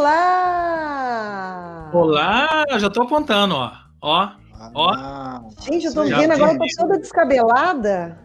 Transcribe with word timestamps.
Olá! 0.00 1.90
Olá, 1.92 2.64
já 2.78 2.88
tô 2.88 3.02
apontando, 3.02 3.54
ó. 3.54 3.70
Ó, 4.00 4.30
ó. 4.74 4.94
Ah, 4.94 5.42
Gente, 5.60 5.84
eu 5.84 5.92
tô 5.92 6.04
vendo 6.04 6.32
agora, 6.32 6.54
eu 6.54 6.58
tô 6.58 6.64
toda 6.78 6.98
descabelada. 6.98 8.18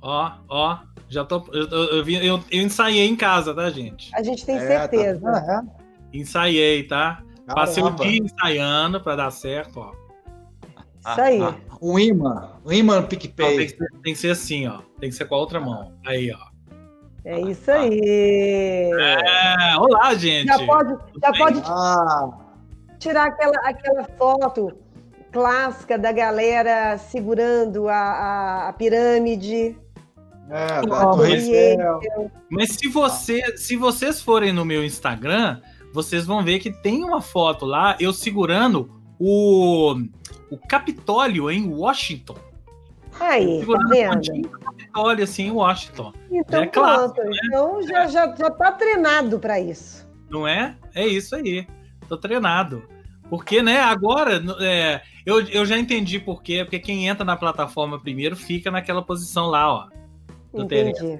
Ó, 0.00 0.32
ó. 0.48 0.78
Já 1.10 1.26
tô. 1.26 1.44
Eu, 1.52 1.68
eu, 1.68 2.08
eu, 2.08 2.42
eu, 2.50 2.62
ensaiei 2.62 3.06
em 3.06 3.14
casa, 3.14 3.52
tá, 3.54 3.68
gente? 3.68 4.10
A 4.14 4.22
gente 4.22 4.46
tem 4.46 4.56
é, 4.56 4.60
tá 4.60 4.66
certeza. 4.66 5.30
Tá... 5.30 5.62
Ensaiei, 6.10 6.84
tá? 6.84 7.22
Caramba. 7.46 7.54
Passei 7.54 7.82
o 7.82 7.90
dia 7.90 8.22
ensaiando 8.24 8.98
pra 8.98 9.14
dar 9.14 9.30
certo, 9.30 9.78
ó. 9.80 9.92
Isso 11.06 11.20
aí. 11.20 11.42
Ah, 11.42 11.54
ah, 11.70 11.76
um 11.82 11.98
imã. 11.98 12.52
Um 12.64 12.72
imã 12.72 13.02
no 13.02 13.06
PicPay. 13.06 13.58
tem, 13.58 13.66
que 13.66 13.76
ser, 13.76 13.90
tem 14.02 14.12
que 14.14 14.18
ser 14.18 14.30
assim, 14.30 14.66
ó. 14.66 14.80
Tem 14.98 15.10
que 15.10 15.16
ser 15.16 15.26
com 15.26 15.34
a 15.34 15.38
outra 15.38 15.60
mão. 15.60 15.92
Aí, 16.06 16.32
ó. 16.32 16.55
É 17.26 17.40
isso 17.40 17.68
aí. 17.72 18.92
É, 18.92 19.76
olá, 19.80 20.14
gente. 20.14 20.46
Já 20.46 20.64
pode, 20.64 20.96
já 21.20 21.32
pode 21.32 21.62
ah. 21.64 22.30
tirar 23.00 23.26
aquela, 23.26 23.56
aquela 23.64 24.04
foto 24.16 24.72
clássica 25.32 25.98
da 25.98 26.12
galera 26.12 26.96
segurando 26.98 27.88
a, 27.88 27.96
a, 27.96 28.68
a 28.68 28.72
pirâmide. 28.74 29.76
É, 30.48 30.80
oh, 30.88 31.16
Mas 32.48 32.74
se, 32.74 32.86
você, 32.86 33.56
se 33.56 33.74
vocês 33.74 34.22
forem 34.22 34.52
no 34.52 34.64
meu 34.64 34.84
Instagram, 34.84 35.60
vocês 35.92 36.24
vão 36.24 36.44
ver 36.44 36.60
que 36.60 36.70
tem 36.70 37.02
uma 37.02 37.20
foto 37.20 37.66
lá, 37.66 37.96
eu 37.98 38.12
segurando 38.12 38.88
o, 39.18 39.96
o 40.48 40.56
Capitólio 40.68 41.50
em 41.50 41.68
Washington. 41.68 42.45
Aí, 43.20 43.64
tá 43.64 43.78
vendo? 43.88 44.48
Capitólio, 44.48 45.24
assim, 45.24 45.44
em 45.44 45.50
Washington. 45.50 46.12
Então, 46.30 46.62
é 46.62 46.66
clássico, 46.66 47.22
né? 47.22 47.30
Então 47.44 47.82
já, 47.82 48.06
já, 48.06 48.34
já 48.34 48.50
tá 48.50 48.72
treinado 48.72 49.38
para 49.38 49.58
isso. 49.58 50.06
Não 50.28 50.46
é? 50.46 50.76
É 50.94 51.06
isso 51.06 51.34
aí. 51.34 51.66
Tô 52.08 52.16
treinado. 52.16 52.82
Porque, 53.28 53.62
né, 53.62 53.80
agora, 53.80 54.42
é, 54.60 55.00
eu, 55.24 55.40
eu 55.48 55.66
já 55.66 55.78
entendi 55.78 56.20
por 56.20 56.42
quê. 56.42 56.64
Porque 56.64 56.78
quem 56.78 57.08
entra 57.08 57.24
na 57.24 57.36
plataforma 57.36 57.98
primeiro 57.98 58.36
fica 58.36 58.70
naquela 58.70 59.02
posição 59.02 59.46
lá, 59.46 59.72
ó. 59.72 59.88
Do 60.52 60.62
Entendi. 60.62 61.18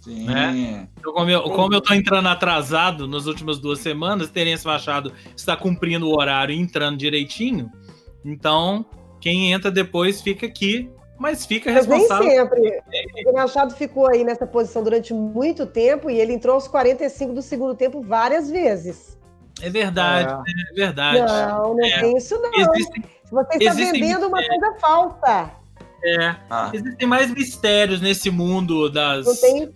Sim. 0.00 0.24
Né? 0.26 0.88
Então, 0.98 1.12
como, 1.12 1.30
eu, 1.30 1.42
como 1.42 1.74
eu 1.74 1.80
tô 1.80 1.92
entrando 1.92 2.28
atrasado 2.28 3.08
nas 3.08 3.26
últimas 3.26 3.58
duas 3.58 3.80
semanas, 3.80 4.30
Terence 4.30 4.64
Machado 4.64 5.12
está 5.36 5.56
cumprindo 5.56 6.08
o 6.08 6.16
horário 6.16 6.54
e 6.54 6.58
entrando 6.58 6.96
direitinho. 6.96 7.70
Então, 8.24 8.86
quem 9.20 9.52
entra 9.52 9.70
depois 9.70 10.20
fica 10.22 10.46
aqui 10.46 10.88
mas 11.18 11.44
fica 11.44 11.70
responsável. 11.70 12.26
Nem 12.26 12.38
sempre. 12.38 12.82
O 13.26 13.32
Machado 13.32 13.74
ficou 13.74 14.06
aí 14.06 14.22
nessa 14.22 14.46
posição 14.46 14.82
durante 14.82 15.12
muito 15.12 15.66
tempo 15.66 16.08
e 16.08 16.18
ele 16.18 16.32
entrou 16.32 16.54
aos 16.54 16.68
45 16.68 17.34
do 17.34 17.42
segundo 17.42 17.74
tempo 17.74 18.00
várias 18.00 18.48
vezes. 18.50 19.18
É 19.60 19.68
verdade, 19.68 20.32
é, 20.32 20.72
é 20.72 20.74
verdade. 20.86 21.18
Não, 21.18 21.74
não 21.74 21.84
é. 21.84 22.00
tem 22.00 22.16
isso 22.16 22.40
não. 22.40 22.52
Existem, 22.54 23.02
Você 23.30 23.58
está 23.58 23.72
vendendo 23.72 24.28
uma 24.28 24.38
coisa 24.38 24.78
falsa. 24.80 25.50
É. 26.04 26.36
Ah. 26.48 26.70
Existem 26.72 27.08
mais 27.08 27.28
mistérios 27.32 28.00
nesse 28.00 28.30
mundo 28.30 28.88
das 28.88 29.26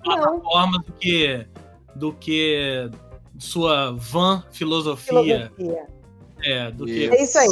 plataformas 0.04 0.84
do 0.86 0.92
que 0.92 1.46
do 1.96 2.12
que 2.12 2.88
sua 3.38 3.90
van 3.92 4.44
filosofia. 4.52 5.50
filosofia. 5.56 5.86
É, 6.44 6.70
do 6.70 6.86
que. 6.86 7.08
É 7.08 7.22
isso 7.22 7.38
aí. 7.38 7.48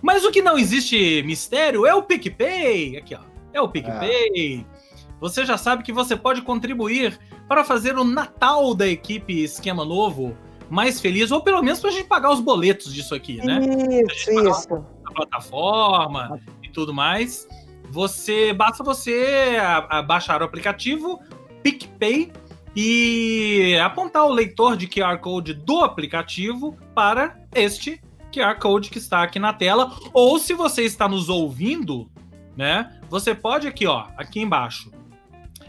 Mas 0.00 0.24
o 0.24 0.30
que 0.30 0.42
não 0.42 0.58
existe 0.58 1.22
mistério 1.22 1.86
é 1.86 1.94
o 1.94 2.02
PicPay. 2.02 2.96
Aqui, 2.96 3.14
ó. 3.14 3.20
É 3.52 3.60
o 3.60 3.68
PicPay. 3.68 4.64
É. 4.66 4.80
Você 5.20 5.44
já 5.44 5.58
sabe 5.58 5.82
que 5.82 5.92
você 5.92 6.16
pode 6.16 6.42
contribuir 6.42 7.18
para 7.46 7.64
fazer 7.64 7.98
o 7.98 8.04
Natal 8.04 8.74
da 8.74 8.86
equipe 8.86 9.42
Esquema 9.42 9.84
Novo 9.84 10.36
mais 10.70 11.00
feliz, 11.00 11.30
ou 11.32 11.42
pelo 11.42 11.60
menos 11.62 11.80
para 11.80 11.90
a 11.90 11.92
gente 11.92 12.06
pagar 12.06 12.30
os 12.30 12.40
boletos 12.40 12.94
disso 12.94 13.14
aqui, 13.14 13.44
né? 13.44 13.60
Isso, 14.08 14.30
isso. 14.30 14.84
A 15.04 15.12
plataforma 15.12 16.40
e 16.62 16.68
tudo 16.68 16.94
mais. 16.94 17.46
Você 17.90 18.52
basta 18.52 18.84
você 18.84 19.58
a, 19.60 19.98
a 19.98 20.02
baixar 20.02 20.40
o 20.42 20.44
aplicativo 20.44 21.20
PicPay 21.62 22.32
e 22.74 23.76
apontar 23.82 24.24
o 24.24 24.32
leitor 24.32 24.76
de 24.76 24.86
QR 24.86 25.18
Code 25.18 25.54
do 25.54 25.80
aplicativo 25.80 26.76
para 26.94 27.36
este 27.52 28.00
QR 28.30 28.58
Code 28.58 28.90
que 28.90 28.98
está 28.98 29.22
aqui 29.22 29.38
na 29.38 29.52
tela. 29.52 29.96
Ou 30.12 30.38
se 30.38 30.54
você 30.54 30.82
está 30.84 31.08
nos 31.08 31.28
ouvindo, 31.28 32.10
né? 32.56 32.98
Você 33.08 33.34
pode 33.34 33.66
aqui, 33.66 33.86
ó, 33.86 34.06
aqui 34.16 34.40
embaixo, 34.40 34.90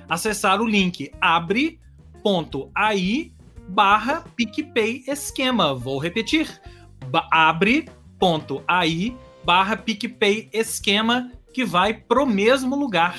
acessar 0.08 0.62
o 0.62 0.66
link 0.68 1.12
abre.ai 1.20 1.72
barra 3.68 4.24
PicPay 4.36 5.04
esquema. 5.08 5.74
Vou 5.74 5.98
repetir. 5.98 6.62
abre.ai 7.32 9.18
barra 9.44 9.76
PicPay 9.76 10.50
esquema 10.54 11.32
que 11.54 11.66
vai 11.66 11.94
pro 11.94 12.26
mesmo 12.26 12.76
lugar. 12.76 13.18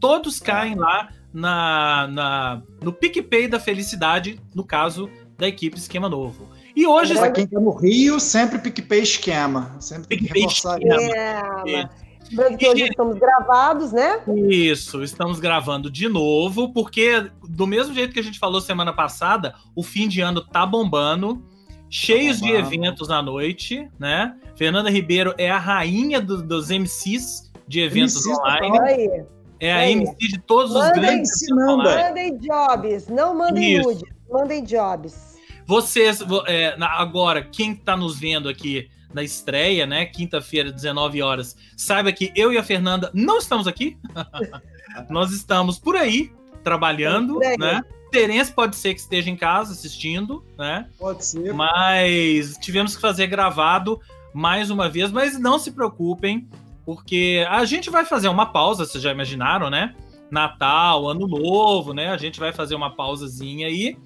Todos 0.00 0.38
caem 0.38 0.76
lá 0.76 1.08
na, 1.32 2.06
na, 2.08 2.62
no 2.82 2.92
PicPay 2.92 3.48
da 3.48 3.58
felicidade, 3.58 4.40
no 4.54 4.64
caso 4.64 5.10
da 5.36 5.48
equipe 5.48 5.78
Esquema 5.78 6.08
Novo. 6.08 6.48
E 6.78 6.86
hoje. 6.86 7.12
Para 7.14 7.32
quem 7.32 7.42
está 7.42 7.58
no 7.58 7.72
Rio, 7.72 8.20
sempre 8.20 8.56
PicPay 8.60 9.02
esquema. 9.02 9.76
Sempre 9.80 10.06
tem 10.06 10.18
que 10.18 10.26
reforçar 10.26 10.78
isso. 10.80 11.10
É, 11.16 11.88
Lembrando 12.30 12.56
que 12.56 12.68
hoje 12.68 12.84
estamos 12.84 13.18
gravados, 13.18 13.90
né? 13.92 14.20
Isso, 14.48 15.02
estamos 15.02 15.40
gravando 15.40 15.90
de 15.90 16.08
novo, 16.08 16.72
porque 16.72 17.28
do 17.48 17.66
mesmo 17.66 17.92
jeito 17.92 18.12
que 18.12 18.20
a 18.20 18.22
gente 18.22 18.38
falou 18.38 18.60
semana 18.60 18.92
passada, 18.92 19.56
o 19.74 19.82
fim 19.82 20.06
de 20.06 20.20
ano 20.20 20.40
tá 20.40 20.64
bombando, 20.64 21.44
cheios 21.90 22.38
tá 22.38 22.46
de 22.46 22.52
eventos 22.52 23.10
à 23.10 23.20
noite, 23.20 23.90
né? 23.98 24.36
Fernanda 24.54 24.88
Ribeiro 24.88 25.34
é 25.36 25.50
a 25.50 25.58
rainha 25.58 26.20
do, 26.20 26.40
dos 26.40 26.70
MCs 26.70 27.50
de 27.66 27.80
eventos 27.80 28.24
MCs, 28.24 28.38
online. 28.38 28.78
Aí. 28.78 29.24
É 29.58 29.72
a 29.72 29.90
MC 29.90 30.16
de 30.28 30.38
todos 30.38 30.74
mandem, 30.74 30.92
os 30.92 30.96
grandes. 30.96 31.30
Mandem 31.50 32.38
jobs, 32.38 33.08
não 33.08 33.34
mandem 33.34 33.82
nudes, 33.82 34.02
mandem 34.30 34.62
jobs. 34.62 35.27
Vocês, 35.68 36.20
é, 36.46 36.74
agora, 36.80 37.42
quem 37.42 37.72
está 37.72 37.94
nos 37.94 38.18
vendo 38.18 38.48
aqui 38.48 38.90
na 39.12 39.22
estreia, 39.22 39.84
né? 39.84 40.06
Quinta-feira, 40.06 40.72
19 40.72 41.20
horas, 41.20 41.54
saiba 41.76 42.10
que 42.10 42.32
eu 42.34 42.50
e 42.50 42.56
a 42.56 42.62
Fernanda 42.62 43.10
não 43.12 43.36
estamos 43.36 43.66
aqui. 43.66 43.98
Nós 45.10 45.30
estamos 45.30 45.78
por 45.78 45.94
aí, 45.94 46.32
trabalhando, 46.64 47.38
né? 47.58 47.82
Terence 48.10 48.50
pode 48.50 48.76
ser 48.76 48.94
que 48.94 49.00
esteja 49.00 49.28
em 49.28 49.36
casa 49.36 49.74
assistindo, 49.74 50.42
né? 50.56 50.88
Pode 50.98 51.22
ser. 51.22 51.52
Mas 51.52 52.56
tivemos 52.56 52.96
que 52.96 53.02
fazer 53.02 53.26
gravado 53.26 54.00
mais 54.32 54.70
uma 54.70 54.88
vez, 54.88 55.12
mas 55.12 55.38
não 55.38 55.58
se 55.58 55.70
preocupem, 55.72 56.48
porque 56.82 57.46
a 57.46 57.66
gente 57.66 57.90
vai 57.90 58.06
fazer 58.06 58.28
uma 58.28 58.46
pausa, 58.46 58.86
vocês 58.86 59.04
já 59.04 59.12
imaginaram, 59.12 59.68
né? 59.68 59.94
Natal, 60.30 61.08
Ano 61.08 61.26
Novo, 61.26 61.92
né? 61.92 62.08
A 62.08 62.16
gente 62.16 62.40
vai 62.40 62.52
fazer 62.52 62.74
uma 62.74 62.94
pausazinha 62.94 63.66
aí. 63.66 63.98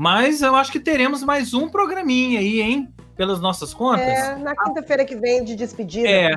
Mas 0.00 0.40
eu 0.40 0.56
acho 0.56 0.72
que 0.72 0.80
teremos 0.80 1.22
mais 1.22 1.52
um 1.52 1.68
programinha 1.68 2.40
aí, 2.40 2.62
hein? 2.62 2.88
Pelas 3.18 3.38
nossas 3.38 3.74
contas. 3.74 4.06
É, 4.06 4.34
na 4.36 4.56
quinta-feira 4.56 5.04
que 5.04 5.14
vem 5.14 5.44
de 5.44 5.54
despedida. 5.54 6.08
É. 6.08 6.32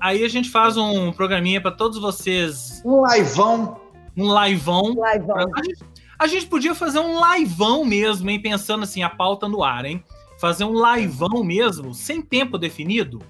Aí 0.00 0.24
a 0.24 0.28
gente 0.28 0.48
faz 0.48 0.76
um 0.76 1.10
programinha 1.10 1.60
para 1.60 1.72
todos 1.72 1.98
vocês. 1.98 2.80
Um 2.86 3.04
liveão. 3.04 3.76
Um 4.16 4.44
liveão. 4.44 4.94
A, 5.52 5.64
gente, 5.64 5.84
a 6.16 6.26
gente 6.28 6.46
podia 6.46 6.76
fazer 6.76 7.00
um 7.00 7.18
liveão 7.34 7.84
mesmo, 7.84 8.30
hein? 8.30 8.40
Pensando 8.40 8.84
assim, 8.84 9.02
a 9.02 9.10
pauta 9.10 9.48
no 9.48 9.64
ar, 9.64 9.84
hein? 9.84 10.00
Fazer 10.40 10.62
um 10.62 10.74
liveão 10.94 11.42
mesmo, 11.42 11.92
sem 11.94 12.22
tempo 12.22 12.56
definido, 12.56 13.20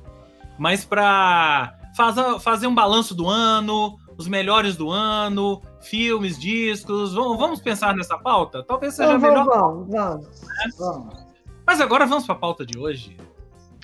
mas 0.58 0.84
para 0.84 1.78
fazer, 1.96 2.38
fazer 2.40 2.66
um 2.66 2.74
balanço 2.74 3.14
do 3.14 3.26
ano, 3.26 3.96
os 4.18 4.28
melhores 4.28 4.76
do 4.76 4.90
ano, 4.90 5.62
filmes, 5.80 6.38
discos. 6.38 7.14
Vamos, 7.14 7.38
vamos 7.38 7.60
pensar 7.60 7.94
nessa 7.94 8.18
pauta? 8.18 8.62
Talvez 8.62 8.94
seja 8.94 9.18
vamos, 9.18 9.22
melhor. 9.22 9.44
Vamos, 9.44 9.88
vamos, 9.88 10.26
é? 10.42 10.68
vamos. 10.78 11.26
Mas 11.66 11.80
agora 11.80 12.06
vamos 12.06 12.24
para 12.24 12.34
a 12.34 12.38
pauta 12.38 12.64
de 12.64 12.78
hoje. 12.78 13.16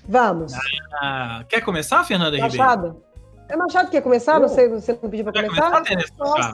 Vamos. 0.09 0.53
Ah, 1.01 1.45
quer 1.49 1.61
começar, 1.63 2.05
Fernanda 2.05 2.37
Machado. 2.39 2.87
Ribeiro? 2.87 3.05
É 3.49 3.57
Machado 3.57 3.87
que 3.87 3.93
quer 3.93 4.03
começar? 4.03 4.41
Não 4.41 4.49
sei, 4.49 4.69
você 4.69 4.99
não 5.03 5.11
pediu 5.11 5.25
para 5.25 5.33
começar? 5.33 5.83
começar 5.83 6.53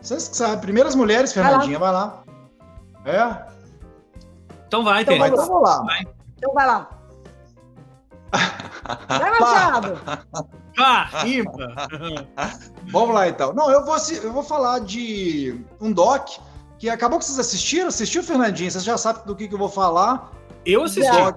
Vocês 0.00 0.28
que 0.28 0.36
sabem. 0.36 0.60
Primeiras 0.60 0.94
mulheres, 0.94 1.32
Fernandinha, 1.32 1.78
vai 1.78 1.92
lá. 1.92 2.22
Vai 3.04 3.16
lá. 3.16 3.48
É? 3.50 3.56
Então 4.66 4.82
vai, 4.82 5.02
então, 5.02 5.14
Tereza. 5.14 5.36
Vamos 5.36 5.62
lá. 5.62 5.82
Vai. 5.82 6.06
Então 6.36 6.54
vai 6.54 6.66
lá. 6.66 6.95
Vai, 9.08 9.40
Machado! 9.40 10.00
Pá, 10.76 11.04
rima! 11.22 11.52
Vamos 12.92 13.14
lá, 13.14 13.28
então. 13.28 13.52
Não, 13.52 13.70
eu 13.70 13.84
vou, 13.84 13.96
eu 14.22 14.32
vou 14.32 14.42
falar 14.42 14.80
de 14.80 15.58
um 15.80 15.92
doc 15.92 16.28
que 16.78 16.88
acabou 16.88 17.18
que 17.18 17.24
vocês 17.24 17.38
assistiram. 17.38 17.88
Assistiu, 17.88 18.22
Fernandinho? 18.22 18.70
Vocês 18.70 18.84
já 18.84 18.98
sabem 18.98 19.24
do 19.24 19.34
que, 19.34 19.48
que 19.48 19.54
eu 19.54 19.58
vou 19.58 19.68
falar. 19.68 20.30
Eu 20.64 20.84
assisti. 20.84 21.02
Já. 21.06 21.36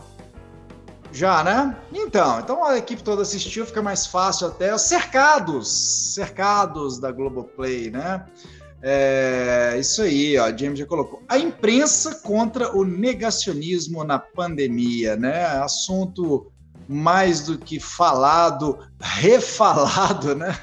já, 1.11 1.43
né? 1.43 1.77
Então, 1.93 2.39
então 2.39 2.63
a 2.63 2.77
equipe 2.77 3.01
toda 3.01 3.21
assistiu, 3.21 3.65
fica 3.65 3.81
mais 3.81 4.05
fácil 4.05 4.47
até. 4.47 4.77
Cercados, 4.77 6.13
cercados 6.13 6.99
da 6.99 7.11
Globoplay, 7.11 7.89
né? 7.89 8.25
É, 8.81 9.75
isso 9.77 10.01
aí, 10.01 10.37
ó, 10.37 10.55
James 10.55 10.79
já 10.79 10.85
colocou. 10.85 11.21
A 11.27 11.37
imprensa 11.37 12.15
contra 12.15 12.75
o 12.75 12.85
negacionismo 12.85 14.03
na 14.03 14.17
pandemia, 14.17 15.15
né? 15.15 15.45
Assunto 15.59 16.51
mais 16.91 17.41
do 17.41 17.55
que 17.55 17.79
falado, 17.79 18.79
refalado, 18.99 20.33
né? 20.33 20.57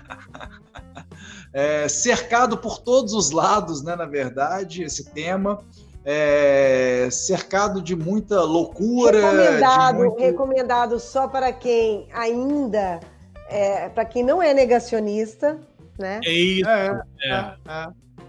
É, 1.52 1.88
cercado 1.88 2.58
por 2.58 2.80
todos 2.80 3.12
os 3.12 3.30
lados, 3.30 3.80
né? 3.82 3.94
Na 3.94 4.06
verdade, 4.06 4.82
esse 4.82 5.04
tema. 5.12 5.60
É, 6.04 7.08
cercado 7.10 7.80
de 7.80 7.96
muita 7.96 8.42
loucura. 8.42 9.20
Recomendado, 9.20 9.96
muito... 9.98 10.20
recomendado 10.20 11.00
só 11.00 11.26
para 11.26 11.52
quem 11.52 12.08
ainda, 12.12 13.00
é, 13.48 13.88
para 13.88 14.04
quem 14.04 14.22
não 14.22 14.42
é 14.42 14.52
negacionista, 14.52 15.58
né? 15.98 16.20
É 16.24 16.32
isso. 16.32 16.68
É, 16.68 17.00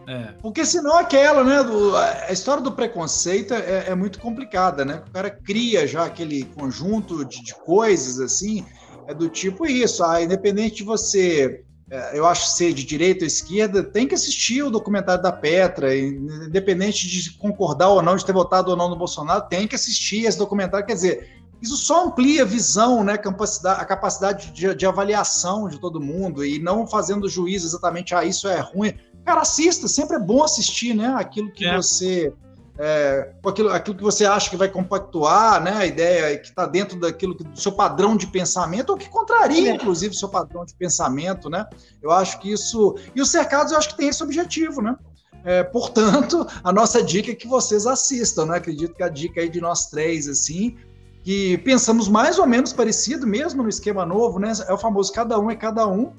é. 0.07 0.33
Porque 0.41 0.65
senão 0.65 0.97
aquela, 0.97 1.43
né? 1.43 1.61
Do, 1.61 1.95
a 1.97 2.31
história 2.31 2.63
do 2.63 2.71
preconceito 2.71 3.53
é, 3.53 3.89
é, 3.89 3.95
muito 3.95 4.19
complicada, 4.19 4.85
né? 4.85 5.03
O 5.05 5.11
cara 5.11 5.29
cria 5.29 5.85
já 5.85 6.05
aquele 6.05 6.45
conjunto 6.45 7.25
de, 7.25 7.43
de 7.43 7.53
coisas 7.53 8.21
assim, 8.21 8.65
é 9.05 9.13
do 9.13 9.27
tipo 9.27 9.65
isso. 9.65 10.01
Ah, 10.05 10.21
independente 10.21 10.77
de 10.77 10.83
você, 10.85 11.65
é, 11.91 12.17
eu 12.17 12.25
acho 12.25 12.51
ser 12.51 12.71
de 12.71 12.85
direita 12.85 13.25
ou 13.25 13.27
esquerda, 13.27 13.83
tem 13.83 14.07
que 14.07 14.15
assistir 14.15 14.63
o 14.63 14.71
documentário 14.71 15.21
da 15.21 15.31
Petra, 15.31 15.93
independente 15.93 17.05
de 17.05 17.31
concordar 17.37 17.89
ou 17.89 18.01
não, 18.01 18.15
de 18.15 18.25
ter 18.25 18.31
votado 18.33 18.71
ou 18.71 18.77
não 18.77 18.89
no 18.89 18.95
Bolsonaro, 18.95 19.49
tem 19.49 19.67
que 19.67 19.75
assistir 19.75 20.25
esse 20.25 20.37
documentário. 20.37 20.87
Quer 20.87 20.93
dizer, 20.93 21.37
isso 21.61 21.75
só 21.75 22.05
amplia 22.05 22.43
a 22.43 22.45
visão, 22.45 23.03
né, 23.03 23.17
capacidade, 23.17 23.81
a 23.81 23.85
capacidade 23.85 24.51
de, 24.51 24.73
de, 24.75 24.85
avaliação 24.85 25.67
de 25.67 25.79
todo 25.79 25.99
mundo 25.99 26.45
e 26.45 26.59
não 26.59 26.85
fazendo 26.85 27.27
juízo 27.27 27.67
exatamente, 27.67 28.13
ah, 28.13 28.23
isso 28.23 28.47
é 28.47 28.59
ruim. 28.59 28.93
Cara, 29.27 29.41
assista, 29.41 29.89
sempre 29.89 30.15
é 30.15 30.19
bom 30.19 30.41
assistir, 30.41 30.93
né? 30.93 31.13
Aquilo 31.17 31.51
que 31.51 31.65
é. 31.65 31.75
você. 31.75 32.33
É, 32.79 33.33
aquilo, 33.45 33.69
aquilo 33.69 33.97
que 33.97 34.03
você 34.03 34.25
acha 34.25 34.49
que 34.49 34.55
vai 34.55 34.69
compactuar, 34.69 35.61
né? 35.61 35.73
A 35.73 35.85
ideia 35.85 36.37
que 36.37 36.47
está 36.47 36.65
dentro 36.65 36.97
daquilo 36.97 37.35
que, 37.35 37.43
do 37.43 37.59
seu 37.59 37.73
padrão 37.73 38.15
de 38.15 38.25
pensamento, 38.25 38.91
ou 38.91 38.97
que 38.97 39.09
contraria, 39.09 39.71
é. 39.71 39.75
inclusive, 39.75 40.15
o 40.15 40.17
seu 40.17 40.29
padrão 40.29 40.63
de 40.63 40.73
pensamento, 40.75 41.49
né? 41.49 41.67
Eu 42.01 42.09
acho 42.09 42.39
que 42.39 42.49
isso. 42.49 42.95
E 43.13 43.21
os 43.21 43.29
cercados, 43.29 43.73
eu 43.73 43.77
acho 43.77 43.89
que 43.89 43.97
tem 43.97 44.07
esse 44.07 44.23
objetivo, 44.23 44.81
né? 44.81 44.95
É, 45.43 45.61
portanto, 45.61 46.47
a 46.63 46.71
nossa 46.71 47.03
dica 47.03 47.29
é 47.29 47.35
que 47.35 47.49
vocês 47.49 47.85
assistam, 47.85 48.45
né? 48.45 48.55
Acredito 48.55 48.95
que 48.95 49.03
a 49.03 49.09
dica 49.09 49.41
aí 49.41 49.49
de 49.49 49.59
nós 49.59 49.87
três, 49.87 50.29
assim, 50.29 50.77
que 51.21 51.57
pensamos 51.57 52.07
mais 52.07 52.39
ou 52.39 52.47
menos 52.47 52.71
parecido 52.71 53.27
mesmo 53.27 53.61
no 53.61 53.67
esquema 53.67 54.05
novo, 54.05 54.39
né? 54.39 54.53
É 54.69 54.71
o 54.71 54.77
famoso 54.77 55.11
cada 55.11 55.37
um 55.37 55.51
é 55.51 55.55
cada 55.57 55.85
um 55.85 56.13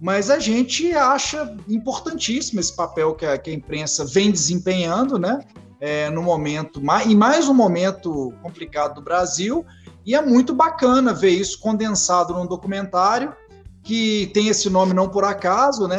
mas 0.00 0.30
a 0.30 0.38
gente 0.38 0.92
acha 0.94 1.54
importantíssimo 1.68 2.58
esse 2.58 2.74
papel 2.74 3.14
que 3.14 3.26
a, 3.26 3.36
que 3.36 3.50
a 3.50 3.54
imprensa 3.54 4.04
vem 4.04 4.30
desempenhando, 4.30 5.18
né? 5.18 5.44
É, 5.78 6.10
no 6.10 6.22
momento, 6.22 6.80
em 7.06 7.14
mais 7.14 7.48
um 7.48 7.54
momento 7.54 8.34
complicado 8.42 8.94
do 8.94 9.02
Brasil, 9.02 9.64
e 10.04 10.14
é 10.14 10.20
muito 10.20 10.54
bacana 10.54 11.12
ver 11.12 11.30
isso 11.30 11.58
condensado 11.58 12.34
num 12.34 12.46
documentário 12.46 13.34
que 13.82 14.30
tem 14.34 14.48
esse 14.48 14.68
nome 14.68 14.92
não 14.92 15.08
por 15.08 15.24
acaso, 15.24 15.86
né? 15.86 15.98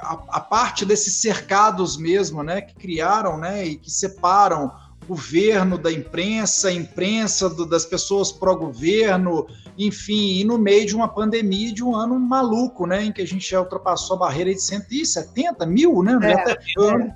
A, 0.00 0.12
a 0.28 0.40
parte 0.40 0.84
desses 0.84 1.14
cercados 1.14 1.96
mesmo, 1.96 2.42
né? 2.42 2.60
Que 2.60 2.74
criaram, 2.74 3.38
né? 3.38 3.64
E 3.64 3.76
que 3.76 3.90
separam 3.90 4.70
governo 5.04 5.78
da 5.78 5.92
imprensa, 5.92 6.72
imprensa 6.72 7.48
do, 7.48 7.66
das 7.66 7.84
pessoas 7.84 8.32
pró-governo, 8.32 9.46
enfim, 9.78 10.40
e 10.40 10.44
no 10.44 10.58
meio 10.58 10.86
de 10.86 10.96
uma 10.96 11.08
pandemia 11.08 11.72
de 11.72 11.84
um 11.84 11.94
ano 11.94 12.18
maluco, 12.18 12.86
né, 12.86 13.04
em 13.04 13.12
que 13.12 13.22
a 13.22 13.26
gente 13.26 13.50
já 13.50 13.60
ultrapassou 13.60 14.16
a 14.16 14.20
barreira 14.20 14.52
de 14.52 14.60
170 14.60 15.66
mil, 15.66 16.02
né? 16.02 16.18
É, 16.22 16.56
eu, 16.76 16.88
ando, 16.88 17.12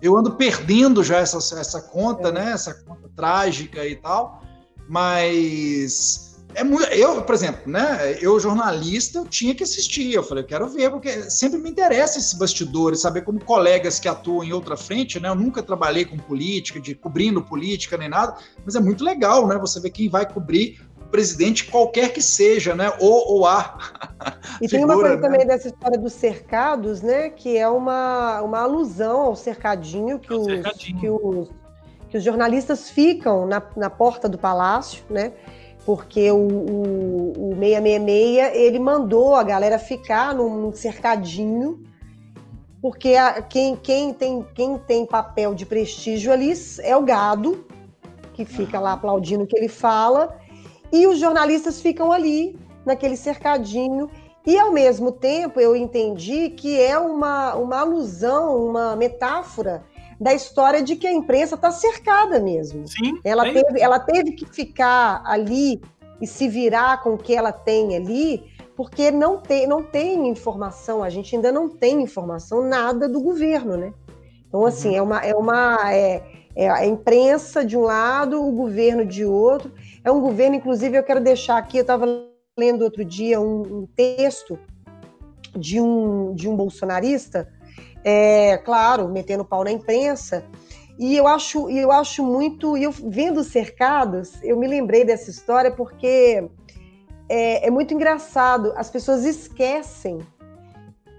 eu, 0.00 0.16
ando, 0.16 0.32
perdendo 0.32 1.02
já 1.02 1.18
essa, 1.18 1.38
essa 1.58 1.80
conta, 1.80 2.28
é. 2.28 2.32
né, 2.32 2.52
essa 2.52 2.74
conta 2.74 3.08
trágica 3.14 3.86
e 3.86 3.96
tal, 3.96 4.42
mas 4.88 6.31
é 6.54 6.64
muito, 6.64 6.84
eu, 6.92 7.22
por 7.22 7.34
exemplo, 7.34 7.62
né? 7.70 8.16
Eu, 8.20 8.38
jornalista, 8.38 9.18
eu 9.18 9.26
tinha 9.26 9.54
que 9.54 9.62
assistir. 9.62 10.12
Eu 10.12 10.22
falei, 10.22 10.44
eu 10.44 10.46
quero 10.48 10.68
ver, 10.68 10.90
porque 10.90 11.30
sempre 11.30 11.58
me 11.58 11.70
interessa 11.70 12.18
esses 12.18 12.34
bastidores, 12.34 13.00
saber 13.00 13.22
como 13.22 13.42
colegas 13.44 13.98
que 13.98 14.08
atuam 14.08 14.44
em 14.44 14.52
outra 14.52 14.76
frente, 14.76 15.20
né? 15.20 15.28
Eu 15.28 15.34
nunca 15.34 15.62
trabalhei 15.62 16.04
com 16.04 16.16
política, 16.16 16.80
de 16.80 16.94
cobrindo 16.94 17.42
política 17.42 17.96
nem 17.96 18.08
nada, 18.08 18.36
mas 18.64 18.74
é 18.74 18.80
muito 18.80 19.04
legal, 19.04 19.46
né? 19.46 19.58
Você 19.58 19.80
ver 19.80 19.90
quem 19.90 20.08
vai 20.08 20.30
cobrir 20.30 20.80
o 21.00 21.06
presidente, 21.06 21.70
qualquer 21.70 22.12
que 22.12 22.22
seja, 22.22 22.74
né? 22.74 22.92
Ou, 23.00 23.34
ou 23.34 23.46
a. 23.46 23.78
E 24.60 24.68
figura, 24.68 24.68
tem 24.68 24.84
uma 24.84 24.94
coisa 24.94 25.16
né? 25.16 25.22
também 25.22 25.46
dessa 25.46 25.68
história 25.68 25.98
dos 25.98 26.12
cercados, 26.12 27.02
né? 27.02 27.30
Que 27.30 27.56
é 27.56 27.68
uma, 27.68 28.40
uma 28.42 28.60
alusão 28.60 29.22
ao 29.22 29.36
cercadinho 29.36 30.18
que, 30.18 30.32
os, 30.32 30.44
cercadinho. 30.44 31.00
que 31.00 31.10
os 31.10 31.62
que 32.12 32.18
os 32.18 32.24
jornalistas 32.24 32.90
ficam 32.90 33.46
na, 33.46 33.62
na 33.74 33.88
porta 33.88 34.28
do 34.28 34.36
palácio, 34.36 35.02
né? 35.08 35.32
Porque 35.84 36.30
o, 36.30 36.36
o, 36.36 37.52
o 37.52 37.56
666 37.58 38.56
ele 38.56 38.78
mandou 38.78 39.34
a 39.34 39.42
galera 39.42 39.78
ficar 39.78 40.34
num 40.34 40.72
cercadinho, 40.72 41.82
porque 42.80 43.14
a, 43.14 43.42
quem, 43.42 43.76
quem, 43.76 44.12
tem, 44.12 44.46
quem 44.54 44.78
tem 44.78 45.06
papel 45.06 45.54
de 45.54 45.66
prestígio 45.66 46.32
ali 46.32 46.52
é 46.80 46.96
o 46.96 47.02
gado, 47.02 47.66
que 48.34 48.44
fica 48.44 48.78
lá 48.80 48.92
aplaudindo 48.92 49.44
o 49.44 49.46
que 49.46 49.56
ele 49.56 49.68
fala, 49.68 50.36
e 50.92 51.06
os 51.06 51.18
jornalistas 51.18 51.80
ficam 51.80 52.12
ali, 52.12 52.58
naquele 52.84 53.16
cercadinho. 53.16 54.10
E 54.44 54.58
ao 54.58 54.72
mesmo 54.72 55.12
tempo 55.12 55.60
eu 55.60 55.76
entendi 55.76 56.50
que 56.50 56.80
é 56.80 56.98
uma, 56.98 57.54
uma 57.54 57.80
alusão, 57.80 58.66
uma 58.66 58.96
metáfora 58.96 59.84
da 60.22 60.32
história 60.32 60.80
de 60.80 60.94
que 60.94 61.06
a 61.06 61.12
imprensa 61.12 61.56
está 61.56 61.72
cercada 61.72 62.38
mesmo. 62.38 62.86
Sim, 62.86 63.18
ela, 63.24 63.42
teve, 63.42 63.80
ela 63.80 63.98
teve 63.98 64.32
que 64.32 64.46
ficar 64.46 65.20
ali 65.26 65.82
e 66.20 66.28
se 66.28 66.48
virar 66.48 67.02
com 67.02 67.14
o 67.14 67.18
que 67.18 67.34
ela 67.34 67.50
tem 67.50 67.96
ali, 67.96 68.44
porque 68.76 69.10
não 69.10 69.38
tem, 69.38 69.66
não 69.66 69.82
tem 69.82 70.28
informação, 70.28 71.02
a 71.02 71.10
gente 71.10 71.34
ainda 71.34 71.50
não 71.50 71.68
tem 71.68 72.00
informação 72.00 72.62
nada 72.62 73.08
do 73.08 73.20
governo, 73.20 73.76
né? 73.76 73.92
Então, 74.46 74.64
assim, 74.64 74.90
uhum. 74.90 74.94
é 74.94 75.02
uma. 75.02 75.18
É 75.24 75.34
uma 75.34 75.92
é, 75.92 76.22
é 76.54 76.70
a 76.70 76.86
imprensa 76.86 77.64
de 77.64 77.76
um 77.76 77.80
lado, 77.80 78.40
o 78.40 78.52
governo 78.52 79.04
de 79.04 79.24
outro. 79.24 79.72
É 80.04 80.12
um 80.12 80.20
governo, 80.20 80.54
inclusive, 80.54 80.96
eu 80.96 81.02
quero 81.02 81.20
deixar 81.20 81.56
aqui, 81.56 81.78
eu 81.78 81.82
estava 81.82 82.06
lendo 82.56 82.82
outro 82.82 83.04
dia 83.04 83.40
um, 83.40 83.62
um, 83.62 83.88
texto 83.96 84.56
de 85.56 85.80
um, 85.80 86.32
de 86.34 86.48
um 86.48 86.54
bolsonarista 86.54 87.48
é, 88.04 88.58
claro, 88.58 89.08
metendo 89.08 89.44
pau 89.44 89.64
na 89.64 89.70
imprensa. 89.70 90.44
E 90.98 91.16
eu 91.16 91.26
acho, 91.26 91.70
eu 91.70 91.90
acho 91.90 92.22
muito, 92.22 92.76
e 92.76 92.84
eu 92.84 92.92
vendo 92.92 93.42
cercados, 93.42 94.42
eu 94.42 94.56
me 94.58 94.68
lembrei 94.68 95.04
dessa 95.04 95.30
história 95.30 95.70
porque 95.70 96.48
é, 97.28 97.66
é 97.66 97.70
muito 97.70 97.94
engraçado. 97.94 98.72
As 98.76 98.90
pessoas 98.90 99.24
esquecem 99.24 100.20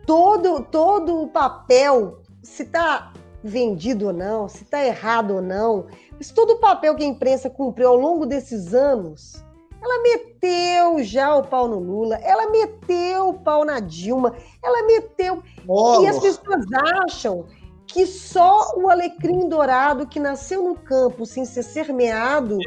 todo, 0.06 0.64
todo 0.64 1.22
o 1.22 1.28
papel, 1.28 2.22
se 2.42 2.64
está 2.64 3.12
vendido 3.44 4.08
ou 4.08 4.14
não, 4.14 4.48
se 4.48 4.64
está 4.64 4.86
errado 4.86 5.36
ou 5.36 5.42
não, 5.42 5.88
mas 6.18 6.32
todo 6.32 6.52
o 6.52 6.60
papel 6.60 6.96
que 6.96 7.04
a 7.04 7.08
imprensa 7.08 7.50
cumpriu 7.50 7.90
ao 7.90 7.98
longo 7.98 8.26
desses 8.26 8.74
anos 8.74 9.44
ela 9.84 10.02
meteu 10.02 11.04
já 11.04 11.36
o 11.36 11.44
pau 11.44 11.68
no 11.68 11.78
Lula, 11.78 12.16
ela 12.16 12.50
meteu 12.50 13.30
o 13.30 13.34
pau 13.34 13.66
na 13.66 13.82
Dilma, 13.82 14.34
ela 14.64 14.88
meteu. 14.88 15.44
Oh. 15.68 16.02
E 16.02 16.08
as 16.08 16.20
pessoas 16.20 16.66
acham 17.06 17.46
que 17.86 18.06
só 18.08 18.76
o 18.78 18.90
alecrim 18.90 19.50
dourado 19.50 20.08
que 20.08 20.20
nasceu 20.20 20.64
no 20.64 20.76
campo 20.76 21.26
sem 21.26 21.44
ser 21.44 21.64
semeado 21.64 22.58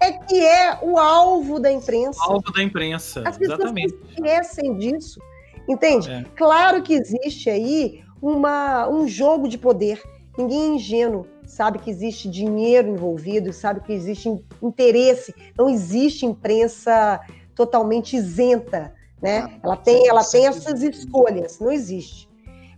é, 0.00 0.08
é 0.08 0.12
que 0.12 0.44
é 0.44 0.78
o 0.82 0.98
alvo 0.98 1.60
da 1.60 1.70
imprensa. 1.70 2.18
O 2.26 2.32
alvo 2.32 2.52
da 2.52 2.62
imprensa, 2.62 3.22
as 3.26 3.38
exatamente. 3.38 3.92
pessoas 3.92 4.10
esquecem 4.12 4.76
disso, 4.78 5.20
entende? 5.68 6.10
É. 6.10 6.24
Claro 6.36 6.82
que 6.82 6.94
existe 6.94 7.50
aí 7.50 8.02
uma, 8.20 8.88
um 8.88 9.06
jogo 9.06 9.46
de 9.46 9.58
poder. 9.58 10.02
Ninguém 10.38 10.62
é 10.62 10.74
ingênuo 10.76 11.26
sabe 11.52 11.78
que 11.78 11.90
existe 11.90 12.30
dinheiro 12.30 12.88
envolvido, 12.88 13.52
sabe 13.52 13.80
que 13.80 13.92
existe 13.92 14.26
interesse, 14.62 15.34
não 15.56 15.68
existe 15.68 16.24
imprensa 16.24 17.20
totalmente 17.54 18.16
isenta, 18.16 18.94
né? 19.20 19.40
Ah, 19.40 19.58
ela 19.62 19.76
tem, 19.76 20.08
ela 20.08 20.24
tem 20.24 20.46
essas 20.46 20.82
escolhas, 20.82 21.60
não 21.60 21.70
existe. 21.70 22.26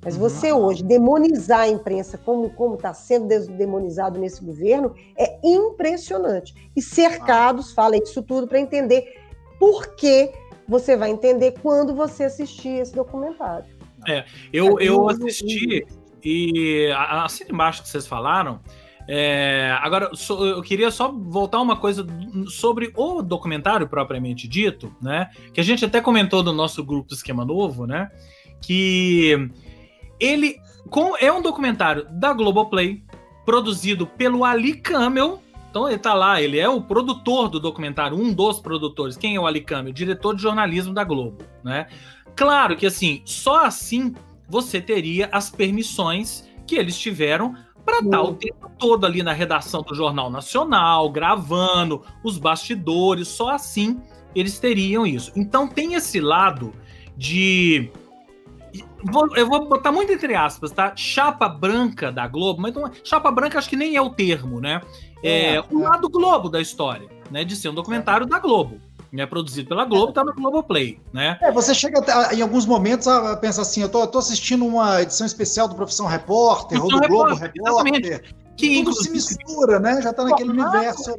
Mas 0.04 0.16
você 0.16 0.52
uhum. 0.52 0.64
hoje 0.64 0.82
demonizar 0.82 1.60
a 1.60 1.68
imprensa 1.68 2.18
como 2.18 2.50
como 2.50 2.74
está 2.74 2.92
sendo 2.92 3.28
demonizado 3.52 4.18
nesse 4.18 4.44
governo 4.44 4.92
é 5.16 5.38
impressionante. 5.44 6.52
E 6.74 6.82
cercados 6.82 7.70
ah. 7.70 7.74
fala 7.76 7.96
isso 7.96 8.22
tudo 8.24 8.48
para 8.48 8.58
entender 8.58 9.04
por 9.58 9.94
que 9.94 10.32
você 10.68 10.96
vai 10.96 11.10
entender 11.10 11.54
quando 11.62 11.94
você 11.94 12.24
assistir 12.24 12.80
esse 12.80 12.92
documentário. 12.92 13.72
É, 14.08 14.24
eu, 14.52 14.80
eu 14.80 15.08
assisti 15.08 15.86
e 16.24 16.90
assim 16.96 17.44
embaixo 17.50 17.82
que 17.82 17.88
vocês 17.88 18.06
falaram, 18.06 18.60
é, 19.06 19.76
agora 19.82 20.10
eu 20.30 20.62
queria 20.62 20.90
só 20.90 21.12
voltar 21.12 21.60
uma 21.60 21.76
coisa 21.76 22.06
sobre 22.48 22.92
o 22.96 23.20
documentário 23.22 23.86
propriamente 23.86 24.48
dito, 24.48 24.94
né? 25.00 25.30
Que 25.52 25.60
a 25.60 25.64
gente 25.64 25.84
até 25.84 26.00
comentou 26.00 26.42
no 26.42 26.52
nosso 26.52 26.82
grupo 26.82 27.12
Esquema 27.12 27.44
Novo, 27.44 27.86
né? 27.86 28.10
Que 28.62 29.50
ele 30.18 30.56
com, 30.88 31.16
é 31.18 31.30
um 31.30 31.42
documentário 31.42 32.06
da 32.10 32.32
Globoplay, 32.32 33.02
produzido 33.44 34.06
pelo 34.06 34.44
Ali 34.44 34.74
Camel. 34.74 35.42
Então 35.68 35.88
ele 35.88 35.98
tá 35.98 36.14
lá, 36.14 36.40
ele 36.40 36.58
é 36.58 36.68
o 36.68 36.80
produtor 36.80 37.48
do 37.48 37.58
documentário, 37.60 38.16
um 38.16 38.32
dos 38.32 38.60
produtores. 38.60 39.16
Quem 39.16 39.36
é 39.36 39.40
o 39.40 39.46
Ali 39.46 39.60
Camel? 39.60 39.92
Diretor 39.92 40.34
de 40.34 40.40
jornalismo 40.40 40.94
da 40.94 41.04
Globo, 41.04 41.44
né? 41.62 41.88
Claro 42.36 42.76
que 42.76 42.86
assim, 42.86 43.22
só 43.24 43.64
assim 43.64 44.14
você 44.48 44.80
teria 44.80 45.28
as 45.32 45.50
permissões 45.50 46.48
que 46.66 46.76
eles 46.76 46.98
tiveram 46.98 47.54
para 47.84 47.98
estar 47.98 48.22
o 48.22 48.34
tempo 48.34 48.70
todo 48.78 49.04
ali 49.04 49.22
na 49.22 49.32
redação 49.32 49.82
do 49.82 49.94
Jornal 49.94 50.30
Nacional, 50.30 51.10
gravando 51.10 52.02
os 52.22 52.38
bastidores, 52.38 53.28
só 53.28 53.50
assim 53.50 54.00
eles 54.34 54.58
teriam 54.58 55.06
isso. 55.06 55.30
Então 55.36 55.68
tem 55.68 55.94
esse 55.94 56.20
lado 56.20 56.72
de 57.16 57.90
eu 59.36 59.46
vou 59.46 59.68
botar 59.68 59.92
muito 59.92 60.12
entre 60.12 60.34
aspas, 60.34 60.72
tá? 60.72 60.94
Chapa 60.96 61.48
branca 61.48 62.10
da 62.10 62.26
Globo, 62.26 62.60
mas 62.60 62.74
não, 62.74 62.86
é, 62.86 62.90
chapa 63.04 63.30
branca 63.30 63.58
acho 63.58 63.68
que 63.68 63.76
nem 63.76 63.96
é 63.96 64.02
o 64.02 64.10
termo, 64.10 64.60
né? 64.60 64.80
É, 65.22 65.56
é 65.56 65.60
o 65.60 65.82
é. 65.82 65.88
lado 65.88 66.08
Globo 66.08 66.48
da 66.48 66.60
história, 66.60 67.08
né? 67.30 67.44
De 67.44 67.54
ser 67.54 67.68
um 67.68 67.74
documentário 67.74 68.26
da 68.26 68.38
Globo. 68.38 68.80
Né, 69.14 69.26
produzido 69.26 69.68
pela 69.68 69.84
Globo, 69.84 70.12
tá 70.12 70.24
no 70.24 70.34
Globoplay, 70.34 71.00
né? 71.12 71.38
É, 71.40 71.52
você 71.52 71.72
chega 71.72 72.00
a, 72.12 72.34
em 72.34 72.42
alguns 72.42 72.66
momentos 72.66 73.06
a 73.06 73.36
pensar 73.36 73.62
assim, 73.62 73.80
eu 73.80 73.88
tô, 73.88 74.00
eu 74.00 74.06
tô, 74.08 74.18
assistindo 74.18 74.66
uma 74.66 75.02
edição 75.02 75.24
especial 75.24 75.68
do 75.68 75.76
Profissão 75.76 76.06
Repórter, 76.06 76.80
Profissão 76.80 76.98
ou 76.98 77.00
do 77.00 77.08
Globo 77.08 77.34
Repórter, 77.34 77.92
Repórter. 77.92 78.34
Que 78.56 78.82
tudo 78.82 78.92
se 79.00 79.10
mistura, 79.10 79.78
né? 79.78 80.02
Já 80.02 80.12
tá 80.12 80.24
naquele 80.24 80.50
universo. 80.50 81.14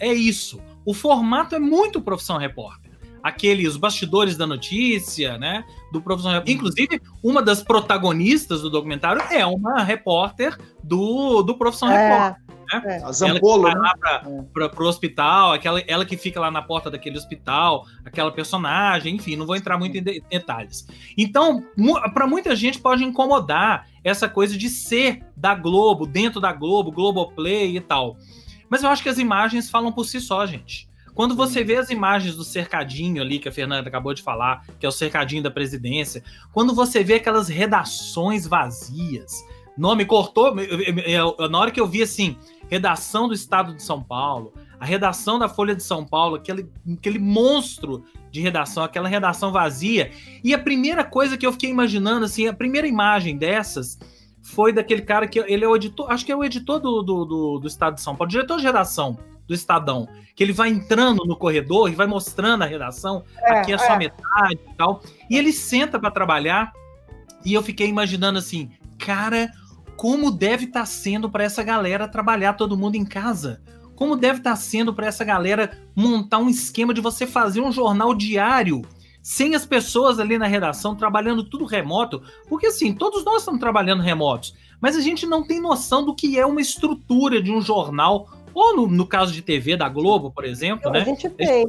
É, 0.00 0.08
é 0.08 0.12
isso. 0.12 0.60
O 0.84 0.92
formato 0.92 1.54
é 1.54 1.60
muito 1.60 2.00
Profissão 2.00 2.36
Repórter 2.36 2.90
aqueles 3.22 3.76
bastidores 3.76 4.36
da 4.36 4.46
notícia, 4.46 5.38
né? 5.38 5.64
Do 5.92 6.00
profissional. 6.00 6.42
Inclusive, 6.46 7.00
uma 7.22 7.42
das 7.42 7.62
protagonistas 7.62 8.62
do 8.62 8.70
documentário 8.70 9.22
é 9.30 9.44
uma 9.46 9.82
repórter 9.82 10.58
do, 10.82 11.42
do 11.42 11.56
profissional 11.56 11.96
é. 11.96 12.08
repórter. 12.08 12.49
Né? 12.72 12.82
É. 12.84 13.04
A 13.04 13.12
Zampolo, 13.12 13.66
ela 13.66 13.94
que 13.94 14.00
vai 14.00 14.12
né? 14.12 14.32
lá 14.32 14.70
para 14.70 14.84
o 14.84 14.86
hospital, 14.86 15.52
aquela, 15.52 15.80
ela 15.86 16.04
que 16.04 16.16
fica 16.16 16.38
lá 16.38 16.50
na 16.50 16.62
porta 16.62 16.90
daquele 16.90 17.18
hospital, 17.18 17.86
aquela 18.04 18.30
personagem, 18.30 19.16
enfim, 19.16 19.36
não 19.36 19.46
vou 19.46 19.56
entrar 19.56 19.76
muito 19.76 19.96
em 19.96 20.02
de 20.02 20.22
detalhes. 20.30 20.86
Então, 21.16 21.64
para 22.14 22.26
muita 22.26 22.54
gente 22.54 22.78
pode 22.78 23.04
incomodar 23.04 23.88
essa 24.04 24.28
coisa 24.28 24.56
de 24.56 24.68
ser 24.68 25.22
da 25.36 25.54
Globo, 25.54 26.06
dentro 26.06 26.40
da 26.40 26.52
Globo, 26.52 26.92
Globoplay 26.92 27.76
e 27.76 27.80
tal. 27.80 28.16
Mas 28.68 28.82
eu 28.82 28.88
acho 28.88 29.02
que 29.02 29.08
as 29.08 29.18
imagens 29.18 29.68
falam 29.68 29.90
por 29.92 30.04
si 30.04 30.20
só, 30.20 30.46
gente. 30.46 30.88
Quando 31.14 31.34
você 31.34 31.64
vê 31.64 31.76
as 31.76 31.90
imagens 31.90 32.36
do 32.36 32.44
cercadinho 32.44 33.20
ali 33.20 33.38
que 33.38 33.48
a 33.48 33.52
Fernanda 33.52 33.88
acabou 33.88 34.14
de 34.14 34.22
falar, 34.22 34.64
que 34.78 34.86
é 34.86 34.88
o 34.88 34.92
cercadinho 34.92 35.42
da 35.42 35.50
presidência, 35.50 36.22
quando 36.52 36.74
você 36.74 37.02
vê 37.02 37.14
aquelas 37.14 37.48
redações 37.48 38.46
vazias, 38.46 39.44
nome 39.76 40.04
cortou, 40.04 40.54
na 40.54 41.58
hora 41.58 41.70
que 41.70 41.80
eu 41.80 41.86
vi 41.86 42.02
assim, 42.02 42.36
redação 42.70 43.26
do 43.26 43.34
Estado 43.34 43.74
de 43.74 43.82
São 43.82 44.00
Paulo, 44.00 44.54
a 44.78 44.84
redação 44.84 45.38
da 45.38 45.48
Folha 45.48 45.74
de 45.74 45.82
São 45.82 46.06
Paulo, 46.06 46.36
aquele, 46.36 46.70
aquele 46.96 47.18
monstro 47.18 48.04
de 48.30 48.40
redação, 48.40 48.84
aquela 48.84 49.08
redação 49.08 49.50
vazia. 49.50 50.12
E 50.42 50.54
a 50.54 50.58
primeira 50.58 51.02
coisa 51.02 51.36
que 51.36 51.44
eu 51.44 51.52
fiquei 51.52 51.68
imaginando, 51.68 52.24
assim, 52.24 52.46
a 52.46 52.52
primeira 52.52 52.86
imagem 52.86 53.36
dessas 53.36 53.98
foi 54.40 54.72
daquele 54.72 55.02
cara 55.02 55.26
que 55.26 55.40
ele 55.40 55.64
é 55.64 55.68
o 55.68 55.76
editor, 55.76 56.10
acho 56.10 56.24
que 56.24 56.32
é 56.32 56.36
o 56.36 56.44
editor 56.44 56.78
do, 56.78 57.02
do, 57.02 57.24
do, 57.24 57.58
do 57.58 57.66
Estado 57.66 57.96
de 57.96 58.00
São 58.00 58.14
Paulo, 58.14 58.30
diretor 58.30 58.58
de 58.58 58.64
redação 58.64 59.18
do 59.46 59.52
Estadão, 59.52 60.08
que 60.36 60.44
ele 60.44 60.52
vai 60.52 60.70
entrando 60.70 61.24
no 61.26 61.36
corredor 61.36 61.90
e 61.90 61.94
vai 61.94 62.06
mostrando 62.06 62.62
a 62.62 62.66
redação, 62.66 63.24
é, 63.36 63.58
aqui 63.58 63.72
é 63.72 63.78
só 63.78 63.94
é. 63.94 63.98
metade 63.98 64.54
e 64.54 64.74
tal. 64.76 65.02
E 65.28 65.36
ele 65.36 65.52
senta 65.52 65.98
para 65.98 66.10
trabalhar 66.10 66.72
e 67.44 67.52
eu 67.52 67.62
fiquei 67.62 67.88
imaginando 67.88 68.38
assim, 68.38 68.70
cara, 68.96 69.50
como 70.00 70.30
deve 70.30 70.64
estar 70.64 70.80
tá 70.80 70.86
sendo 70.86 71.28
para 71.28 71.44
essa 71.44 71.62
galera 71.62 72.08
trabalhar 72.08 72.54
todo 72.54 72.74
mundo 72.74 72.94
em 72.94 73.04
casa? 73.04 73.60
Como 73.94 74.16
deve 74.16 74.38
estar 74.38 74.52
tá 74.52 74.56
sendo 74.56 74.94
para 74.94 75.06
essa 75.06 75.22
galera 75.26 75.78
montar 75.94 76.38
um 76.38 76.48
esquema 76.48 76.94
de 76.94 77.02
você 77.02 77.26
fazer 77.26 77.60
um 77.60 77.70
jornal 77.70 78.14
diário 78.14 78.80
sem 79.22 79.54
as 79.54 79.66
pessoas 79.66 80.18
ali 80.18 80.38
na 80.38 80.46
redação 80.46 80.96
trabalhando 80.96 81.44
tudo 81.44 81.66
remoto, 81.66 82.22
porque 82.48 82.68
assim, 82.68 82.94
todos 82.94 83.26
nós 83.26 83.42
estamos 83.42 83.60
trabalhando 83.60 84.02
remotos, 84.02 84.54
mas 84.80 84.96
a 84.96 85.02
gente 85.02 85.26
não 85.26 85.46
tem 85.46 85.60
noção 85.60 86.02
do 86.02 86.14
que 86.14 86.38
é 86.38 86.46
uma 86.46 86.62
estrutura 86.62 87.42
de 87.42 87.52
um 87.52 87.60
jornal 87.60 88.26
ou 88.54 88.74
no, 88.74 88.86
no 88.86 89.06
caso 89.06 89.34
de 89.34 89.42
TV 89.42 89.76
da 89.76 89.90
Globo, 89.90 90.30
por 90.30 90.46
exemplo, 90.46 90.90
né? 90.90 91.02
A 91.02 91.04
gente 91.04 91.28
tem. 91.28 91.68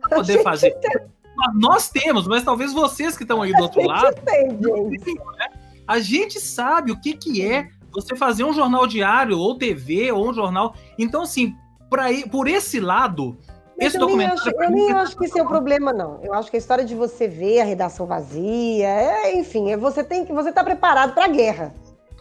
Para 0.00 0.16
poder 0.16 0.42
fazer. 0.42 0.70
Tem. 0.76 1.06
Nós 1.54 1.90
temos, 1.90 2.26
mas 2.26 2.42
talvez 2.42 2.72
vocês 2.72 3.18
que 3.18 3.24
estão 3.24 3.42
aí 3.42 3.52
do 3.52 3.62
outro 3.62 3.82
a 3.82 3.86
lado. 3.86 4.16
Tem, 4.24 4.48
gente. 4.48 5.14
Né? 5.14 5.48
A 5.86 5.98
gente 5.98 6.40
sabe 6.40 6.92
o 6.92 7.00
que, 7.00 7.14
que 7.14 7.44
é 7.44 7.68
você 7.92 8.14
fazer 8.14 8.44
um 8.44 8.52
jornal 8.52 8.86
diário, 8.86 9.38
ou 9.38 9.56
TV, 9.56 10.12
ou 10.12 10.28
um 10.28 10.34
jornal. 10.34 10.74
Então, 10.98 11.22
assim, 11.22 11.54
pra, 11.88 12.06
por 12.30 12.48
esse 12.48 12.80
lado, 12.80 13.38
mas 13.78 13.88
esse 13.88 13.96
eu 13.96 14.00
documentário. 14.00 14.42
Nem 14.44 14.54
acho, 14.54 14.62
eu 14.62 14.70
nem 14.70 14.92
acho 14.92 15.16
que 15.16 15.24
esse 15.26 15.38
é 15.38 15.42
o 15.42 15.46
problema, 15.46 15.92
não. 15.92 16.20
Eu 16.22 16.34
acho 16.34 16.50
que 16.50 16.56
a 16.56 16.58
história 16.58 16.84
de 16.84 16.94
você 16.94 17.28
ver 17.28 17.60
a 17.60 17.64
redação 17.64 18.06
vazia, 18.06 18.88
é, 18.88 19.38
enfim, 19.38 19.70
é, 19.70 19.76
você 19.76 20.02
tem 20.02 20.24
que. 20.24 20.32
Você 20.32 20.48
está 20.48 20.64
preparado 20.64 21.14
para 21.14 21.26
a 21.26 21.28
guerra. 21.28 21.74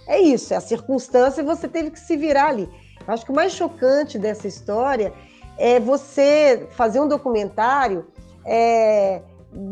É 0.07 0.19
isso, 0.19 0.53
é 0.53 0.57
a 0.57 0.61
circunstância 0.61 1.41
e 1.41 1.45
você 1.45 1.67
teve 1.67 1.89
que 1.89 1.99
se 1.99 2.15
virar 2.15 2.49
ali. 2.49 2.69
Acho 3.07 3.25
que 3.25 3.31
o 3.31 3.35
mais 3.35 3.53
chocante 3.53 4.19
dessa 4.19 4.47
história 4.47 5.13
é 5.57 5.79
você 5.79 6.67
fazer 6.71 6.99
um 6.99 7.07
documentário 7.07 8.05
é, 8.45 9.21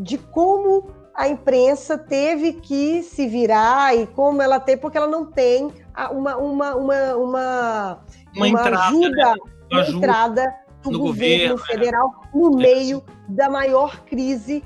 de 0.02 0.18
como 0.18 0.88
a 1.16 1.28
imprensa 1.28 1.98
teve 1.98 2.54
que 2.54 3.04
se 3.04 3.28
virar 3.28 3.96
e 3.96 4.08
como 4.08 4.42
ela 4.42 4.60
tem, 4.60 4.78
porque 4.78 4.98
ela 4.98 5.08
não 5.08 5.26
tem 5.26 5.72
uma, 6.12 6.38
uma, 6.38 6.76
uma, 6.76 7.16
uma, 7.16 8.00
uma 8.36 8.48
entrada, 8.48 8.88
ajuda, 8.88 9.10
né? 9.10 9.36
uma 9.72 9.82
ajuda 9.82 9.98
entrada 9.98 10.56
do 10.84 11.00
governo, 11.00 11.56
governo, 11.56 11.56
é. 11.56 11.66
federal 11.66 12.14
é. 12.34 12.38
no 12.38 12.52
meio 12.52 13.04
da 13.28 13.50
maior 13.50 14.02
crise 14.06 14.64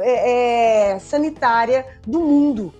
é, 0.00 0.92
é, 0.92 0.98
sanitária 0.98 1.86
do 2.06 2.20
mundo. 2.20 2.74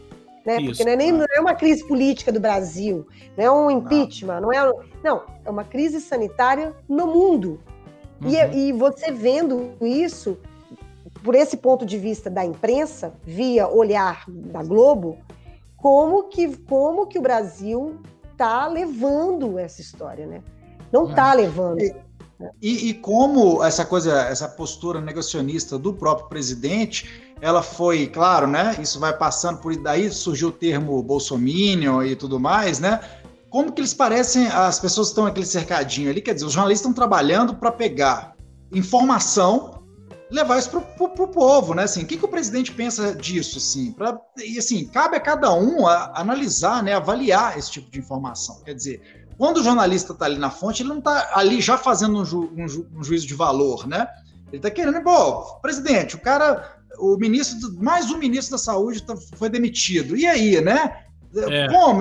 Né? 0.45 0.57
Isso, 0.57 0.67
Porque 0.67 0.85
não 0.85 0.93
é, 0.93 0.97
nem, 0.97 1.13
não 1.13 1.27
é 1.35 1.41
uma 1.41 1.55
crise 1.55 1.87
política 1.87 2.33
do 2.33 2.41
Brasil, 2.41 3.07
não 3.37 3.45
é 3.45 3.51
um 3.51 3.71
impeachment, 3.71 4.41
não, 4.41 4.49
não 4.49 4.53
é. 4.53 4.73
Não, 5.03 5.23
é 5.45 5.51
uma 5.51 5.65
crise 5.65 6.01
sanitária 6.01 6.75
no 6.89 7.07
mundo. 7.07 7.61
Uhum. 8.23 8.31
E, 8.31 8.69
e 8.69 8.73
você 8.73 9.11
vendo 9.11 9.73
isso, 9.81 10.39
por 11.25 11.35
esse 11.35 11.57
ponto 11.57 11.87
de 11.87 11.97
vista 11.99 12.29
da 12.29 12.45
imprensa, 12.45 13.15
via 13.25 13.67
olhar 13.67 14.25
da 14.29 14.63
Globo, 14.63 15.19
como 15.75 16.25
que, 16.25 16.55
como 16.59 17.07
que 17.07 17.19
o 17.19 17.23
Brasil 17.23 17.99
está 18.31 18.69
levando 18.69 19.59
essa 19.59 19.81
história, 19.81 20.27
né? 20.27 20.43
Não 20.93 21.09
está 21.09 21.33
é. 21.33 21.37
levando. 21.37 21.81
E, 22.61 22.91
e, 22.91 22.95
como 22.95 23.65
essa 23.65 23.87
coisa, 23.87 24.21
essa 24.23 24.47
postura 24.47 25.01
negacionista 25.01 25.79
do 25.79 25.95
próprio 25.95 26.29
presidente, 26.29 27.35
ela 27.41 27.63
foi, 27.63 28.07
claro, 28.07 28.47
né? 28.47 28.77
Isso 28.79 29.01
vai 29.01 29.17
passando 29.17 29.61
por 29.61 29.75
daí 29.77 30.11
surgiu 30.11 30.49
o 30.49 30.53
termo 30.53 31.03
bolsominion 31.03 32.03
e 32.03 32.15
tudo 32.15 32.39
mais, 32.39 32.79
né? 32.79 33.01
Como 33.49 33.73
que 33.73 33.81
eles 33.81 33.95
parecem, 33.95 34.47
as 34.49 34.79
pessoas 34.79 35.09
estão 35.09 35.25
naquele 35.25 35.47
cercadinho 35.47 36.11
ali, 36.11 36.21
quer 36.21 36.35
dizer, 36.35 36.45
os 36.45 36.53
jornalistas 36.53 36.81
estão 36.81 36.93
trabalhando 36.93 37.55
para 37.55 37.73
pegar 37.73 38.35
informação, 38.73 39.74
levar 40.31 40.59
isso 40.59 40.71
para 40.71 41.25
o 41.25 41.29
povo, 41.29 41.75
né? 41.75 41.85
Assim, 41.85 42.03
o 42.03 42.07
que, 42.07 42.17
que 42.17 42.25
o 42.25 42.29
presidente 42.29 42.73
pensa 42.73 43.15
disso, 43.15 43.59
assim? 43.59 43.93
Pra, 43.93 44.19
e 44.39 44.59
assim, 44.59 44.87
cabe 44.87 45.17
a 45.17 45.21
cada 45.21 45.53
um 45.53 45.87
a, 45.87 46.13
analisar, 46.21 46.83
né? 46.83 46.95
Avaliar 46.95 47.59
esse 47.59 47.71
tipo 47.71 47.91
de 47.91 47.99
informação. 47.99 48.61
Quer 48.65 48.75
dizer, 48.75 49.27
quando 49.37 49.59
o 49.59 49.63
jornalista 49.63 50.13
está 50.13 50.27
ali 50.27 50.39
na 50.39 50.51
fonte, 50.51 50.83
ele 50.83 50.89
não 50.89 50.99
está 50.99 51.33
ali 51.35 51.61
já 51.61 51.77
fazendo 51.77 52.21
um, 52.21 52.25
ju, 52.25 52.51
um, 52.57 52.69
ju, 52.69 52.87
um, 52.95 53.03
juízo 53.03 53.27
de 53.27 53.35
valor, 53.35 53.87
né? 53.87 54.09
Ele 54.49 54.57
está 54.59 54.71
querendo, 54.71 55.03
pô, 55.03 55.59
presidente, 55.61 56.17
o 56.17 56.21
cara, 56.21 56.79
o 56.99 57.17
ministro, 57.17 57.75
mais 57.83 58.11
um 58.11 58.19
ministro 58.19 58.53
da 58.53 58.59
saúde 58.59 59.03
tá, 59.03 59.15
foi 59.37 59.49
demitido. 59.49 60.17
E 60.17 60.27
aí, 60.27 60.61
né? 60.61 61.05
É. 61.37 61.69
Como? 61.69 62.01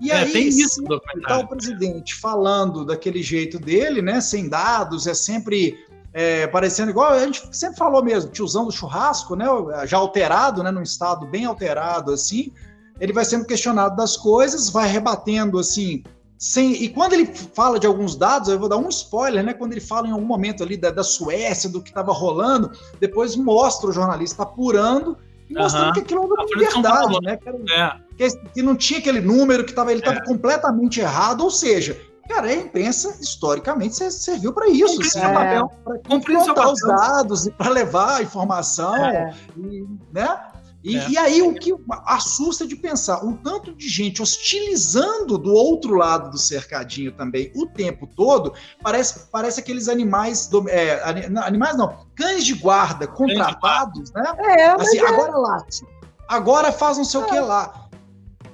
E 0.00 0.10
é, 0.10 0.16
aí, 0.16 0.32
tem 0.32 0.48
isso 0.48 0.82
tá 1.22 1.38
o 1.38 1.46
presidente 1.46 2.14
falando 2.16 2.84
daquele 2.84 3.22
jeito 3.22 3.58
dele, 3.58 4.02
né? 4.02 4.20
Sem 4.20 4.48
dados, 4.48 5.06
é 5.06 5.14
sempre 5.14 5.78
é, 6.14 6.46
parecendo 6.46 6.90
igual 6.90 7.12
a 7.12 7.18
gente 7.18 7.46
sempre 7.50 7.76
falou 7.76 8.02
mesmo, 8.02 8.30
tiozão 8.30 8.64
do 8.64 8.72
churrasco, 8.72 9.36
né? 9.36 9.46
Já 9.84 9.98
alterado, 9.98 10.62
né? 10.62 10.70
Num 10.70 10.82
estado 10.82 11.26
bem 11.26 11.44
alterado, 11.44 12.12
assim. 12.12 12.52
Ele 12.98 13.12
vai 13.12 13.24
sendo 13.24 13.44
questionado 13.44 13.96
das 13.96 14.16
coisas, 14.16 14.70
vai 14.70 14.88
rebatendo 14.88 15.58
assim 15.58 16.02
sem, 16.38 16.74
e 16.74 16.88
quando 16.88 17.14
ele 17.14 17.26
fala 17.26 17.78
de 17.78 17.86
alguns 17.86 18.16
dados, 18.16 18.48
eu 18.48 18.58
vou 18.58 18.68
dar 18.68 18.76
um 18.76 18.88
spoiler, 18.90 19.42
né? 19.42 19.54
Quando 19.54 19.72
ele 19.72 19.80
fala 19.80 20.06
em 20.06 20.10
algum 20.10 20.26
momento 20.26 20.62
ali 20.62 20.76
da, 20.76 20.90
da 20.90 21.02
Suécia, 21.02 21.70
do 21.70 21.80
que 21.80 21.88
estava 21.88 22.12
rolando, 22.12 22.70
depois 23.00 23.36
mostra 23.36 23.88
o 23.88 23.92
jornalista 23.92 24.42
apurando 24.42 25.16
e 25.48 25.54
mostrando 25.54 25.86
uhum. 25.86 25.92
que 25.92 26.00
aquilo 26.00 26.28
não 26.28 26.42
é 26.42 26.58
verdade, 26.58 27.18
né? 27.22 27.36
Que, 27.38 27.48
é. 27.48 27.96
que, 28.18 28.36
que, 28.54 28.62
não 28.62 28.76
tinha 28.76 28.98
aquele 28.98 29.20
número, 29.20 29.64
que 29.64 29.72
tava, 29.72 29.90
ele 29.90 30.00
estava 30.00 30.18
é. 30.18 30.24
completamente 30.24 31.00
errado, 31.00 31.42
ou 31.42 31.50
seja, 31.50 31.98
cara, 32.28 32.48
a 32.48 32.54
imprensa 32.54 33.16
historicamente 33.20 33.96
serviu 34.12 34.52
para 34.52 34.68
isso, 34.68 35.00
assim, 35.00 35.20
é. 35.20 35.32
para 35.32 35.68
confrontar 36.08 36.72
os 36.72 36.80
dados 36.80 37.46
e 37.46 37.50
para 37.50 37.70
levar 37.70 38.16
a 38.16 38.22
informação, 38.22 38.94
é. 38.96 39.34
e, 39.56 39.86
né? 40.12 40.38
E, 40.84 40.98
é. 40.98 41.08
e, 41.08 41.16
aí 41.16 41.40
o 41.40 41.54
que 41.54 41.74
assusta 42.04 42.66
de 42.66 42.76
pensar, 42.76 43.24
um 43.24 43.32
tanto 43.32 43.74
de 43.74 43.88
gente 43.88 44.20
hostilizando 44.20 45.38
do 45.38 45.54
outro 45.54 45.94
lado 45.94 46.30
do 46.30 46.36
cercadinho 46.36 47.10
também 47.10 47.50
o 47.56 47.66
tempo 47.66 48.06
todo, 48.06 48.52
parece, 48.82 49.30
parece 49.32 49.60
aqueles 49.60 49.88
animais, 49.88 50.46
do, 50.46 50.68
é, 50.68 51.02
animais 51.42 51.74
não, 51.78 52.06
cães 52.14 52.44
de 52.44 52.52
guarda 52.52 53.06
contratados, 53.06 54.12
né? 54.12 54.34
É, 54.38 54.66
assim, 54.72 54.98
é. 54.98 55.08
agora 55.08 55.38
late, 55.38 55.86
agora 56.28 56.70
faz 56.70 56.98
não 56.98 57.04
sei 57.04 57.20
o 57.20 57.24
que 57.24 57.36
é. 57.36 57.40
lá. 57.40 57.83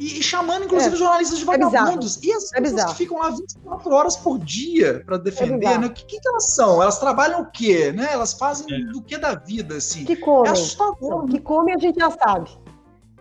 E, 0.00 0.19
e 0.19 0.23
chamando, 0.23 0.64
inclusive, 0.64 0.95
é. 0.95 0.99
jornalistas 0.99 1.38
de 1.38 1.45
é 1.45 1.47
vagabundos. 1.47 2.16
É 2.16 2.26
e 2.26 2.33
as 2.33 2.52
é 2.54 2.61
pessoas 2.62 2.85
que 2.85 2.97
ficam 2.97 3.19
lá 3.19 3.28
24 3.28 3.92
horas 3.92 4.16
por 4.16 4.38
dia 4.38 5.02
para 5.04 5.19
defender, 5.19 5.66
é 5.66 5.78
né? 5.78 5.87
O 5.88 5.90
que, 5.90 6.04
que, 6.07 6.19
elas 6.26 6.54
são? 6.54 6.83
Elas 6.83 6.99
trabalham 6.99 7.42
o 7.42 7.50
quê? 7.50 7.92
Né? 7.92 8.09
Elas 8.11 8.33
fazem 8.33 8.66
é. 8.75 8.92
do 8.92 9.02
que 9.02 9.19
da 9.19 9.35
vida, 9.35 9.76
assim? 9.76 10.07
Que 10.07 10.16
come. 10.16 10.49
É 10.49 10.52
assustador. 10.52 11.26
Que 11.26 11.38
come 11.38 11.75
a 11.75 11.78
gente 11.78 11.99
já 11.99 12.11
sabe. 12.11 12.50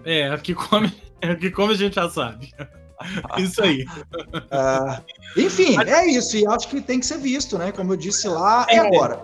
É, 0.06 0.38
que 0.38 0.56
come, 0.56 0.90
que 1.42 1.52
come 1.52 1.74
a 1.74 1.78
gente 1.78 1.96
já 1.96 2.10
sabe. 2.10 2.50
Isso 3.38 3.62
aí. 3.62 3.84
Uh, 3.84 5.04
enfim, 5.38 5.78
é 5.78 6.08
isso. 6.08 6.38
E 6.38 6.48
acho 6.48 6.70
que 6.70 6.82
tem 6.82 7.02
que 7.02 7.06
ser 7.06 7.18
visto, 7.18 7.58
né? 7.58 7.74
Como 7.74 7.92
eu 7.92 7.98
disse 7.98 8.28
lá, 8.30 8.66
é 8.70 8.78
agora. 8.78 9.22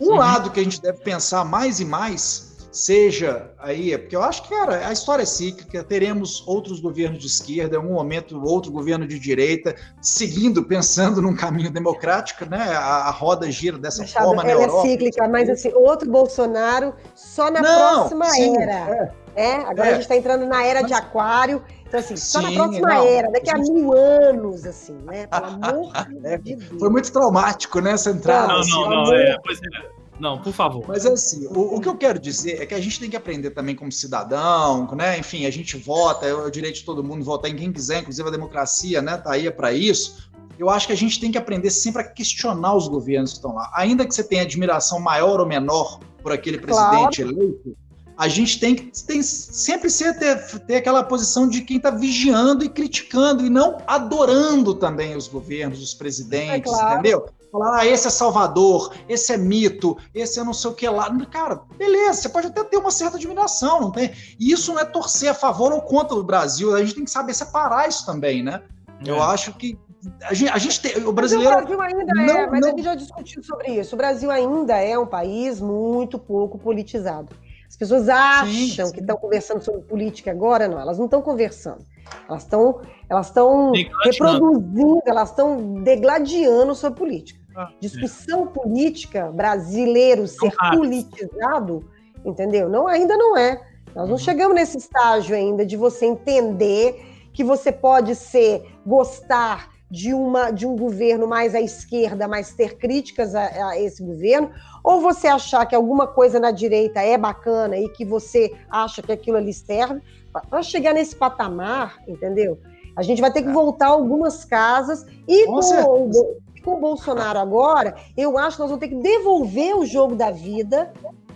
Um 0.00 0.12
uhum. 0.12 0.16
lado 0.16 0.50
que 0.50 0.60
a 0.60 0.62
gente 0.62 0.80
deve 0.80 1.00
pensar 1.00 1.44
mais 1.44 1.78
e 1.78 1.84
mais 1.84 2.49
seja 2.70 3.50
aí, 3.58 3.92
é 3.92 3.98
porque 3.98 4.14
eu 4.14 4.22
acho 4.22 4.42
que, 4.42 4.50
cara, 4.50 4.86
a 4.86 4.92
história 4.92 5.22
é 5.22 5.26
cíclica, 5.26 5.82
teremos 5.82 6.46
outros 6.46 6.80
governos 6.80 7.18
de 7.18 7.26
esquerda, 7.26 7.76
em 7.76 7.78
algum 7.78 7.94
momento 7.94 8.40
outro 8.44 8.70
governo 8.70 9.06
de 9.06 9.18
direita, 9.18 9.74
seguindo, 10.00 10.64
pensando 10.64 11.20
num 11.20 11.34
caminho 11.34 11.70
democrático, 11.70 12.44
né? 12.44 12.72
A, 12.74 13.08
a 13.08 13.10
roda 13.10 13.50
gira 13.50 13.78
dessa 13.78 14.02
Machado, 14.02 14.26
forma 14.26 14.42
ela 14.42 14.54
na 14.54 14.62
Europa. 14.62 14.86
é 14.86 14.90
cíclica, 14.90 15.28
mas 15.28 15.48
assim, 15.48 15.72
outro 15.74 16.10
Bolsonaro 16.10 16.94
só 17.14 17.50
na 17.50 17.60
Não, 17.60 17.94
próxima 17.94 18.26
sim, 18.26 18.56
era. 18.56 19.12
É. 19.34 19.42
é 19.42 19.54
agora 19.56 19.88
é. 19.88 19.90
a 19.90 19.92
gente 19.94 20.02
está 20.02 20.16
entrando 20.16 20.46
na 20.46 20.64
era 20.64 20.82
de 20.82 20.94
aquário, 20.94 21.62
então, 21.90 21.98
assim, 21.98 22.16
só 22.16 22.38
Sim, 22.40 22.54
na 22.54 22.62
próxima 22.62 22.88
não, 22.88 23.04
era, 23.08 23.30
daqui 23.32 23.50
a 23.50 23.56
gente... 23.56 23.72
mil 23.72 23.92
anos, 23.92 24.64
assim, 24.64 24.96
né? 25.02 25.26
Pelo 25.26 25.46
amor 25.66 25.92
é, 26.22 26.38
de 26.38 26.54
Deus. 26.54 26.78
Foi 26.78 26.88
muito 26.88 27.12
traumático, 27.12 27.80
né, 27.80 27.90
essa 27.92 28.10
entrada. 28.10 28.46
Não, 28.46 28.60
assim, 28.60 28.70
não, 28.70 28.88
não, 28.88 29.12
é, 29.12 29.36
pois 29.42 29.58
é. 29.58 29.99
Não, 30.20 30.38
por 30.38 30.52
favor. 30.52 30.84
Mas 30.86 31.06
assim, 31.06 31.46
o, 31.46 31.76
o, 31.76 31.80
que 31.80 31.88
eu 31.88 31.96
quero 31.96 32.18
dizer 32.18 32.60
é 32.60 32.66
que 32.66 32.74
a 32.74 32.80
gente 32.80 33.00
tem 33.00 33.08
que 33.08 33.16
aprender 33.16 33.50
também 33.50 33.74
como 33.74 33.90
cidadão, 33.90 34.86
né? 34.94 35.18
Enfim, 35.18 35.46
a 35.46 35.50
gente 35.50 35.78
vota, 35.78 36.26
é 36.26 36.34
o 36.34 36.50
direito 36.50 36.76
de 36.76 36.84
todo 36.84 37.02
mundo 37.02 37.24
votar 37.24 37.50
em 37.50 37.56
quem 37.56 37.72
quiser, 37.72 38.00
inclusive 38.00 38.28
a 38.28 38.30
democracia, 38.30 39.00
né? 39.00 39.16
Tá 39.16 39.32
aí 39.32 39.50
para 39.50 39.72
isso. 39.72 40.30
Eu 40.58 40.68
acho 40.68 40.86
que 40.86 40.92
a 40.92 40.96
gente 40.96 41.18
tem 41.18 41.32
que 41.32 41.38
aprender 41.38 41.70
sempre 41.70 42.02
a 42.02 42.04
questionar 42.04 42.74
os 42.74 42.86
governos 42.86 43.30
que 43.30 43.38
estão 43.38 43.54
lá. 43.54 43.72
Ainda 43.74 44.04
que 44.04 44.14
você 44.14 44.22
tenha 44.22 44.42
admiração 44.42 45.00
maior 45.00 45.40
ou 45.40 45.46
menor 45.46 45.98
por 46.22 46.32
aquele 46.32 46.58
presidente 46.58 47.22
claro. 47.22 47.38
eleito, 47.38 47.76
a 48.14 48.28
gente 48.28 48.60
tem 48.60 48.74
que 48.74 49.02
tem 49.04 49.22
sempre 49.22 49.88
ser, 49.88 50.18
ter, 50.18 50.36
ter 50.66 50.76
aquela 50.76 51.02
posição 51.02 51.48
de 51.48 51.62
quem 51.62 51.78
está 51.78 51.90
vigiando 51.90 52.62
e 52.62 52.68
criticando 52.68 53.46
e 53.46 53.48
não 53.48 53.78
adorando 53.86 54.74
também 54.74 55.16
os 55.16 55.26
governos, 55.26 55.82
os 55.82 55.94
presidentes, 55.94 56.70
é 56.70 56.76
claro. 56.76 56.92
entendeu? 56.92 57.26
Falar, 57.50 57.80
ah, 57.80 57.86
esse 57.86 58.06
é 58.06 58.10
Salvador, 58.10 58.94
esse 59.08 59.32
é 59.32 59.36
mito, 59.36 59.96
esse 60.14 60.38
é 60.38 60.44
não 60.44 60.52
sei 60.52 60.70
o 60.70 60.74
que 60.74 60.88
lá. 60.88 61.10
Cara, 61.26 61.62
beleza, 61.76 62.22
você 62.22 62.28
pode 62.28 62.46
até 62.46 62.62
ter 62.62 62.76
uma 62.76 62.90
certa 62.90 63.16
admiração, 63.16 63.80
não 63.80 63.90
tem? 63.90 64.12
E 64.38 64.52
isso 64.52 64.72
não 64.72 64.80
é 64.80 64.84
torcer 64.84 65.30
a 65.30 65.34
favor 65.34 65.72
ou 65.72 65.82
contra 65.82 66.16
o 66.16 66.22
Brasil, 66.22 66.74
a 66.74 66.80
gente 66.80 66.94
tem 66.94 67.04
que 67.04 67.10
saber 67.10 67.34
separar 67.34 67.88
isso 67.88 68.06
também, 68.06 68.42
né? 68.42 68.62
É. 69.04 69.10
Eu 69.10 69.20
acho 69.22 69.52
que 69.54 69.78
a 70.22 70.32
gente, 70.32 70.50
a 70.50 70.58
gente 70.58 70.80
tem, 70.80 71.04
o 71.04 71.12
brasileiro. 71.12 71.52
Mas 71.52 71.64
o 71.64 71.76
Brasil 71.76 71.82
ainda 71.82 72.14
não, 72.14 72.38
é, 72.38 72.46
mas 72.50 72.60
não... 72.60 72.68
a 72.68 72.70
gente 72.70 72.82
já 72.82 72.94
discutiu 72.94 73.42
sobre 73.42 73.72
isso. 73.72 73.94
O 73.94 73.98
Brasil 73.98 74.30
ainda 74.30 74.76
é 74.76 74.98
um 74.98 75.06
país 75.06 75.60
muito 75.60 76.18
pouco 76.18 76.58
politizado. 76.58 77.34
As 77.68 77.76
pessoas 77.76 78.08
acham 78.08 78.46
sim, 78.46 78.68
sim. 78.68 78.92
que 78.92 79.00
estão 79.00 79.16
conversando 79.16 79.62
sobre 79.62 79.82
política 79.82 80.30
agora, 80.30 80.66
não, 80.66 80.80
elas 80.80 80.98
não 80.98 81.04
estão 81.04 81.22
conversando. 81.22 81.84
Elas 82.28 82.42
estão 82.42 82.80
elas 83.08 83.26
estão 83.26 83.72
reproduzindo, 84.04 85.02
elas 85.06 85.30
estão 85.30 85.82
degladiando 85.82 86.74
sobre 86.74 86.98
política. 86.98 87.39
Ah, 87.56 87.70
Discussão 87.80 88.46
política, 88.46 89.30
brasileiro 89.32 90.26
ser 90.26 90.52
politizado, 90.70 91.84
entendeu? 92.24 92.68
Não, 92.68 92.86
ainda 92.86 93.16
não 93.16 93.36
é. 93.36 93.60
Nós 93.94 94.06
não 94.06 94.12
uhum. 94.12 94.18
chegamos 94.18 94.54
nesse 94.54 94.78
estágio 94.78 95.34
ainda 95.34 95.66
de 95.66 95.76
você 95.76 96.06
entender 96.06 97.04
que 97.32 97.42
você 97.42 97.72
pode 97.72 98.14
ser, 98.14 98.64
gostar 98.86 99.70
de, 99.90 100.14
uma, 100.14 100.50
de 100.50 100.66
um 100.66 100.76
governo 100.76 101.26
mais 101.26 101.54
à 101.54 101.60
esquerda, 101.60 102.28
mas 102.28 102.54
ter 102.54 102.76
críticas 102.76 103.34
a, 103.34 103.70
a, 103.70 103.80
esse 103.80 104.02
governo, 104.02 104.50
ou 104.84 105.00
você 105.00 105.26
achar 105.26 105.66
que 105.66 105.74
alguma 105.74 106.06
coisa 106.06 106.38
na 106.38 106.52
direita 106.52 107.00
é 107.00 107.18
bacana 107.18 107.76
e 107.76 107.88
que 107.88 108.04
você 108.04 108.54
acha 108.70 109.02
que 109.02 109.10
aquilo 109.10 109.36
ali 109.36 109.52
serve, 109.52 110.00
para 110.48 110.62
chegar 110.62 110.94
nesse 110.94 111.16
patamar, 111.16 111.98
entendeu? 112.06 112.58
A 112.96 113.02
gente 113.02 113.20
vai 113.20 113.32
ter 113.32 113.42
que 113.42 113.48
é. 113.48 113.52
voltar 113.52 113.86
algumas 113.86 114.44
casas 114.44 115.06
e 115.26 115.46
com, 115.46 115.60
com, 115.60 116.36
com 116.60 116.76
o 116.76 116.80
Bolsonaro 116.80 117.38
agora, 117.38 117.94
eu 118.16 118.38
acho 118.38 118.56
que 118.56 118.62
nós 118.62 118.70
vamos 118.70 118.80
ter 118.80 118.88
que 118.88 119.02
devolver 119.02 119.76
o 119.76 119.86
jogo 119.86 120.14
da 120.14 120.30
vida, 120.30 120.92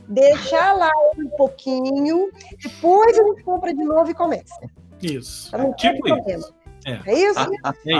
deixar 0.08 0.72
lá 0.74 0.90
um 1.18 1.28
pouquinho, 1.36 2.30
depois 2.62 3.18
a 3.18 3.22
gente 3.22 3.42
compra 3.42 3.74
de 3.74 3.84
novo 3.84 4.10
e 4.10 4.14
começa. 4.14 4.54
Isso. 5.02 5.50
Tipo 5.76 6.08
isso. 6.08 6.54
É. 6.86 7.00
é 7.06 7.18
isso? 7.18 7.40
É 7.86 7.92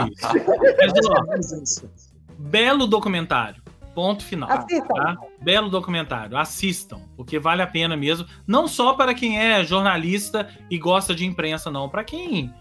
isso. 1.61 1.89
belo 2.37 2.87
documentário. 2.87 3.63
Ponto 3.95 4.25
final. 4.25 4.51
Assistam. 4.51 4.93
Tá? 4.93 5.15
Belo 5.41 5.69
documentário. 5.69 6.37
Assistam, 6.37 7.01
porque 7.15 7.39
vale 7.39 7.61
a 7.61 7.67
pena 7.67 7.95
mesmo. 7.95 8.27
Não 8.45 8.67
só 8.67 8.93
para 8.93 9.13
quem 9.13 9.39
é 9.39 9.63
jornalista 9.63 10.49
e 10.69 10.77
gosta 10.77 11.15
de 11.15 11.25
imprensa, 11.25 11.71
não. 11.71 11.87
Para 11.87 12.03
quem. 12.03 12.53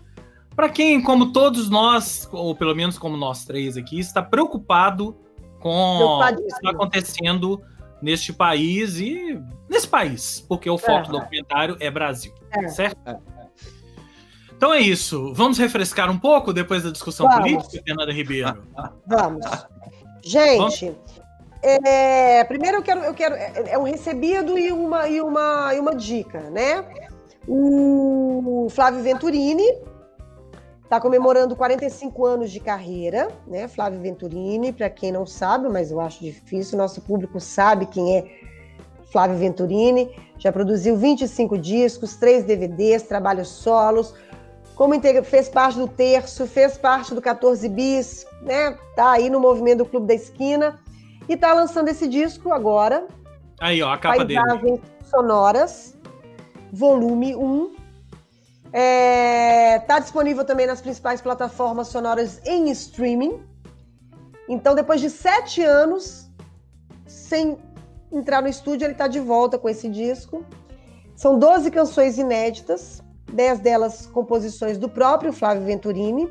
Para 0.54 0.68
quem, 0.68 1.02
como 1.02 1.32
todos 1.32 1.68
nós, 1.68 2.28
ou 2.32 2.54
pelo 2.54 2.74
menos 2.74 2.98
como 2.98 3.16
nós 3.16 3.44
três 3.44 3.76
aqui, 3.76 3.98
está 3.98 4.22
preocupado 4.22 5.16
com 5.60 5.70
o 5.70 6.36
que 6.36 6.42
está 6.42 6.70
acontecendo 6.70 7.60
neste 8.00 8.32
país 8.32 8.98
e 8.98 9.40
nesse 9.68 9.88
país, 9.88 10.44
porque 10.46 10.68
o 10.68 10.76
foco 10.76 10.92
é. 10.92 11.02
do 11.02 11.12
documentário 11.12 11.76
é 11.80 11.90
Brasil, 11.90 12.32
é. 12.52 12.68
certo? 12.68 12.98
É. 13.06 13.18
Então 14.56 14.72
é 14.72 14.80
isso. 14.80 15.32
Vamos 15.34 15.58
refrescar 15.58 16.10
um 16.10 16.18
pouco 16.18 16.52
depois 16.52 16.82
da 16.82 16.90
discussão 16.90 17.26
Vamos. 17.26 17.42
política, 17.42 17.82
Fernanda 17.84 18.12
Ribeiro? 18.12 18.62
Vamos. 19.06 19.46
Gente, 20.22 20.86
Vamos? 20.86 21.14
É, 21.62 22.44
primeiro 22.44 22.78
eu 22.78 22.82
quero, 22.82 23.00
eu 23.00 23.14
quero 23.14 23.34
é, 23.34 23.72
é 23.72 23.78
um 23.78 23.84
recebido 23.84 24.58
e 24.58 24.70
uma, 24.70 25.08
e, 25.08 25.20
uma, 25.20 25.74
e 25.74 25.80
uma 25.80 25.94
dica, 25.94 26.50
né? 26.50 26.84
O 27.48 28.68
Flávio 28.70 29.02
Venturini 29.02 29.66
está 30.84 31.00
comemorando 31.00 31.56
45 31.56 32.24
anos 32.24 32.50
de 32.50 32.60
carreira, 32.60 33.28
né? 33.46 33.66
Flávio 33.66 34.00
Venturini, 34.00 34.72
para 34.72 34.88
quem 34.88 35.10
não 35.10 35.26
sabe, 35.26 35.68
mas 35.68 35.90
eu 35.90 36.00
acho 36.00 36.20
difícil, 36.20 36.78
nosso 36.78 37.00
público 37.00 37.40
sabe 37.40 37.86
quem 37.86 38.18
é 38.18 38.24
Flávio 39.10 39.36
Venturini, 39.36 40.14
já 40.38 40.52
produziu 40.52 40.96
25 40.96 41.56
discos, 41.58 42.16
3 42.16 42.44
DVDs, 42.44 43.04
trabalhos 43.04 43.48
solos, 43.48 44.14
como 44.74 45.00
fez 45.22 45.48
parte 45.48 45.78
do 45.78 45.86
Terço, 45.86 46.46
fez 46.46 46.76
parte 46.76 47.14
do 47.14 47.22
14 47.22 47.68
Bis, 47.68 48.26
né? 48.42 48.76
Tá 48.96 49.12
aí 49.12 49.30
no 49.30 49.38
movimento 49.38 49.78
do 49.78 49.86
Clube 49.86 50.06
da 50.06 50.14
Esquina 50.14 50.80
e 51.28 51.36
tá 51.36 51.54
lançando 51.54 51.88
esse 51.88 52.08
disco 52.08 52.52
agora. 52.52 53.06
Aí, 53.60 53.80
ó, 53.82 53.92
a 53.92 53.98
capa 53.98 54.26
Paisagens 54.26 54.62
dele. 54.62 54.82
Sonoras, 55.04 55.96
volume 56.72 57.36
1. 57.36 57.83
É, 58.76 59.78
tá 59.87 60.00
disponível 60.00 60.44
também 60.44 60.66
nas 60.66 60.80
principais 60.80 61.20
plataformas 61.20 61.87
sonoras 61.87 62.40
em 62.44 62.68
streaming. 62.72 63.40
Então, 64.48 64.74
depois 64.74 65.00
de 65.00 65.08
sete 65.08 65.62
anos 65.62 66.28
sem 67.06 67.56
entrar 68.10 68.42
no 68.42 68.48
estúdio, 68.48 68.84
ele 68.87 68.92
está 68.92 69.06
de 69.06 69.20
volta 69.20 69.56
com 69.56 69.68
esse 69.68 69.88
disco. 69.88 70.44
São 71.14 71.38
12 71.38 71.70
canções 71.70 72.18
inéditas 72.18 73.00
dez 73.32 73.60
delas 73.60 74.06
composições 74.06 74.76
do 74.76 74.88
próprio 74.88 75.32
Flávio 75.32 75.64
Venturini. 75.64 76.28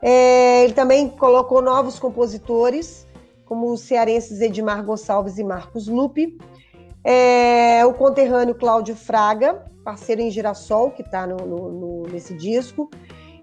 É, 0.00 0.64
ele 0.64 0.72
também 0.72 1.08
colocou 1.08 1.60
novos 1.60 1.98
compositores, 1.98 3.06
como 3.44 3.70
os 3.70 3.80
cearenses 3.80 4.40
Edmar 4.40 4.82
Gonçalves 4.84 5.38
e 5.38 5.44
Marcos 5.44 5.86
Lupe. 5.86 6.38
É, 7.04 7.84
o 7.86 7.94
conterrâneo 7.94 8.54
Cláudio 8.54 8.94
Fraga, 8.94 9.64
parceiro 9.84 10.20
em 10.20 10.30
Girassol, 10.30 10.90
que 10.90 11.02
está 11.02 11.26
nesse 12.10 12.34
disco. 12.34 12.90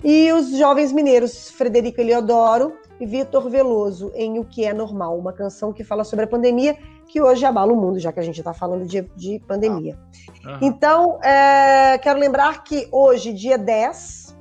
E 0.04 0.32
os 0.32 0.56
jovens 0.58 0.92
mineiros 0.92 1.50
Frederico 1.50 2.00
Eliodoro 2.00 2.78
e 3.00 3.06
Vitor 3.06 3.50
Veloso, 3.50 4.12
em 4.14 4.38
O 4.40 4.46
Que 4.46 4.66
É 4.66 4.74
Normal, 4.74 5.18
uma 5.18 5.34
canção 5.34 5.74
que 5.74 5.84
fala 5.84 6.04
sobre 6.04 6.26
a 6.26 6.28
pandemia 6.28 6.78
que 7.08 7.22
hoje 7.22 7.46
abala 7.46 7.72
o 7.72 7.76
mundo, 7.76 8.00
já 8.00 8.12
que 8.12 8.20
a 8.20 8.24
gente 8.24 8.40
está 8.40 8.54
falando 8.54 8.86
de, 8.86 9.02
de 9.16 9.40
pandemia. 9.48 9.98
Uhum. 10.44 10.58
Então, 10.62 11.24
é, 11.24 11.98
quero 11.98 12.20
lembrar 12.20 12.64
que 12.64 12.88
hoje, 12.92 13.32
dia 13.32 13.58
10. 13.58 14.36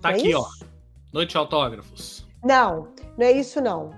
Tá 0.00 0.10
é 0.10 0.14
aqui, 0.14 0.30
isso? 0.30 0.38
ó. 0.38 0.66
Noite 1.12 1.30
de 1.30 1.38
autógrafos. 1.38 2.26
Não, 2.44 2.88
não 3.16 3.26
é 3.26 3.32
isso, 3.32 3.60
não. 3.60 3.90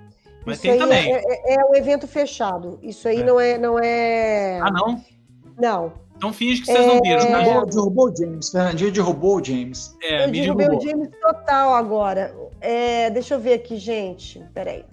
Mas 0.49 0.59
isso 0.59 0.69
tem 0.69 0.79
também. 0.79 1.13
É, 1.13 1.19
é, 1.19 1.55
é, 1.55 1.65
um 1.65 1.75
evento 1.75 2.07
fechado. 2.07 2.79
Isso 2.83 3.09
aí 3.09 3.21
é. 3.21 3.25
não 3.25 3.41
é, 3.41 3.59
não 3.59 3.79
é. 3.79 4.61
Ah, 4.61 4.71
não? 4.71 5.05
Não. 5.59 5.93
Então 6.17 6.33
finge 6.33 6.63
que 6.63 6.67
vocês 6.67 6.87
não 6.87 7.01
viram. 7.01 7.25
Né? 7.25 7.45
Derrubou, 7.45 7.67
derrubou 7.67 8.11
o 8.11 8.17
James, 8.17 8.51
Fernandinho 8.51 8.93
derrubou 8.93 9.37
o 9.37 9.45
James. 9.45 9.97
É, 10.03 10.25
eu 10.25 10.29
me 10.29 10.41
derrubei 10.41 10.67
derrubou. 10.67 10.87
o 10.87 10.91
James 10.91 11.09
total 11.21 11.75
agora. 11.75 12.35
É, 12.61 13.09
deixa 13.11 13.35
eu 13.35 13.41
ver 13.41 13.55
aqui, 13.55 13.77
gente. 13.77 14.45
Peraí. 14.53 14.85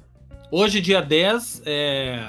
Hoje, 0.51 0.79
dia 0.79 1.01
10, 1.01 1.63
é... 1.65 2.19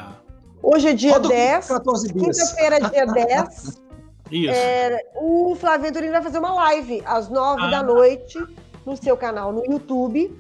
Hoje 0.63 0.89
é 0.89 0.93
dia 0.95 1.19
10, 1.19 1.69
quinta-feira, 2.13 2.81
dia 2.91 3.07
10. 3.07 3.87
Isso. 4.31 4.53
É, 4.53 4.99
o 5.15 5.55
Flávio 5.55 5.87
Venturini 5.87 6.11
vai 6.11 6.23
fazer 6.23 6.39
uma 6.39 6.55
live 6.55 7.03
às 7.05 7.29
9 7.29 7.63
ah. 7.63 7.71
da 7.71 7.83
noite 7.83 8.39
no 8.85 8.97
seu 8.97 9.17
canal 9.17 9.53
no 9.53 9.65
YouTube 9.65 10.35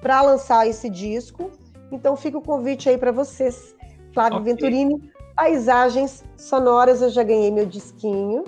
para 0.00 0.22
lançar 0.22 0.66
esse 0.66 0.90
disco. 0.90 1.50
Então 1.94 2.16
fica 2.16 2.36
o 2.36 2.42
convite 2.42 2.88
aí 2.88 2.98
para 2.98 3.12
vocês, 3.12 3.74
Flávio 4.12 4.40
okay. 4.40 4.52
Venturini, 4.52 5.12
Paisagens 5.36 6.24
Sonoras. 6.36 7.00
Eu 7.00 7.10
já 7.10 7.22
ganhei 7.22 7.50
meu 7.50 7.66
disquinho. 7.66 8.44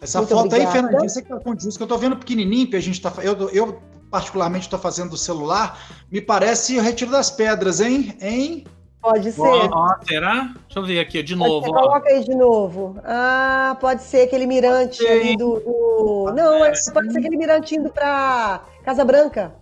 Essa 0.00 0.18
Muito 0.18 0.30
foto 0.30 0.46
obrigada. 0.46 0.70
aí, 0.70 0.72
Fernandinho, 0.72 1.10
você 1.10 1.22
que 1.22 1.28
tá 1.28 1.40
com 1.40 1.50
o 1.50 1.54
disco, 1.54 1.82
eu 1.82 1.86
tô 1.86 1.96
vendo 1.96 2.16
pequenininho, 2.16 2.68
que 2.68 2.76
a 2.76 2.80
gente 2.80 3.00
tá. 3.00 3.12
Eu, 3.22 3.48
eu 3.50 3.80
particularmente 4.10 4.66
estou 4.66 4.78
fazendo 4.78 5.10
do 5.10 5.16
celular, 5.16 5.78
me 6.10 6.20
parece 6.20 6.78
o 6.78 6.82
Retiro 6.82 7.10
das 7.10 7.30
Pedras, 7.30 7.80
hein? 7.80 8.16
Hein? 8.20 8.64
Pode 9.00 9.32
ser. 9.32 9.42
Oh, 9.42 10.06
será? 10.06 10.54
Deixa 10.66 10.78
eu 10.78 10.86
ver 10.86 11.00
aqui 11.00 11.22
de 11.22 11.36
novo. 11.36 11.66
Coloca 11.66 12.08
aí 12.08 12.24
de 12.24 12.34
novo. 12.34 12.96
Ah, 13.04 13.76
pode 13.78 14.02
ser 14.02 14.22
aquele 14.22 14.46
mirante 14.46 15.06
ali 15.06 15.36
do. 15.36 15.60
do... 15.60 16.32
Não, 16.34 16.64
é. 16.64 16.72
pode 16.92 17.12
ser 17.12 17.18
aquele 17.18 17.36
mirante 17.36 17.74
indo 17.74 17.90
para 17.90 18.62
Casa 18.82 19.04
Branca. 19.04 19.54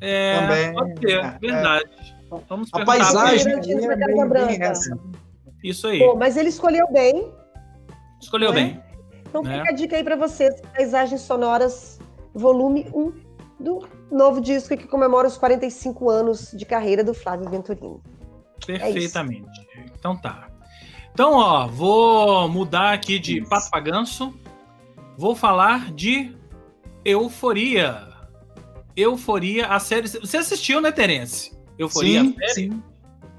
É, 0.00 0.40
Também. 0.40 0.72
pode 0.72 1.00
ser, 1.00 1.18
é, 1.18 1.38
verdade. 1.38 1.84
É. 2.12 2.15
Vamos 2.48 2.68
a 2.72 2.84
paisagem 2.84 3.52
é 3.52 3.60
bem, 3.60 3.98
Casa 3.98 4.26
Branca. 4.26 4.72
Isso 5.62 5.86
aí. 5.86 5.98
Pô, 5.98 6.16
mas 6.16 6.36
ele 6.36 6.48
escolheu 6.48 6.90
bem. 6.92 7.32
Escolheu 8.20 8.52
né? 8.52 8.60
bem. 8.60 8.82
Então 9.28 9.42
né? 9.42 9.58
fica 9.58 9.70
a 9.70 9.72
dica 9.72 9.96
aí 9.96 10.04
para 10.04 10.16
vocês: 10.16 10.60
Paisagens 10.74 11.20
Sonoras, 11.22 11.98
volume 12.34 12.86
1 12.94 13.12
do 13.58 13.86
novo 14.10 14.40
disco 14.40 14.76
que 14.76 14.86
comemora 14.86 15.26
os 15.26 15.36
45 15.36 16.10
anos 16.10 16.52
de 16.52 16.64
carreira 16.64 17.02
do 17.02 17.14
Flávio 17.14 17.48
Venturini. 17.48 18.00
Perfeitamente. 18.64 19.60
É 19.76 19.84
então 19.98 20.16
tá. 20.16 20.48
Então, 21.12 21.32
ó, 21.32 21.66
vou 21.66 22.48
mudar 22.48 22.92
aqui 22.92 23.18
de 23.18 23.40
Isso. 23.40 23.48
pato 23.48 23.70
pra 23.70 23.80
ganso. 23.80 24.34
Vou 25.16 25.34
falar 25.34 25.90
de 25.92 26.36
Euforia. 27.04 28.06
Euforia, 28.94 29.66
a 29.68 29.78
série. 29.78 30.08
Você 30.08 30.36
assistiu, 30.36 30.80
né, 30.80 30.92
Terence? 30.92 31.55
Euforia, 31.78 32.22
sim, 32.22 32.36
sim. 32.48 32.82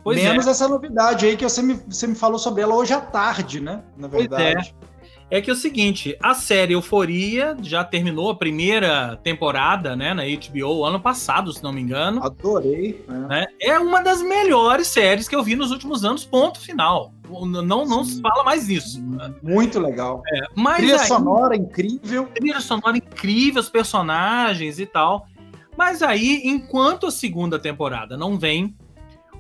Pois 0.04 0.22
Menos 0.22 0.48
é. 0.48 0.52
essa 0.52 0.68
novidade 0.68 1.26
aí 1.26 1.36
que 1.36 1.44
você 1.44 1.62
me, 1.62 1.74
você 1.74 2.08
me 2.08 2.16
falou 2.16 2.40
sobre 2.40 2.62
ela 2.62 2.74
hoje 2.74 2.94
à 2.94 3.02
tarde, 3.02 3.60
né? 3.60 3.84
Na 3.98 4.08
verdade. 4.08 4.74
Pois 4.80 4.84
é 4.84 4.88
é 5.30 5.42
que 5.42 5.50
é 5.50 5.54
o 5.54 5.58
seguinte, 5.58 6.18
a 6.22 6.34
série 6.34 6.74
Euforia 6.74 7.56
já 7.62 7.84
terminou 7.84 8.30
a 8.30 8.36
primeira 8.36 9.20
temporada, 9.22 9.96
né, 9.96 10.14
na 10.14 10.24
HBO 10.24 10.86
ano 10.86 11.00
passado, 11.00 11.52
se 11.52 11.62
não 11.62 11.74
me 11.74 11.82
engano. 11.82 12.24
Adorei. 12.24 13.04
Né? 13.08 13.46
É 13.62 13.78
uma 13.78 14.02
das 14.02 14.22
melhores 14.22 14.88
séries 14.88 15.28
que 15.28 15.36
eu 15.36 15.44
vi 15.44 15.56
nos 15.56 15.72
últimos 15.72 16.06
anos, 16.06 16.24
ponto 16.24 16.62
final. 16.62 17.12
Não, 17.30 17.86
não 17.86 18.06
se 18.06 18.22
fala 18.22 18.42
mais 18.42 18.70
nisso. 18.70 19.04
Muito 19.44 19.80
legal. 19.82 20.22
É, 20.34 20.48
mas 20.56 20.78
trilha 20.78 21.02
aí, 21.02 21.08
sonora 21.08 21.56
incrível. 21.58 22.26
Trilha 22.34 22.62
sonora 22.62 22.96
incrível, 22.96 23.62
os 23.62 23.70
personagens 23.70 24.80
e 24.80 24.86
tal. 24.86 25.28
Mas 25.78 26.02
aí, 26.02 26.42
enquanto 26.44 27.06
a 27.06 27.12
segunda 27.12 27.60
temporada 27.60 28.18
não 28.18 28.38
vem, 28.38 28.76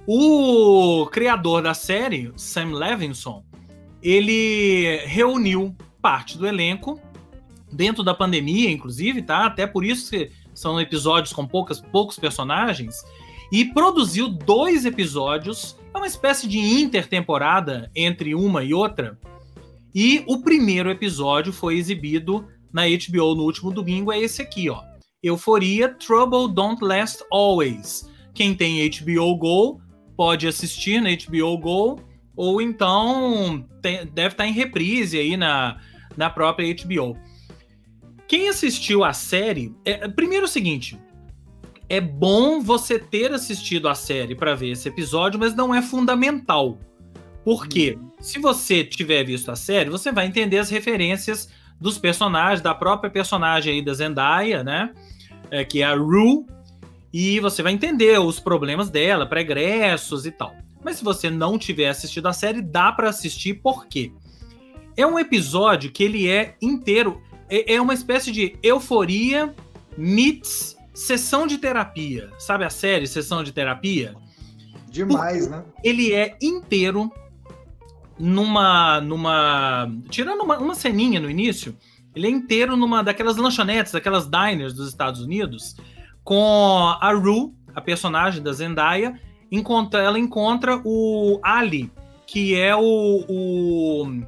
o 0.05 1.07
criador 1.11 1.63
da 1.63 1.73
série, 1.73 2.31
Sam 2.37 2.73
Levinson, 2.73 3.43
ele 4.01 5.01
reuniu 5.05 5.75
parte 6.01 6.37
do 6.37 6.47
elenco 6.47 7.01
dentro 7.71 8.03
da 8.03 8.13
pandemia, 8.13 8.69
inclusive, 8.69 9.21
tá? 9.23 9.45
Até 9.45 9.65
por 9.65 9.83
isso 9.83 10.11
que 10.11 10.31
são 10.53 10.79
episódios 10.79 11.33
com 11.33 11.45
poucas, 11.45 11.81
poucos 11.81 12.17
personagens 12.17 13.03
e 13.51 13.65
produziu 13.65 14.29
dois 14.29 14.85
episódios, 14.85 15.77
é 15.93 15.97
uma 15.97 16.07
espécie 16.07 16.47
de 16.47 16.59
intertemporada 16.59 17.89
entre 17.95 18.35
uma 18.35 18.63
e 18.63 18.73
outra. 18.73 19.17
E 19.93 20.23
o 20.27 20.41
primeiro 20.41 20.89
episódio 20.89 21.51
foi 21.51 21.77
exibido 21.77 22.45
na 22.71 22.83
HBO 22.83 23.33
no 23.33 23.43
último 23.43 23.71
domingo, 23.71 24.11
é 24.11 24.19
esse 24.19 24.41
aqui, 24.41 24.69
ó. 24.69 24.81
Euforia 25.23 25.89
Trouble 25.89 26.53
Don't 26.53 26.83
Last 26.83 27.23
Always. 27.31 28.09
Quem 28.33 28.53
tem 28.55 28.89
HBO 28.89 29.35
Go 29.35 29.81
pode 30.15 30.47
assistir 30.47 31.01
na 31.01 31.09
HBO 31.09 31.57
Go 31.57 31.99
ou 32.35 32.61
então 32.61 33.67
tem, 33.81 34.05
deve 34.05 34.33
estar 34.33 34.47
em 34.47 34.53
reprise 34.53 35.17
aí 35.17 35.35
na, 35.35 35.79
na 36.15 36.29
própria 36.29 36.73
HBO. 36.73 37.17
Quem 38.27 38.49
assistiu 38.49 39.03
a 39.03 39.13
série, 39.13 39.73
é, 39.83 40.07
primeiro 40.07 40.45
é 40.45 40.49
o 40.49 40.51
seguinte, 40.51 40.99
é 41.89 42.01
bom 42.01 42.61
você 42.61 42.99
ter 42.99 43.33
assistido 43.33 43.87
a 43.87 43.95
série 43.95 44.35
para 44.35 44.53
ver 44.53 44.71
esse 44.71 44.87
episódio, 44.87 45.39
mas 45.39 45.55
não 45.55 45.73
é 45.73 45.81
fundamental. 45.81 46.77
Porque 47.43 47.97
hum. 47.97 48.11
se 48.19 48.37
você 48.39 48.83
tiver 48.83 49.23
visto 49.23 49.49
a 49.49 49.55
série, 49.55 49.89
você 49.89 50.11
vai 50.11 50.27
entender 50.27 50.57
as 50.57 50.69
referências 50.69 51.49
dos 51.79 51.97
personagens, 51.97 52.61
da 52.61 52.73
própria 52.73 53.09
personagem 53.09 53.73
aí 53.75 53.81
da 53.81 53.93
Zendaya, 53.93 54.63
né? 54.63 54.93
É, 55.49 55.63
que 55.63 55.81
é 55.81 55.85
a 55.85 55.95
Rue, 55.95 56.45
e 57.13 57.39
você 57.39 57.63
vai 57.63 57.71
entender 57.71 58.19
os 58.19 58.39
problemas 58.39 58.89
dela, 58.89 59.25
pregressos 59.25 60.25
e 60.25 60.31
tal. 60.31 60.53
Mas 60.83 60.97
se 60.97 61.03
você 61.03 61.29
não 61.29 61.57
tiver 61.57 61.89
assistido 61.89 62.27
a 62.27 62.33
série, 62.33 62.61
dá 62.61 62.91
para 62.91 63.09
assistir 63.09 63.55
por 63.55 63.87
quê? 63.87 64.11
É 64.95 65.05
um 65.05 65.17
episódio 65.17 65.91
que 65.91 66.03
ele 66.03 66.27
é 66.27 66.55
inteiro, 66.61 67.21
é, 67.49 67.75
é 67.75 67.81
uma 67.81 67.93
espécie 67.93 68.31
de 68.31 68.57
euforia 68.61 69.53
meets 69.97 70.77
sessão 70.93 71.45
de 71.45 71.57
terapia. 71.57 72.31
Sabe 72.39 72.65
a 72.65 72.69
série 72.69 73.07
Sessão 73.07 73.43
de 73.43 73.51
Terapia? 73.51 74.15
Demais, 74.89 75.47
Porque 75.47 75.55
né? 75.55 75.65
Ele 75.83 76.13
é 76.13 76.35
inteiro 76.41 77.11
numa 78.19 78.99
numa 79.01 79.91
tirando 80.09 80.41
uma, 80.41 80.57
uma 80.57 80.75
ceninha 80.75 81.19
no 81.19 81.29
início, 81.29 81.77
ele 82.15 82.27
é 82.27 82.29
inteiro 82.29 82.75
numa 82.75 83.03
daquelas 83.03 83.37
lanchonetes, 83.37 83.91
daquelas 83.91 84.27
diners 84.27 84.73
dos 84.73 84.87
Estados 84.87 85.21
Unidos, 85.21 85.75
com 86.23 86.95
a 86.99 87.11
Rue, 87.13 87.53
a 87.75 87.79
personagem 87.79 88.41
da 88.41 88.51
Zendaya, 88.51 89.19
encontra, 89.51 90.01
ela 90.01 90.19
encontra 90.19 90.81
o 90.83 91.39
Ali, 91.43 91.91
que 92.25 92.55
é 92.55 92.75
o, 92.75 92.81
o, 93.29 94.23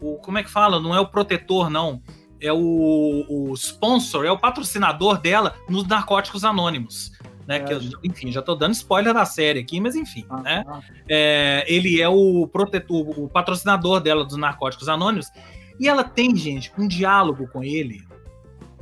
o, 0.00 0.16
Como 0.18 0.38
é 0.38 0.42
que 0.42 0.50
fala? 0.50 0.80
Não 0.80 0.94
é 0.94 1.00
o 1.00 1.06
protetor, 1.06 1.70
não. 1.70 2.02
É 2.40 2.52
o, 2.52 3.24
o 3.28 3.54
sponsor, 3.54 4.24
é 4.24 4.30
o 4.30 4.38
patrocinador 4.38 5.20
dela 5.20 5.54
nos 5.68 5.86
Narcóticos 5.86 6.44
Anônimos. 6.44 7.12
Né, 7.46 7.56
é, 7.56 7.60
que 7.60 7.72
eu, 7.72 7.80
enfim, 8.02 8.32
já 8.32 8.40
estou 8.40 8.56
dando 8.56 8.72
spoiler 8.72 9.12
da 9.12 9.24
série 9.24 9.60
aqui, 9.60 9.80
mas 9.80 9.94
enfim, 9.94 10.24
ah, 10.30 10.40
né? 10.40 10.64
Ah. 10.66 10.80
É, 11.08 11.64
ele 11.68 12.00
é 12.00 12.08
o 12.08 12.46
protetor, 12.46 13.18
o 13.18 13.28
patrocinador 13.28 14.00
dela 14.00 14.24
dos 14.24 14.36
Narcóticos 14.38 14.88
Anônimos, 14.88 15.30
e 15.78 15.88
ela 15.88 16.04
tem, 16.04 16.34
gente, 16.34 16.72
um 16.78 16.88
diálogo 16.88 17.46
com 17.48 17.62
ele 17.62 18.02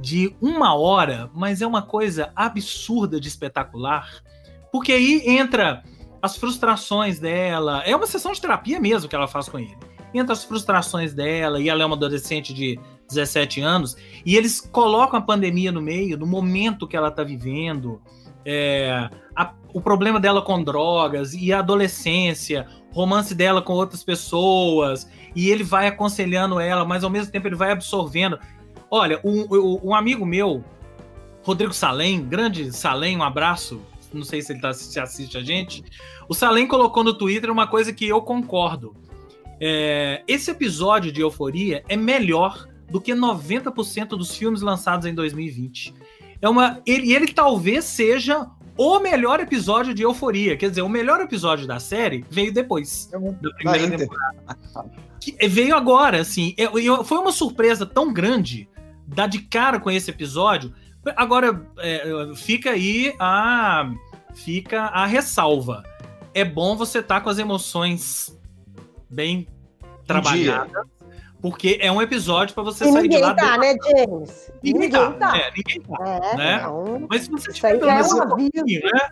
de 0.03 0.35
uma 0.41 0.75
hora, 0.75 1.31
mas 1.33 1.63
é 1.63 1.67
uma 1.67 1.83
coisa 1.83 2.33
absurda 2.35 3.21
de 3.21 3.29
espetacular. 3.29 4.23
Porque 4.71 4.93
aí 4.93 5.23
entra 5.25 5.83
as 6.21 6.37
frustrações 6.37 7.19
dela. 7.19 7.83
É 7.87 7.95
uma 7.95 8.07
sessão 8.07 8.33
de 8.33 8.41
terapia 8.41 8.81
mesmo 8.81 9.09
que 9.09 9.15
ela 9.15 9.29
faz 9.29 9.49
com 9.49 9.59
ele. 9.59 9.77
Entra 10.13 10.35
as 10.35 10.45
frustrações 10.45 11.15
dela, 11.15 11.61
e 11.61 11.69
ela 11.69 11.83
é 11.83 11.87
uma 11.87 11.97
adolescente 11.97 12.53
de 12.53 12.79
17 13.09 13.61
anos, 13.61 13.97
e 14.25 14.37
eles 14.37 14.61
colocam 14.61 15.19
a 15.19 15.23
pandemia 15.23 15.73
no 15.73 15.81
meio, 15.81 16.19
no 16.19 16.27
momento 16.27 16.87
que 16.87 16.97
ela 16.97 17.09
está 17.09 17.23
vivendo, 17.23 18.01
é, 18.45 19.09
a, 19.35 19.53
o 19.73 19.81
problema 19.81 20.21
dela 20.21 20.43
com 20.43 20.63
drogas, 20.63 21.35
e 21.35 21.53
a 21.53 21.59
adolescência, 21.59 22.67
romance 22.93 23.35
dela 23.35 23.63
com 23.63 23.73
outras 23.73 24.05
pessoas, 24.05 25.09
e 25.35 25.51
ele 25.51 25.65
vai 25.65 25.87
aconselhando 25.87 26.61
ela, 26.61 26.85
mas 26.85 27.05
ao 27.05 27.11
mesmo 27.11 27.33
tempo 27.33 27.49
ele 27.49 27.57
vai 27.57 27.73
absorvendo. 27.73 28.39
Olha, 28.91 29.21
um, 29.25 29.81
um 29.83 29.95
amigo 29.95 30.27
meu, 30.27 30.63
Rodrigo 31.43 31.73
Salem, 31.73 32.25
grande 32.25 32.73
Salem, 32.73 33.17
um 33.17 33.23
abraço 33.23 33.81
não 34.13 34.25
sei 34.25 34.43
se 34.43 34.53
ele 34.53 34.61
tá, 34.61 34.73
se 34.73 34.99
assiste 35.01 35.37
a 35.37 35.43
gente. 35.43 35.83
O 36.29 36.35
Salem 36.35 36.67
colocou 36.67 37.03
no 37.03 37.15
Twitter 37.15 37.51
uma 37.51 37.67
coisa 37.67 37.93
que 37.93 38.07
eu 38.07 38.21
concordo. 38.21 38.95
É, 39.61 40.23
esse 40.27 40.51
episódio 40.51 41.13
de 41.13 41.21
Euforia 41.21 41.83
é 41.89 41.97
melhor 41.97 42.69
do 42.91 43.01
que 43.01 43.13
90% 43.13 44.09
dos 44.09 44.37
filmes 44.37 44.61
lançados 44.61 45.07
em 45.07 45.15
2020. 45.15 45.95
É 46.43 46.49
uma, 46.49 46.83
ele, 46.85 47.15
ele 47.15 47.33
talvez 47.33 47.85
seja 47.87 48.47
o 48.77 48.99
melhor 48.99 49.41
episódio 49.41 49.95
de 49.95 50.03
Euforia. 50.03 50.57
Quer 50.57 50.69
dizer, 50.69 50.83
o 50.83 50.89
melhor 50.89 51.21
episódio 51.21 51.67
da 51.67 51.79
série 51.79 52.25
veio 52.29 52.53
depois 52.53 53.09
é 53.13 53.19
da 53.19 53.51
primeira 53.55 53.97
temporada. 53.97 54.57
Que 55.21 55.49
veio 55.49 55.75
agora, 55.75 56.21
assim. 56.21 56.55
É, 56.59 56.67
foi 57.05 57.19
uma 57.19 57.33
surpresa 57.33 57.87
tão 57.87 58.13
grande 58.13 58.69
dar 59.07 59.29
de 59.29 59.41
cara 59.43 59.79
com 59.79 59.91
esse 59.91 60.11
episódio 60.11 60.75
Agora, 61.17 61.67
é, 61.79 62.05
fica 62.37 62.71
aí 62.71 63.15
a, 63.19 63.91
fica 64.35 64.83
a 64.83 65.05
ressalva. 65.05 65.83
É 66.33 66.45
bom 66.45 66.77
você 66.77 67.01
estar 67.01 67.17
tá 67.17 67.21
com 67.21 67.29
as 67.29 67.39
emoções 67.39 68.39
bem 69.11 69.49
trabalhadas, 70.07 70.87
Porque 71.43 71.77
é 71.81 71.91
um 71.91 72.01
episódio 72.01 72.55
para 72.55 72.63
você 72.63 72.89
e 72.89 72.93
sair 72.93 73.09
de 73.09 73.19
lá. 73.19 73.35
Tá, 73.35 73.59
né, 73.59 73.75
James? 73.83 74.53
Ninguém, 74.63 74.89
ninguém 74.89 74.91
tá. 74.91 75.11
tá. 75.13 75.37
É, 75.37 75.51
ninguém 75.51 75.81
tá. 75.81 75.97
É, 76.07 76.37
né? 76.37 76.63
Não. 76.63 77.07
Mas 77.11 77.25
se 77.25 77.31
você 77.31 77.53
tiver 77.53 77.79
pelo 77.81 77.93
menos 77.93 78.11
é 78.13 78.15
um 78.15 78.29
pouquinho, 78.29 78.81
né? 78.85 79.09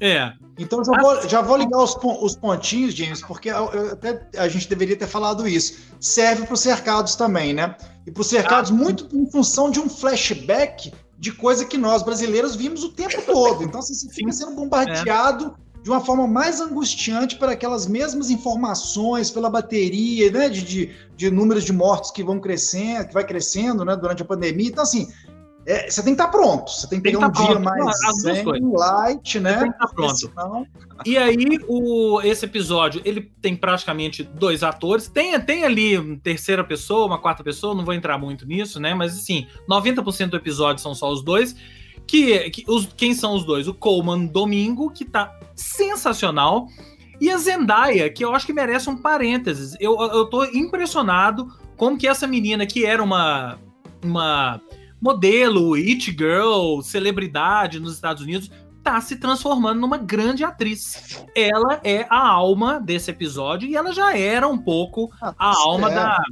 É. 0.00 0.32
Então 0.58 0.82
já 0.82 0.92
vou, 0.98 1.28
já 1.28 1.42
vou 1.42 1.56
ligar 1.58 1.78
os, 1.78 1.94
os 2.22 2.34
pontinhos, 2.34 2.94
James, 2.94 3.20
porque 3.20 3.50
eu, 3.50 3.70
eu, 3.72 3.92
até 3.92 4.26
a 4.38 4.48
gente 4.48 4.66
deveria 4.68 4.96
ter 4.96 5.06
falado 5.06 5.46
isso. 5.46 5.78
Serve 6.00 6.46
para 6.46 6.54
os 6.54 6.60
cercados 6.60 7.14
também, 7.14 7.52
né? 7.52 7.76
E 8.06 8.10
para 8.10 8.22
os 8.22 8.26
cercados, 8.26 8.70
ah, 8.70 8.74
muito 8.74 9.14
em 9.14 9.30
função 9.30 9.70
de 9.70 9.78
um 9.78 9.88
flashback 9.88 10.92
de 11.18 11.32
coisa 11.32 11.66
que 11.66 11.76
nós 11.76 12.02
brasileiros 12.02 12.56
vimos 12.56 12.82
o 12.82 12.90
tempo 12.90 13.20
todo. 13.26 13.62
Então, 13.62 13.80
assim, 13.80 13.92
você 13.92 14.08
fica 14.08 14.32
sendo 14.32 14.52
bombardeado 14.52 15.54
é. 15.54 15.69
De 15.82 15.90
uma 15.90 16.00
forma 16.00 16.26
mais 16.26 16.60
angustiante 16.60 17.36
para 17.36 17.52
aquelas 17.52 17.86
mesmas 17.86 18.30
informações, 18.30 19.30
pela 19.30 19.48
bateria, 19.48 20.30
né? 20.30 20.48
De, 20.48 20.62
de, 20.62 20.90
de 21.16 21.30
números 21.30 21.64
de 21.64 21.72
mortos 21.72 22.10
que 22.10 22.22
vão 22.22 22.38
crescendo, 22.38 23.08
que 23.08 23.14
vai 23.14 23.24
crescendo 23.24 23.84
né, 23.84 23.96
durante 23.96 24.22
a 24.22 24.24
pandemia. 24.24 24.68
Então, 24.68 24.82
assim, 24.82 25.08
é, 25.66 25.90
você 25.90 26.02
tem 26.02 26.14
que 26.14 26.20
estar 26.22 26.32
tá 26.32 26.38
pronto. 26.38 26.70
Você 26.70 26.88
tem 26.88 27.00
que 27.00 27.10
pegar 27.10 27.26
um 27.26 27.30
dia 27.30 27.58
mais 27.58 27.96
zen, 28.22 28.44
light, 28.72 29.40
né? 29.40 29.58
Tem 29.58 29.68
que 29.68 29.74
estar 29.74 29.86
tá 29.86 29.94
pronto. 29.94 30.16
Senão... 30.16 30.66
E 31.04 31.16
aí, 31.16 31.58
o, 31.68 32.20
esse 32.22 32.44
episódio, 32.44 33.00
ele 33.04 33.30
tem 33.40 33.54
praticamente 33.54 34.22
dois 34.22 34.62
atores. 34.62 35.08
Tem, 35.08 35.38
tem 35.40 35.64
ali 35.64 35.98
uma 35.98 36.18
terceira 36.18 36.64
pessoa, 36.64 37.06
uma 37.06 37.18
quarta 37.18 37.44
pessoa, 37.44 37.74
não 37.74 37.84
vou 37.84 37.94
entrar 37.94 38.18
muito 38.18 38.46
nisso, 38.46 38.80
né? 38.80 38.94
Mas 38.94 39.12
assim, 39.12 39.46
90% 39.68 40.28
do 40.28 40.36
episódio 40.36 40.82
são 40.82 40.94
só 40.94 41.10
os 41.10 41.22
dois. 41.22 41.54
Que, 42.06 42.50
que 42.50 42.64
os, 42.66 42.88
quem 42.96 43.14
são 43.14 43.34
os 43.34 43.44
dois? 43.44 43.68
O 43.68 43.74
Coleman 43.74 44.26
Domingo, 44.26 44.90
que 44.90 45.04
tá 45.04 45.38
sensacional. 45.60 46.66
E 47.20 47.30
a 47.30 47.36
Zendaya, 47.36 48.10
que 48.10 48.24
eu 48.24 48.34
acho 48.34 48.46
que 48.46 48.52
merece 48.52 48.88
um 48.88 48.96
parênteses. 48.96 49.76
Eu, 49.78 50.00
eu 50.00 50.24
tô 50.26 50.44
impressionado 50.44 51.48
como 51.76 51.98
que 51.98 52.08
essa 52.08 52.26
menina, 52.26 52.66
que 52.66 52.84
era 52.84 53.02
uma, 53.02 53.58
uma 54.02 54.60
modelo, 55.00 55.74
it 55.74 56.10
girl, 56.10 56.80
celebridade 56.82 57.78
nos 57.78 57.94
Estados 57.94 58.22
Unidos, 58.22 58.50
tá 58.82 59.00
se 59.00 59.16
transformando 59.16 59.80
numa 59.80 59.98
grande 59.98 60.44
atriz. 60.44 61.24
Ela 61.34 61.80
é 61.84 62.06
a 62.08 62.26
alma 62.26 62.80
desse 62.80 63.10
episódio 63.10 63.68
e 63.68 63.76
ela 63.76 63.92
já 63.92 64.16
era 64.16 64.48
um 64.48 64.58
pouco 64.58 65.10
ah, 65.20 65.34
a 65.38 65.54
alma 65.58 65.90
da, 65.90 66.22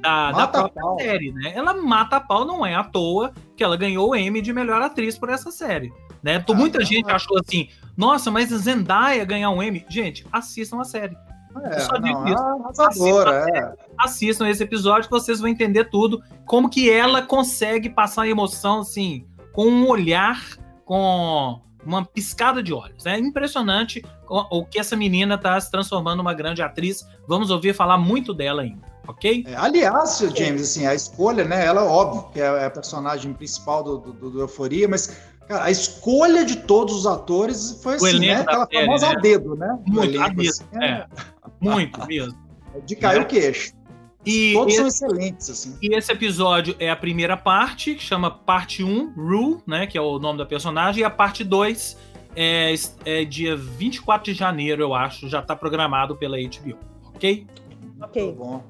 da, 0.00 0.32
da 0.32 0.48
própria 0.48 0.82
série, 0.98 1.32
né? 1.32 1.52
Ela 1.54 1.74
mata 1.74 2.16
a 2.16 2.20
pau, 2.20 2.44
não 2.44 2.64
é 2.64 2.74
à 2.74 2.84
toa 2.84 3.32
que 3.56 3.62
ela 3.62 3.76
ganhou 3.76 4.10
o 4.10 4.16
Emmy 4.16 4.40
de 4.40 4.52
melhor 4.52 4.80
atriz 4.82 5.18
por 5.18 5.28
essa 5.28 5.50
série. 5.50 5.92
Né? 6.22 6.44
Ah, 6.46 6.54
Muita 6.54 6.84
gente 6.84 7.10
achou 7.10 7.38
assim, 7.38 7.68
nossa, 7.96 8.30
mas 8.30 8.52
a 8.52 8.58
Zendaya 8.58 9.24
ganhar 9.24 9.50
um 9.50 9.62
Emmy. 9.62 9.84
Gente, 9.88 10.26
assistam 10.32 10.80
a 10.80 10.84
série. 10.84 11.16
É, 11.64 11.80
só 11.80 11.98
digo 11.98 12.20
não, 12.20 12.70
isso. 12.70 12.82
Assistam, 12.82 13.30
é. 13.54 13.74
assistam 13.98 14.48
esse 14.48 14.62
episódio 14.62 15.04
que 15.04 15.10
vocês 15.10 15.40
vão 15.40 15.48
entender 15.48 15.84
tudo. 15.90 16.22
Como 16.46 16.70
que 16.70 16.90
ela 16.90 17.22
consegue 17.22 17.90
passar 17.90 18.22
a 18.22 18.28
emoção, 18.28 18.80
assim, 18.80 19.26
com 19.52 19.66
um 19.66 19.86
olhar, 19.86 20.40
com 20.84 21.60
uma 21.84 22.04
piscada 22.04 22.62
de 22.62 22.72
olhos. 22.72 23.04
É 23.06 23.18
impressionante 23.18 24.02
o 24.28 24.64
que 24.64 24.78
essa 24.78 24.96
menina 24.96 25.34
está 25.34 25.60
se 25.60 25.70
transformando 25.70 26.18
numa 26.18 26.32
grande 26.32 26.62
atriz. 26.62 27.06
Vamos 27.28 27.50
ouvir 27.50 27.74
falar 27.74 27.98
muito 27.98 28.32
dela 28.32 28.62
ainda, 28.62 28.86
ok? 29.06 29.44
É, 29.46 29.54
aliás, 29.56 30.18
James, 30.34 30.62
assim, 30.62 30.86
a 30.86 30.94
escolha, 30.94 31.44
né? 31.44 31.66
Ela, 31.66 31.84
óbvio, 31.84 32.30
que 32.32 32.40
é 32.40 32.64
a 32.64 32.70
personagem 32.70 33.32
principal 33.34 33.82
do, 33.82 33.98
do, 33.98 34.30
do 34.30 34.40
Euforia, 34.40 34.88
mas 34.88 35.20
Cara, 35.48 35.64
a 35.64 35.70
escolha 35.70 36.44
de 36.44 36.56
todos 36.56 36.94
os 36.94 37.06
atores 37.06 37.80
foi 37.82 37.96
assim, 37.96 38.20
né? 38.20 38.40
Aquela 38.40 38.66
série, 38.66 38.86
famosa 38.86 39.06
né? 39.08 39.12
a 39.12 39.20
dedo, 39.20 39.56
né? 39.56 39.78
Muito, 39.86 40.20
a 40.20 40.28
dedo, 40.28 40.40
assim, 40.48 40.64
é. 40.80 40.86
é. 40.86 41.06
Muito 41.60 42.06
mesmo. 42.06 42.38
É 42.74 42.80
de 42.80 42.96
cair 42.96 43.18
né? 43.18 43.24
o 43.24 43.26
queixo. 43.26 43.72
E 44.24 44.52
Todos 44.52 44.74
esse, 44.74 44.98
são 44.98 45.08
excelentes, 45.08 45.50
assim. 45.50 45.76
E 45.82 45.94
esse 45.94 46.12
episódio 46.12 46.76
é 46.78 46.88
a 46.88 46.96
primeira 46.96 47.36
parte, 47.36 47.94
que 47.94 48.02
chama 48.02 48.30
parte 48.30 48.84
1, 48.84 49.14
Rue, 49.14 49.58
né? 49.66 49.86
Que 49.86 49.98
é 49.98 50.00
o 50.00 50.18
nome 50.18 50.38
da 50.38 50.46
personagem, 50.46 51.02
e 51.02 51.04
a 51.04 51.10
parte 51.10 51.42
2 51.42 51.96
é, 52.36 52.72
é 53.04 53.24
dia 53.24 53.56
24 53.56 54.32
de 54.32 54.38
janeiro, 54.38 54.82
eu 54.82 54.94
acho, 54.94 55.28
já 55.28 55.42
tá 55.42 55.56
programado 55.56 56.16
pela 56.16 56.36
HBO. 56.36 56.78
Ok? 57.14 57.46
Ok. 58.00 58.22
Muito 58.22 58.38
bom. 58.38 58.64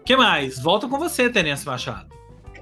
O 0.00 0.04
que 0.04 0.16
mais? 0.16 0.58
Volta 0.58 0.88
com 0.88 0.98
você, 0.98 1.30
Tenência 1.30 1.70
Machado. 1.70 2.12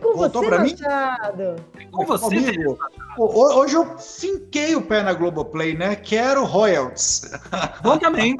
Com 0.00 0.16
Voltou 0.16 0.42
você, 0.42 0.50
Machado. 0.50 1.56
É 1.78 1.84
com 1.90 2.04
você, 2.06 2.24
Comigo. 2.24 2.78
Hoje 3.18 3.74
eu 3.76 3.98
finquei 3.98 4.74
o 4.74 4.82
pé 4.82 5.02
na 5.02 5.12
Globoplay, 5.12 5.76
né? 5.76 5.94
Quero 5.96 6.44
royalties. 6.44 7.30
Bom 7.82 7.98
também. 7.98 8.36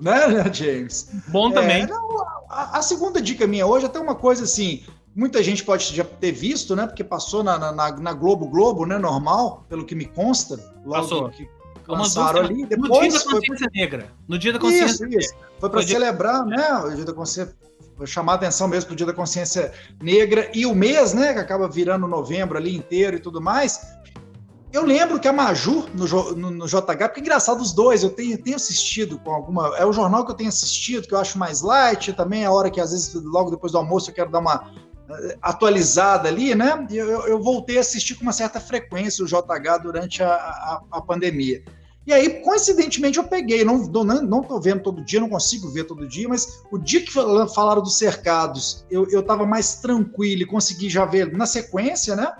né, 0.00 0.28
né, 0.28 0.52
James? 0.52 1.10
Bom 1.28 1.50
é, 1.50 1.54
também. 1.54 1.86
não, 1.86 2.20
a, 2.50 2.78
a, 2.78 2.82
segunda 2.82 3.20
dica 3.20 3.46
minha 3.46 3.66
hoje, 3.66 3.86
até 3.86 3.98
uma 3.98 4.14
coisa 4.14 4.44
assim, 4.44 4.84
muita 5.14 5.42
gente 5.42 5.64
pode 5.64 5.94
já 5.94 6.04
ter 6.04 6.32
visto, 6.32 6.76
né? 6.76 6.86
Porque 6.86 7.02
passou 7.02 7.42
na, 7.42 7.58
na, 7.58 7.72
na 7.72 8.12
Globo 8.12 8.46
Globo, 8.46 8.84
né? 8.84 8.98
Normal, 8.98 9.64
pelo 9.68 9.84
que 9.84 9.94
me 9.94 10.04
consta. 10.04 10.56
Logo 10.84 11.02
passou. 11.02 11.30
que 11.30 11.48
lançaram 11.88 12.40
ali. 12.40 12.66
Depois 12.66 12.90
no 12.90 13.00
dia 13.00 13.18
da 13.18 13.24
consciência 13.24 13.70
foi... 13.72 13.80
negra. 13.80 14.12
No 14.28 14.38
dia 14.38 14.52
da 14.52 14.58
consciência 14.58 15.06
isso, 15.06 15.18
isso. 15.18 15.34
Foi 15.58 15.70
para 15.70 15.82
celebrar, 15.82 16.44
né? 16.44 16.74
O 16.78 16.94
dia 16.94 17.04
da 17.04 17.12
consciência 17.12 17.54
chamar 18.04 18.34
atenção 18.34 18.68
mesmo 18.68 18.88
para 18.88 18.94
o 18.94 18.96
Dia 18.96 19.06
da 19.06 19.12
Consciência 19.12 19.72
Negra 20.00 20.50
e 20.54 20.66
o 20.66 20.74
mês, 20.74 21.12
né, 21.14 21.32
que 21.32 21.38
acaba 21.38 21.68
virando 21.68 22.06
novembro 22.06 22.58
ali 22.58 22.74
inteiro 22.74 23.16
e 23.16 23.20
tudo 23.20 23.40
mais. 23.40 23.80
Eu 24.72 24.86
lembro 24.86 25.20
que 25.20 25.28
a 25.28 25.32
Maju, 25.32 25.86
no, 25.94 26.34
no, 26.34 26.50
no 26.50 26.66
JH, 26.66 26.96
porque 26.96 27.20
é 27.20 27.20
engraçado 27.20 27.60
os 27.60 27.72
dois, 27.72 28.02
eu 28.02 28.08
tenho, 28.08 28.38
tenho 28.42 28.56
assistido 28.56 29.18
com 29.18 29.30
alguma. 29.30 29.76
É 29.76 29.84
o 29.84 29.92
jornal 29.92 30.24
que 30.24 30.32
eu 30.32 30.34
tenho 30.34 30.48
assistido, 30.48 31.06
que 31.06 31.12
eu 31.12 31.18
acho 31.18 31.38
mais 31.38 31.60
light, 31.60 32.10
também 32.14 32.44
é 32.44 32.46
a 32.46 32.52
hora 32.52 32.70
que 32.70 32.80
às 32.80 32.90
vezes, 32.90 33.12
logo 33.12 33.50
depois 33.50 33.72
do 33.72 33.78
almoço, 33.78 34.08
eu 34.08 34.14
quero 34.14 34.30
dar 34.30 34.38
uma 34.38 34.70
uh, 34.70 35.38
atualizada 35.42 36.26
ali, 36.26 36.54
né? 36.54 36.86
Eu, 36.90 37.26
eu, 37.26 37.42
voltei 37.42 37.76
a 37.76 37.80
assistir 37.82 38.14
com 38.14 38.22
uma 38.22 38.32
certa 38.32 38.58
frequência 38.58 39.22
o 39.22 39.26
JH 39.26 39.76
durante 39.82 40.22
a, 40.22 40.32
a, 40.32 40.82
a 40.90 41.02
pandemia. 41.02 41.62
E 42.04 42.12
aí, 42.12 42.40
coincidentemente, 42.42 43.18
eu 43.18 43.24
peguei, 43.24 43.64
não, 43.64 43.78
não, 43.78 44.22
não 44.22 44.42
tô 44.42 44.60
vendo 44.60 44.82
todo 44.82 45.04
dia, 45.04 45.20
não 45.20 45.28
consigo 45.28 45.70
ver 45.70 45.84
todo 45.84 46.08
dia, 46.08 46.28
mas 46.28 46.60
o 46.70 46.76
dia 46.76 47.00
que 47.00 47.12
falaram 47.12 47.80
dos 47.80 47.96
cercados, 47.96 48.84
eu, 48.90 49.08
eu 49.10 49.22
mais 49.46 49.76
tranquilo 49.76 50.42
e 50.42 50.46
consegui 50.46 50.90
já 50.90 51.04
ver 51.04 51.32
na 51.36 51.46
sequência, 51.46 52.16
né? 52.16 52.34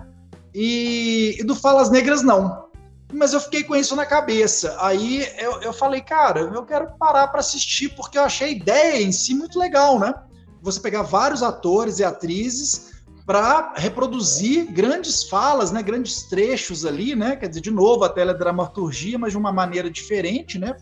E, 0.53 1.37
e 1.39 1.43
do 1.43 1.55
Falas 1.55 1.89
Negras, 1.89 2.21
não. 2.21 2.65
Mas 3.13 3.31
eu 3.31 3.39
fiquei 3.39 3.63
com 3.63 3.75
isso 3.75 3.95
na 3.95 4.05
cabeça. 4.05 4.75
Aí 4.81 5.25
eu, 5.37 5.61
eu 5.61 5.71
falei, 5.71 6.01
cara, 6.01 6.41
eu 6.41 6.65
quero 6.65 6.97
parar 6.97 7.27
para 7.27 7.39
assistir, 7.39 7.95
porque 7.95 8.17
eu 8.17 8.23
achei 8.23 8.47
a 8.47 8.51
ideia 8.51 9.01
em 9.01 9.11
si 9.11 9.33
muito 9.33 9.57
legal, 9.57 9.97
né? 9.97 10.13
Você 10.61 10.79
pegar 10.79 11.03
vários 11.03 11.41
atores 11.41 11.99
e 11.99 12.03
atrizes 12.03 12.92
para 13.25 13.73
reproduzir 13.75 14.71
grandes 14.71 15.23
falas, 15.23 15.71
né, 15.71 15.81
grandes 15.81 16.23
trechos 16.23 16.85
ali, 16.85 17.15
né, 17.15 17.35
quer 17.35 17.47
dizer, 17.47 17.61
de 17.61 17.71
novo 17.71 18.03
a 18.03 18.09
teledramaturgia, 18.09 19.17
mas 19.17 19.31
de 19.31 19.37
uma 19.37 19.51
maneira 19.51 19.89
diferente, 19.89 20.59
né, 20.59 20.75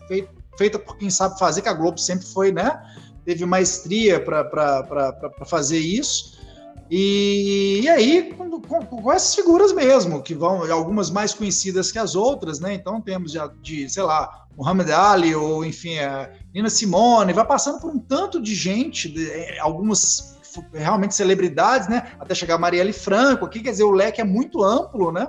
feita, 0.58 0.78
por 0.78 0.96
quem 0.96 1.08
sabe 1.08 1.38
fazer, 1.38 1.62
que 1.62 1.68
a 1.68 1.72
Globo 1.72 1.98
sempre 1.98 2.26
foi, 2.26 2.50
né, 2.50 2.80
teve 3.24 3.44
maestria 3.46 4.18
para 4.20 5.46
fazer 5.46 5.78
isso. 5.78 6.40
E, 6.90 7.80
e 7.82 7.88
aí, 7.88 8.34
com, 8.34 8.60
com, 8.60 8.84
com, 8.84 9.12
essas 9.12 9.34
figuras 9.34 9.72
mesmo, 9.72 10.22
que 10.22 10.34
vão, 10.34 10.70
algumas 10.70 11.10
mais 11.10 11.32
conhecidas 11.32 11.90
que 11.90 11.98
as 11.98 12.14
outras, 12.14 12.60
né? 12.60 12.74
Então 12.74 13.00
temos 13.00 13.32
já 13.32 13.50
de, 13.62 13.88
sei 13.88 14.02
lá, 14.02 14.46
Muhammad 14.54 14.90
Ali, 14.90 15.34
ou 15.34 15.64
enfim, 15.64 15.98
a 16.00 16.30
Nina 16.54 16.68
Simone, 16.68 17.32
vai 17.32 17.46
passando 17.46 17.80
por 17.80 17.90
um 17.90 17.98
tanto 17.98 18.42
de 18.42 18.54
gente, 18.54 19.08
de, 19.08 19.26
é, 19.30 19.58
algumas 19.60 20.36
realmente 20.72 21.14
celebridades, 21.14 21.88
né? 21.88 22.12
Até 22.18 22.34
chegar 22.34 22.54
a 22.54 22.58
Marielle 22.58 22.92
Franco 22.92 23.44
aqui, 23.44 23.60
quer 23.60 23.70
dizer, 23.70 23.84
o 23.84 23.90
leque 23.90 24.20
é 24.20 24.24
muito 24.24 24.62
amplo, 24.62 25.12
né? 25.12 25.28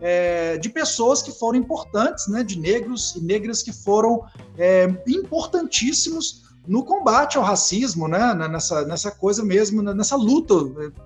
É, 0.00 0.58
de 0.58 0.68
pessoas 0.68 1.22
que 1.22 1.30
foram 1.30 1.58
importantes, 1.58 2.26
né? 2.28 2.42
De 2.42 2.58
negros 2.58 3.14
e 3.16 3.20
negras 3.20 3.62
que 3.62 3.72
foram 3.72 4.24
é, 4.58 4.88
importantíssimos 5.06 6.42
no 6.66 6.84
combate 6.84 7.36
ao 7.36 7.42
racismo, 7.42 8.06
né, 8.06 8.34
nessa, 8.34 8.84
nessa 8.84 9.10
coisa 9.10 9.44
mesmo, 9.44 9.82
nessa 9.82 10.16
luta 10.16 10.54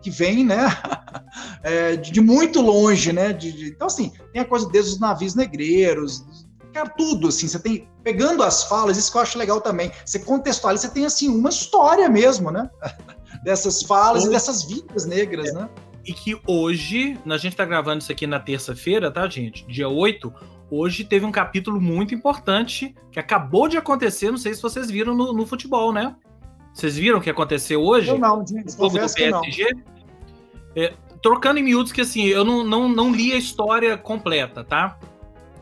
que 0.02 0.10
vem, 0.10 0.44
né, 0.44 0.66
é, 1.62 1.96
de, 1.96 2.20
muito 2.20 2.60
longe, 2.60 3.12
né, 3.12 3.32
de, 3.32 3.52
de, 3.52 3.68
então 3.68 3.86
assim, 3.86 4.12
tem 4.32 4.42
a 4.42 4.44
coisa 4.44 4.68
desde 4.68 4.92
os 4.92 5.00
navios 5.00 5.34
negreiros, 5.34 6.24
cara, 6.72 6.90
tudo, 6.90 7.28
assim, 7.28 7.48
você 7.48 7.58
tem, 7.58 7.88
pegando 8.02 8.42
as 8.42 8.64
falas, 8.64 8.98
isso 8.98 9.10
que 9.10 9.16
eu 9.16 9.22
acho 9.22 9.38
legal 9.38 9.60
também, 9.60 9.90
você 10.04 10.18
contextualiza, 10.18 10.88
você 10.88 10.92
tem, 10.92 11.06
assim, 11.06 11.28
uma 11.28 11.48
história 11.48 12.08
mesmo, 12.08 12.50
né, 12.50 12.68
dessas 13.46 13.80
falas 13.80 14.24
e 14.24 14.28
dessas 14.28 14.64
vidas 14.64 15.06
negras, 15.06 15.50
é, 15.50 15.52
né. 15.52 15.70
E 16.04 16.12
que 16.12 16.36
hoje, 16.48 17.16
a 17.24 17.38
gente 17.38 17.54
tá 17.54 17.64
gravando 17.64 18.02
isso 18.02 18.10
aqui 18.10 18.26
na 18.26 18.40
terça-feira, 18.40 19.08
tá, 19.08 19.28
gente, 19.28 19.64
dia 19.68 19.88
8, 19.88 20.34
hoje 20.68 21.04
teve 21.04 21.24
um 21.24 21.30
capítulo 21.30 21.80
muito 21.80 22.12
importante 22.12 22.92
que 23.12 23.20
acabou 23.20 23.68
de 23.68 23.76
acontecer. 23.76 24.32
Não 24.32 24.38
sei 24.38 24.52
se 24.52 24.60
vocês 24.60 24.90
viram 24.90 25.14
no, 25.14 25.32
no 25.32 25.46
futebol, 25.46 25.92
né? 25.92 26.16
Vocês 26.74 26.96
viram 26.96 27.18
o 27.18 27.20
que 27.20 27.30
aconteceu 27.30 27.80
hoje? 27.80 28.08
Eu 28.08 28.18
não, 28.18 28.42
o 28.42 28.46
jogo 28.46 28.88
do 28.88 29.14
PSG. 29.14 29.76
É, 30.74 30.92
trocando 31.22 31.60
em 31.60 31.62
miúdos 31.62 31.92
que 31.92 32.00
assim, 32.00 32.24
eu 32.24 32.44
não, 32.44 32.64
não, 32.64 32.88
não 32.88 33.12
li 33.12 33.32
a 33.32 33.36
história 33.36 33.96
completa, 33.96 34.64
tá? 34.64 34.98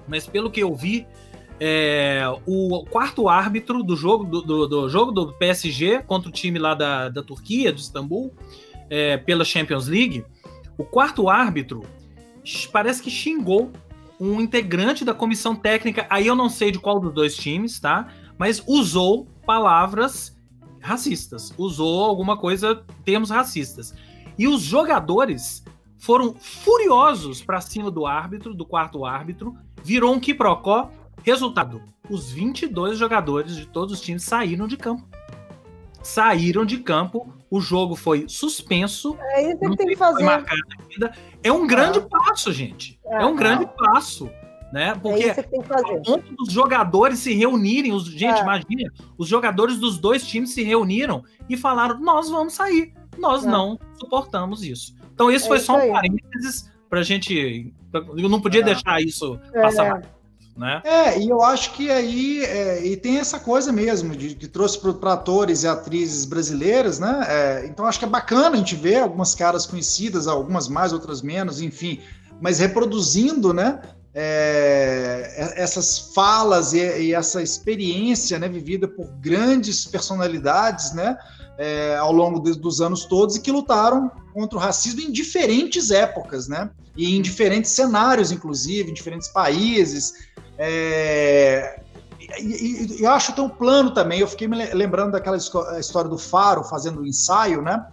Mas 0.09 0.27
pelo 0.27 0.51
que 0.51 0.61
eu 0.61 0.75
vi, 0.75 1.07
é, 1.61 2.25
o 2.47 2.85
quarto 2.85 3.29
árbitro 3.29 3.83
do 3.83 3.97
jogo 3.97 4.25
do, 4.25 4.43
do, 4.43 4.67
do, 4.67 4.89
jogo 4.89 5.13
do 5.13 5.33
PSG 5.35 6.03
contra 6.03 6.29
o 6.29 6.33
time 6.33 6.59
lá 6.59 6.75
da, 6.75 7.09
da 7.09 7.23
Turquia, 7.23 7.73
do 7.73 7.79
Istambul, 7.79 8.35
é, 8.91 9.17
pela 9.17 9.45
Champions 9.45 9.87
League, 9.87 10.25
o 10.77 10.85
quarto 10.85 11.29
árbitro 11.29 11.83
parece 12.73 13.03
que 13.03 13.11
xingou 13.11 13.71
um 14.21 14.41
integrante 14.41 15.05
da 15.05 15.15
comissão 15.15 15.55
técnica, 15.55 16.07
aí 16.11 16.27
eu 16.27 16.37
não 16.37 16.49
sei 16.49 16.71
de 16.71 16.79
qual 16.79 17.01
dos 17.01 17.13
dois 17.13 17.37
times, 17.37 17.81
tá? 17.81 18.09
Mas 18.39 18.63
usou 18.67 19.27
palavras 19.47 20.37
racistas, 20.81 21.53
usou 21.57 22.05
alguma 22.05 22.37
coisa, 22.37 22.85
termos 23.05 23.31
racistas. 23.31 23.95
E 24.39 24.47
os 24.47 24.63
jogadores 24.63 25.65
foram 25.97 26.35
furiosos 26.35 27.43
para 27.43 27.61
cima 27.61 27.91
do 27.91 28.07
árbitro, 28.07 28.55
do 28.55 28.67
quarto 28.67 29.05
árbitro, 29.05 29.57
virou 29.83 30.13
um 30.13 30.21
quiprocó. 30.21 30.91
Resultado: 31.25 31.83
os 32.09 32.31
22 32.31 32.97
jogadores 32.97 33.57
de 33.57 33.67
todos 33.67 33.95
os 33.95 34.01
times 34.01 34.23
saíram 34.23 34.69
de 34.69 34.77
campo. 34.77 35.05
Saíram 36.03 36.65
de 36.65 36.79
campo, 36.79 37.35
o 37.51 37.61
jogo 37.61 37.97
foi 37.97 38.27
suspenso. 38.29 39.17
É 39.21 39.51
isso 39.51 39.59
que 39.59 39.77
tem 39.77 39.87
que 39.89 39.97
fazer. 39.97 40.25
É 41.43 41.51
um 41.51 41.67
grande 41.67 41.99
ah. 41.99 42.07
passo, 42.09 42.53
gente. 42.53 43.01
É, 43.07 43.23
é 43.23 43.27
um 43.27 43.35
grande 43.35 43.67
passo 43.67 44.31
né? 44.75 44.89
É 44.89 44.95
Porque 44.97 45.23
é 45.23 45.43
ponto 46.05 46.35
dos 46.35 46.53
jogadores 46.53 47.21
se 47.21 47.33
reunirem, 47.33 47.93
os, 47.93 48.07
gente, 48.07 48.41
é. 48.41 48.43
imagina, 48.43 48.93
os 49.17 49.29
jogadores 49.29 49.79
dos 49.79 49.99
dois 49.99 50.27
times 50.27 50.53
se 50.53 50.65
reuniram 50.65 51.23
e 51.49 51.57
falaram: 51.57 52.01
nós 52.01 52.29
vamos 52.29 52.55
sair, 52.55 52.93
nós 53.17 53.47
é. 53.47 53.49
não 53.49 53.79
suportamos 54.01 54.65
isso. 54.65 54.97
Então, 55.15 55.31
isso 55.31 55.45
é 55.45 55.49
foi 55.49 55.57
isso 55.59 55.67
só 55.67 55.77
um 55.77 55.81
aí. 55.81 55.93
parênteses 55.93 56.73
para 56.91 56.99
a 56.99 57.03
gente. 57.05 57.73
Eu 58.17 58.29
não 58.29 58.41
podia 58.41 58.63
é. 58.63 58.65
deixar 58.65 59.01
isso 59.01 59.39
passar. 59.53 60.03
Né? 60.57 60.81
É, 60.85 61.19
e 61.19 61.29
eu 61.29 61.43
acho 61.43 61.73
que 61.73 61.91
aí 61.91 62.45
é, 62.45 62.87
e 62.87 62.97
tem 62.97 63.19
essa 63.19 63.41
coisa 63.41 63.73
mesmo 63.73 64.15
de 64.15 64.37
que 64.37 64.47
trouxe 64.47 64.79
para 64.79 65.15
atores 65.15 65.65
e 65.65 65.69
atrizes 65.69 66.25
brasileiras, 66.25 67.01
né? 67.01 67.25
É, 67.29 67.67
então 67.67 67.85
acho 67.87 67.99
que 67.99 68.05
é 68.05 68.09
bacana 68.09 68.51
a 68.51 68.57
gente 68.57 68.77
ver 68.77 69.01
algumas 69.01 69.35
caras 69.35 69.67
conhecidas, 69.67 70.29
algumas 70.29 70.69
mais, 70.69 70.93
outras 70.93 71.23
menos, 71.23 71.61
enfim, 71.61 72.01
mas 72.41 72.61
reproduzindo, 72.61 73.53
né? 73.53 73.81
é, 74.15 75.53
essas 75.57 75.99
falas 76.15 76.73
e, 76.73 76.79
e, 76.79 77.15
essa 77.15 77.43
experiência 77.43 78.39
né, 78.39 78.49
vivida 78.49 78.87
por 78.87 79.07
grandes 79.21 79.85
personalidades 79.85 80.95
né, 80.95 81.19
é, 81.59 81.97
ao 81.97 82.13
longo 82.13 82.39
de, 82.39 82.57
dos 82.57 82.81
anos 82.81 83.05
todos 83.05 83.35
e 83.35 83.41
que 83.41 83.51
lutaram 83.51 84.11
contra 84.33 84.57
o 84.57 84.61
racismo 84.61 85.01
em 85.01 85.11
diferentes 85.11 85.91
épocas, 85.91 86.49
né? 86.49 86.71
E 86.97 87.17
em 87.17 87.23
diferentes 87.23 87.73
cenários, 87.73 88.31
inclusive, 88.31 88.91
em 88.91 88.95
diferentes 88.95 89.29
países. 89.29 90.13
É, 90.59 91.81
e, 92.39 92.99
e, 92.99 93.03
eu 93.03 93.11
acho 93.11 93.35
tão 93.35 93.49
plano 93.49 93.93
também. 93.93 94.21
Eu 94.21 94.29
fiquei 94.29 94.49
me 94.49 94.57
lembrando 94.73 95.13
daquela 95.13 95.37
história 95.37 96.09
do 96.09 96.19
Faro 96.19 96.65
fazendo 96.65 97.01
o 97.01 97.07
ensaio, 97.07 97.63
né? 97.63 97.85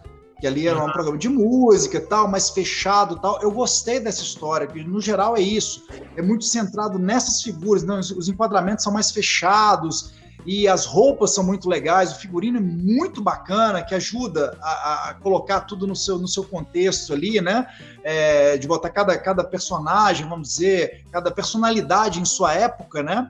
que 0.41 0.47
ali 0.47 0.67
era 0.67 0.83
um 0.83 0.91
programa 0.91 1.19
de 1.19 1.29
música 1.29 1.99
e 1.99 2.01
tal, 2.01 2.27
mais 2.27 2.49
fechado 2.49 3.15
e 3.15 3.21
tal. 3.21 3.39
Eu 3.43 3.51
gostei 3.51 3.99
dessa 3.99 4.23
história, 4.23 4.65
que 4.65 4.83
no 4.83 4.99
geral 4.99 5.37
é 5.37 5.39
isso. 5.39 5.85
É 6.17 6.21
muito 6.21 6.45
centrado 6.45 6.97
nessas 6.97 7.43
figuras, 7.43 7.83
não, 7.83 7.99
os 7.99 8.27
enquadramentos 8.27 8.83
são 8.83 8.91
mais 8.91 9.11
fechados 9.11 10.15
e 10.45 10.67
as 10.67 10.85
roupas 10.85 11.33
são 11.33 11.43
muito 11.43 11.69
legais, 11.69 12.11
o 12.11 12.19
figurino 12.19 12.57
é 12.57 12.61
muito 12.61 13.21
bacana, 13.21 13.83
que 13.83 13.93
ajuda 13.93 14.57
a, 14.61 15.09
a 15.09 15.13
colocar 15.15 15.61
tudo 15.61 15.85
no 15.85 15.95
seu, 15.95 16.17
no 16.17 16.27
seu 16.27 16.43
contexto 16.43 17.13
ali, 17.13 17.39
né? 17.41 17.67
É, 18.03 18.57
de 18.57 18.67
botar 18.67 18.89
cada, 18.89 19.17
cada 19.17 19.43
personagem, 19.43 20.27
vamos 20.27 20.49
dizer, 20.49 21.05
cada 21.11 21.29
personalidade 21.29 22.19
em 22.19 22.25
sua 22.25 22.53
época, 22.53 23.03
né? 23.03 23.29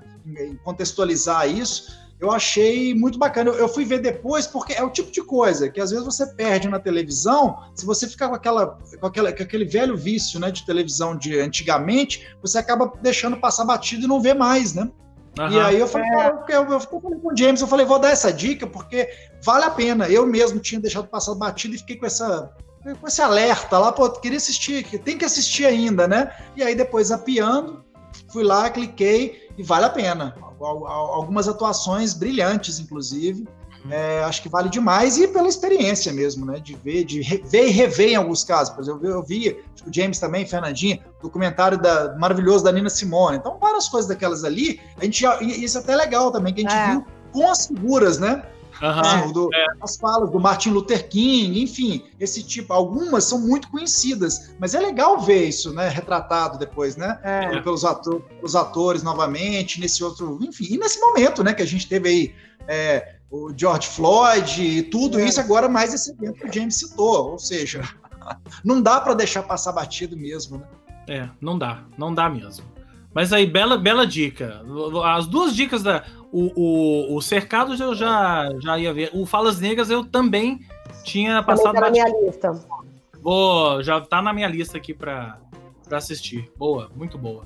Contextualizar 0.64 1.50
isso 1.50 2.02
eu 2.22 2.32
achei 2.32 2.94
muito 2.94 3.18
bacana. 3.18 3.50
Eu, 3.50 3.68
fui 3.68 3.84
ver 3.84 4.00
depois 4.00 4.46
porque 4.46 4.74
é 4.74 4.84
o 4.84 4.92
tipo 4.92 5.12
de 5.12 5.24
coisa 5.24 5.68
que 5.68 5.82
às 5.82 5.90
vezes 5.90 6.06
você 6.06 6.28
perde 6.28 6.70
na 6.70 6.80
televisão. 6.80 7.58
Se 7.74 7.84
você 7.84 8.08
ficar 8.08 8.30
com, 8.30 8.36
aquela, 8.36 8.78
com, 9.00 9.08
aquela, 9.08 9.34
com 9.34 9.42
aquele 9.42 9.66
velho 9.66 9.98
vício 9.98 10.40
né, 10.40 10.52
de 10.52 10.64
televisão 10.64 11.18
de 11.18 11.40
antigamente, 11.40 12.28
você 12.40 12.60
acaba 12.60 12.94
deixando 13.02 13.38
passar 13.38 13.66
batido 13.66 14.06
e 14.06 14.08
não 14.08 14.22
vê 14.22 14.36
mais, 14.36 14.76
né? 14.76 14.88
Uhum. 15.40 15.50
E 15.50 15.60
aí 15.60 15.80
eu 15.80 15.88
falei, 15.88 16.08
é. 16.08 16.12
cara, 16.12 16.46
eu, 16.50 16.64
eu, 16.64 16.72
eu 16.72 16.80
falei 16.80 17.20
com 17.20 17.34
o 17.34 17.38
James, 17.38 17.62
eu 17.62 17.68
falei, 17.68 17.86
vou 17.86 18.00
dar 18.00 18.10
essa 18.10 18.32
dica 18.34 18.68
porque 18.68 19.10
vale 19.44 19.66
a 19.66 19.72
pena. 19.72 20.10
Eu 20.10 20.28
mesmo 20.28 20.60
tinha 20.60 20.80
deixado 20.82 21.08
passar 21.08 21.36
batido 21.36 21.76
e 21.76 21.78
fiquei 21.78 21.96
com 21.96 22.06
essa 22.06 22.54
com 23.00 23.08
esse 23.08 23.22
alerta 23.22 23.78
lá, 23.78 23.92
pô, 23.92 24.10
queria 24.10 24.38
assistir, 24.38 24.84
tem 25.02 25.16
que 25.16 25.24
assistir 25.24 25.66
ainda, 25.66 26.08
né? 26.08 26.36
E 26.56 26.64
aí 26.64 26.74
depois 26.74 27.12
apiando, 27.12 27.86
fui 28.32 28.44
lá, 28.44 28.72
cliquei 28.72 29.48
e 29.56 29.62
vale 29.62 29.86
a 29.86 29.90
pena 29.90 30.36
algumas 30.60 31.48
atuações 31.48 32.14
brilhantes, 32.14 32.80
inclusive. 32.80 33.48
É, 33.90 34.24
acho 34.24 34.42
que 34.42 34.50
vale 34.50 34.70
demais 34.70 35.18
e 35.18 35.28
pela 35.28 35.48
experiência 35.48 36.12
mesmo, 36.14 36.46
né? 36.46 36.60
De 36.60 36.76
ver, 36.76 37.04
de 37.04 37.22
ver 37.22 37.68
e 37.68 37.72
rever 37.72 38.10
em 38.10 38.16
alguns 38.16 38.44
casos. 38.44 38.74
Por 38.74 38.82
exemplo, 38.84 39.08
eu 39.08 39.24
vi, 39.24 39.50
acho 39.74 39.84
que 39.84 39.90
o 39.90 39.94
James 39.94 40.20
também, 40.20 40.46
Fernandinho, 40.46 41.00
documentário 41.22 41.78
da, 41.78 42.16
maravilhoso 42.18 42.64
da 42.64 42.72
Nina 42.72 42.90
Simone. 42.90 43.38
Então, 43.38 43.58
várias 43.60 43.88
coisas 43.90 44.08
daquelas 44.08 44.44
ali. 44.44 44.80
A 44.98 45.06
gente 45.06 45.22
já, 45.22 45.42
e 45.42 45.64
isso 45.64 45.78
é 45.78 45.82
até 45.82 45.96
legal 45.96 46.32
também, 46.32 46.54
que 46.54 46.66
a 46.66 46.70
gente 46.70 46.80
é. 46.80 46.92
viu 46.92 47.06
com 47.32 47.50
as 47.50 47.68
figuras, 47.68 48.20
né? 48.20 48.44
Uhum, 48.82 49.32
do, 49.32 49.50
é. 49.54 49.66
As 49.82 49.96
falas 49.98 50.32
do 50.32 50.40
Martin 50.40 50.70
Luther 50.70 51.08
King, 51.08 51.62
enfim, 51.62 52.04
esse 52.20 52.42
tipo. 52.42 52.74
Algumas 52.74 53.26
são 53.26 53.40
muito 53.40 53.70
conhecidas, 53.70 54.52
mas 54.60 54.74
é 54.74 54.80
legal 54.80 55.20
ver 55.20 55.46
isso, 55.46 55.72
né? 55.74 55.88
Retratado 55.88 56.58
depois, 56.58 56.96
né? 56.96 57.20
É. 57.24 57.60
Pelos 57.62 57.86
ator, 57.86 58.24
os 58.42 58.56
atores 58.56 59.04
novamente, 59.04 59.80
nesse 59.80 60.04
outro. 60.04 60.40
Enfim, 60.42 60.66
e 60.72 60.78
nesse 60.78 61.00
momento, 61.00 61.44
né? 61.44 61.54
Que 61.54 61.62
a 61.62 61.68
gente 61.68 61.88
teve 61.88 62.10
aí. 62.10 62.36
O 63.32 63.54
George 63.56 63.88
Floyd 63.88 64.62
e 64.62 64.84
tudo 64.84 65.20
é. 65.20 65.26
isso, 65.26 65.40
agora 65.40 65.70
mais 65.70 65.94
esse 65.94 66.12
evento 66.12 66.40
que 66.40 66.48
o 66.48 66.54
James 66.54 66.76
citou. 66.76 67.32
Ou 67.32 67.40
seja, 67.40 67.82
não 68.64 68.82
dá 68.82 69.00
para 69.00 69.14
deixar 69.14 69.44
passar 69.44 69.72
batido 69.72 70.18
mesmo, 70.18 70.58
né? 70.58 70.68
É, 71.08 71.30
não 71.40 71.58
dá, 71.58 71.84
não 71.98 72.14
dá 72.14 72.30
mesmo. 72.30 72.66
Mas 73.14 73.34
aí, 73.34 73.46
bela, 73.46 73.78
bela 73.78 74.06
dica. 74.06 74.62
As 75.06 75.28
duas 75.28 75.56
dicas 75.56 75.84
da. 75.84 76.04
O, 76.32 76.52
o, 76.56 77.18
o 77.18 77.22
Cercados 77.22 77.80
eu 77.80 77.94
já, 77.94 78.50
já 78.60 78.80
ia 78.80 78.94
ver. 78.94 79.10
O 79.14 79.26
Falas 79.26 79.60
Negras 79.60 79.90
eu 79.90 80.06
também 80.06 80.62
tinha 81.04 81.44
passado. 81.44 81.74
Tá 81.74 81.82
na 81.82 81.90
minha 81.92 82.08
lista. 82.08 82.52
Vou, 83.22 83.84
já 83.84 84.00
tá 84.00 84.22
na 84.22 84.32
minha 84.32 84.48
lista 84.48 84.78
aqui 84.78 84.94
para 84.94 85.38
assistir. 85.92 86.50
Boa, 86.58 86.90
muito 86.96 87.18
boa. 87.18 87.46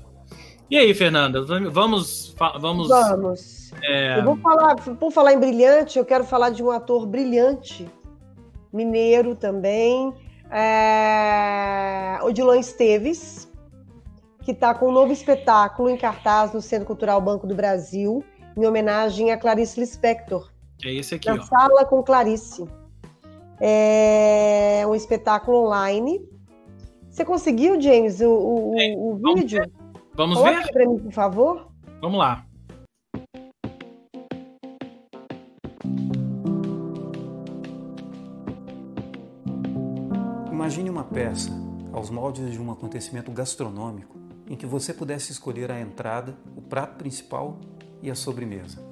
E 0.70 0.76
aí, 0.76 0.94
Fernanda, 0.94 1.42
vamos. 1.70 2.34
Vamos. 2.60 2.88
Vamos. 2.88 3.55
É... 3.82 4.18
Eu 4.18 4.24
vou 4.24 4.36
falar, 4.38 4.76
por 4.76 5.10
falar 5.10 5.32
em 5.32 5.38
brilhante, 5.38 5.98
eu 5.98 6.04
quero 6.04 6.24
falar 6.24 6.50
de 6.50 6.62
um 6.62 6.70
ator 6.70 7.06
brilhante, 7.06 7.86
mineiro 8.72 9.34
também, 9.34 10.12
é... 10.50 12.18
Odilon 12.22 12.54
Esteves 12.54 13.46
que 14.46 14.52
está 14.52 14.72
com 14.72 14.90
um 14.90 14.92
novo 14.92 15.12
espetáculo 15.12 15.90
em 15.90 15.96
cartaz 15.96 16.52
no 16.52 16.62
Centro 16.62 16.86
Cultural 16.86 17.20
Banco 17.20 17.48
do 17.48 17.54
Brasil, 17.54 18.22
em 18.56 18.64
homenagem 18.64 19.32
a 19.32 19.36
Clarice 19.36 19.80
Lispector. 19.80 20.48
É 20.84 20.94
esse 20.94 21.16
aqui, 21.16 21.28
na 21.28 21.34
ó. 21.34 21.40
Sala 21.42 21.84
com 21.84 22.00
Clarice. 22.00 22.64
É 23.60 24.84
um 24.86 24.94
espetáculo 24.94 25.64
online. 25.64 26.24
Você 27.10 27.24
conseguiu, 27.24 27.80
James, 27.80 28.20
o, 28.20 28.30
o, 28.30 28.74
é, 28.80 28.94
o 28.96 29.18
vamos 29.20 29.40
vídeo? 29.40 29.62
Ver. 29.62 29.70
Vamos 30.14 30.40
ver? 30.40 30.86
mim, 30.86 30.98
por 31.00 31.12
favor. 31.12 31.72
Vamos 32.00 32.18
lá. 32.18 32.45
Imagine 40.76 40.90
uma 40.90 41.04
peça 41.04 41.50
aos 41.90 42.10
moldes 42.10 42.52
de 42.52 42.60
um 42.60 42.70
acontecimento 42.70 43.32
gastronômico 43.32 44.14
em 44.46 44.54
que 44.54 44.66
você 44.66 44.92
pudesse 44.92 45.32
escolher 45.32 45.72
a 45.72 45.80
entrada, 45.80 46.36
o 46.54 46.60
prato 46.60 46.96
principal 46.96 47.58
e 48.02 48.10
a 48.10 48.14
sobremesa. 48.14 48.86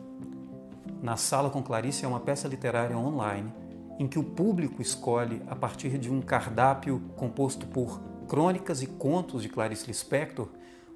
Na 1.03 1.19
Sala 1.19 1.51
com 1.51 1.63
Clarice 1.63 2.07
é 2.07 2.09
uma 2.09 2.21
peça 2.21 2.49
literária 2.49 2.97
online 2.97 3.53
em 3.99 4.09
que 4.09 4.19
o 4.19 4.25
público 4.25 4.81
escolhe, 4.81 5.43
a 5.47 5.55
partir 5.55 5.99
de 5.99 6.11
um 6.11 6.23
cardápio 6.23 7.03
composto 7.19 7.67
por 7.67 8.01
crônicas 8.29 8.81
e 8.81 8.87
contos 8.87 9.43
de 9.43 9.51
Clarice 9.51 9.87
Lispector, 9.87 10.49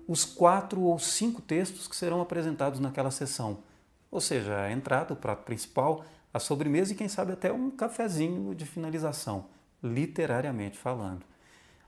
os 0.06 0.24
quatro 0.24 0.80
ou 0.80 0.98
cinco 0.98 1.42
textos 1.42 1.86
que 1.86 1.96
serão 1.96 2.22
apresentados 2.22 2.80
naquela 2.80 3.10
sessão. 3.10 3.58
Ou 4.10 4.22
seja, 4.22 4.58
a 4.58 4.72
entrada, 4.72 5.12
o 5.12 5.16
prato 5.16 5.44
principal, 5.44 6.02
a 6.32 6.38
sobremesa 6.38 6.94
e 6.94 6.96
quem 6.96 7.08
sabe 7.08 7.32
até 7.32 7.52
um 7.52 7.70
cafezinho 7.70 8.54
de 8.54 8.64
finalização, 8.64 9.44
literariamente 9.82 10.78
falando. 10.78 11.24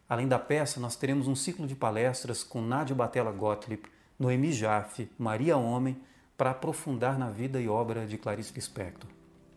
Além 0.09 0.27
da 0.27 0.39
peça, 0.39 0.81
nós 0.81 0.97
teremos 0.97 1.29
um 1.29 1.35
ciclo 1.35 1.67
de 1.67 1.75
palestras 1.75 2.43
com 2.43 2.61
Nádia 2.61 2.95
Batella 2.95 3.31
Gottlieb, 3.31 3.83
Noemi 4.19 4.53
Jaffe, 4.53 5.11
Maria 5.19 5.57
Homem, 5.57 5.97
para 6.37 6.51
aprofundar 6.51 7.19
na 7.19 7.31
vida 7.31 7.61
e 7.61 7.69
obra 7.69 8.07
de 8.07 8.19
Clarice 8.19 8.53
Lispector. 8.55 9.09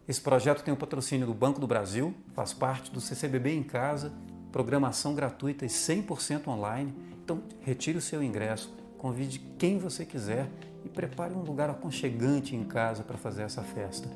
Esse 0.07 0.21
projeto 0.21 0.63
tem 0.63 0.73
o 0.73 0.77
patrocínio 0.77 1.25
do 1.25 1.33
Banco 1.33 1.59
do 1.59 1.65
Brasil, 1.65 2.13
faz 2.33 2.53
parte 2.53 2.91
do 2.91 2.99
CCBB 2.99 3.55
em 3.55 3.63
Casa, 3.63 4.13
programação 4.51 5.15
gratuita 5.15 5.65
e 5.65 5.69
100% 5.69 6.47
online. 6.47 6.93
Então, 7.23 7.41
retire 7.61 7.97
o 7.97 8.01
seu 8.01 8.21
ingresso, 8.21 8.73
convide 8.97 9.39
quem 9.57 9.79
você 9.79 10.05
quiser 10.05 10.49
e 10.85 10.89
prepare 10.89 11.33
um 11.33 11.41
lugar 11.41 11.69
aconchegante 11.69 12.55
em 12.55 12.63
casa 12.63 13.03
para 13.03 13.17
fazer 13.17 13.43
essa 13.43 13.63
festa. 13.63 14.09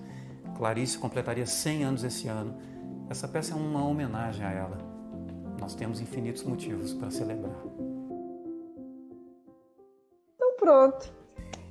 Clarice 0.58 0.98
completaria 0.98 1.46
100 1.46 1.84
anos 1.84 2.04
esse 2.04 2.28
ano. 2.28 2.56
Essa 3.10 3.28
peça 3.28 3.54
é 3.54 3.56
uma 3.56 3.86
homenagem 3.86 4.46
a 4.46 4.52
ela. 4.52 4.78
Nós 5.60 5.74
temos 5.74 6.02
infinitos 6.02 6.44
motivos 6.44 6.94
para 6.94 7.10
celebrar. 7.10 7.56
Então 10.36 10.56
pronto. 10.58 11.14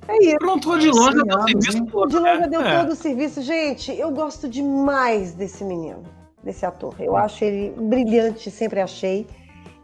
É 0.07 0.17
isso. 0.23 0.37
Pronto, 0.37 0.79
de 0.79 0.89
longe 0.89 1.23
deu 1.23 1.41
serviço 1.43 1.85
todo. 1.85 2.09
De 2.09 2.17
longe 2.17 2.41
né? 2.41 2.47
deu 2.47 2.61
é. 2.61 2.79
todo 2.79 2.91
o 2.91 2.95
serviço. 2.95 3.41
Gente, 3.41 3.91
eu 3.91 4.09
gosto 4.11 4.47
demais 4.47 5.33
desse 5.33 5.63
menino, 5.63 6.03
desse 6.43 6.65
ator. 6.65 6.95
Eu 6.99 7.15
acho 7.15 7.43
ele 7.43 7.73
brilhante, 7.79 8.49
sempre 8.49 8.81
achei. 8.81 9.27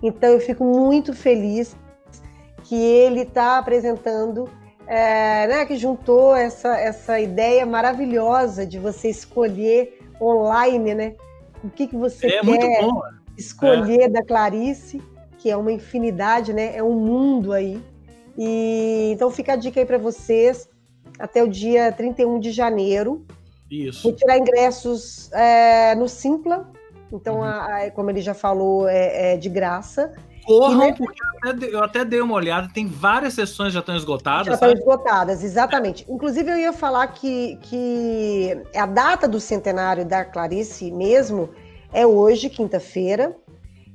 Então 0.01 0.29
eu 0.29 0.39
fico 0.39 0.63
muito 0.63 1.13
feliz 1.13 1.75
que 2.63 2.75
ele 2.75 3.21
está 3.21 3.59
apresentando, 3.59 4.49
é, 4.87 5.47
né, 5.47 5.65
que 5.65 5.75
juntou 5.75 6.35
essa, 6.35 6.77
essa 6.77 7.19
ideia 7.19 7.65
maravilhosa 7.65 8.65
de 8.65 8.79
você 8.79 9.09
escolher 9.09 9.99
online, 10.19 10.95
né? 10.95 11.15
O 11.63 11.69
que, 11.69 11.87
que 11.87 11.95
você 11.95 12.27
é, 12.27 12.41
quer 12.41 12.87
escolher 13.37 14.01
é. 14.01 14.09
da 14.09 14.23
Clarice, 14.23 15.01
que 15.37 15.49
é 15.49 15.57
uma 15.57 15.71
infinidade, 15.71 16.53
né? 16.53 16.75
É 16.75 16.83
um 16.83 16.93
mundo 16.93 17.53
aí. 17.53 17.81
E 18.37 19.11
então 19.13 19.29
fica 19.29 19.53
a 19.53 19.55
dica 19.55 19.79
aí 19.79 19.85
para 19.85 19.97
vocês 19.97 20.69
até 21.19 21.43
o 21.43 21.47
dia 21.47 21.91
31 21.91 22.39
de 22.39 22.51
janeiro. 22.51 23.25
Isso. 23.69 24.03
Vou 24.03 24.13
tirar 24.13 24.37
ingressos 24.37 25.31
é, 25.31 25.95
no 25.95 26.07
Simpla, 26.07 26.71
então, 27.13 27.37
uhum. 27.37 27.43
a, 27.43 27.83
a, 27.83 27.91
como 27.91 28.09
ele 28.09 28.21
já 28.21 28.33
falou, 28.33 28.89
é, 28.89 29.33
é 29.33 29.37
de 29.37 29.47
graça. 29.47 30.13
Corram, 30.43 30.93
porque 30.93 31.21
eu 31.21 31.51
até, 31.51 31.75
eu 31.75 31.83
até, 31.83 32.05
dei 32.05 32.21
uma 32.21 32.35
olhada, 32.35 32.69
tem 32.73 32.85
várias 32.87 33.33
sessões 33.33 33.73
já 33.73 33.79
estão 33.79 33.95
esgotadas. 33.95 34.47
Já 34.47 34.53
estão 34.53 34.71
esgotadas, 34.71 35.43
exatamente. 35.43 36.05
Inclusive, 36.09 36.51
eu 36.51 36.57
ia 36.57 36.73
falar 36.73 37.07
que, 37.07 37.57
que 37.61 38.57
a 38.75 38.85
data 38.85 39.27
do 39.27 39.39
centenário 39.39 40.05
da 40.05 40.25
Clarice 40.25 40.91
mesmo 40.91 41.49
é 41.91 42.05
hoje, 42.05 42.49
quinta-feira. 42.49 43.35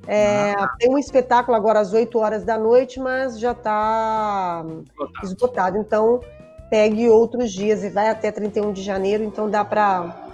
É, 0.07 0.53
ah. 0.57 0.67
Tem 0.79 0.89
um 0.89 0.97
espetáculo 0.97 1.55
agora 1.55 1.79
às 1.79 1.93
8 1.93 2.17
horas 2.17 2.43
da 2.43 2.57
noite, 2.57 2.99
mas 2.99 3.39
já 3.39 3.51
está 3.51 4.65
esgotado. 4.65 5.25
esgotado. 5.25 5.77
Então, 5.77 6.19
pegue 6.69 7.09
outros 7.09 7.51
dias 7.51 7.83
e 7.83 7.89
vai 7.89 8.09
até 8.09 8.31
31 8.31 8.71
de 8.71 8.81
janeiro, 8.81 9.23
então 9.23 9.49
dá 9.49 9.65
para 9.65 10.27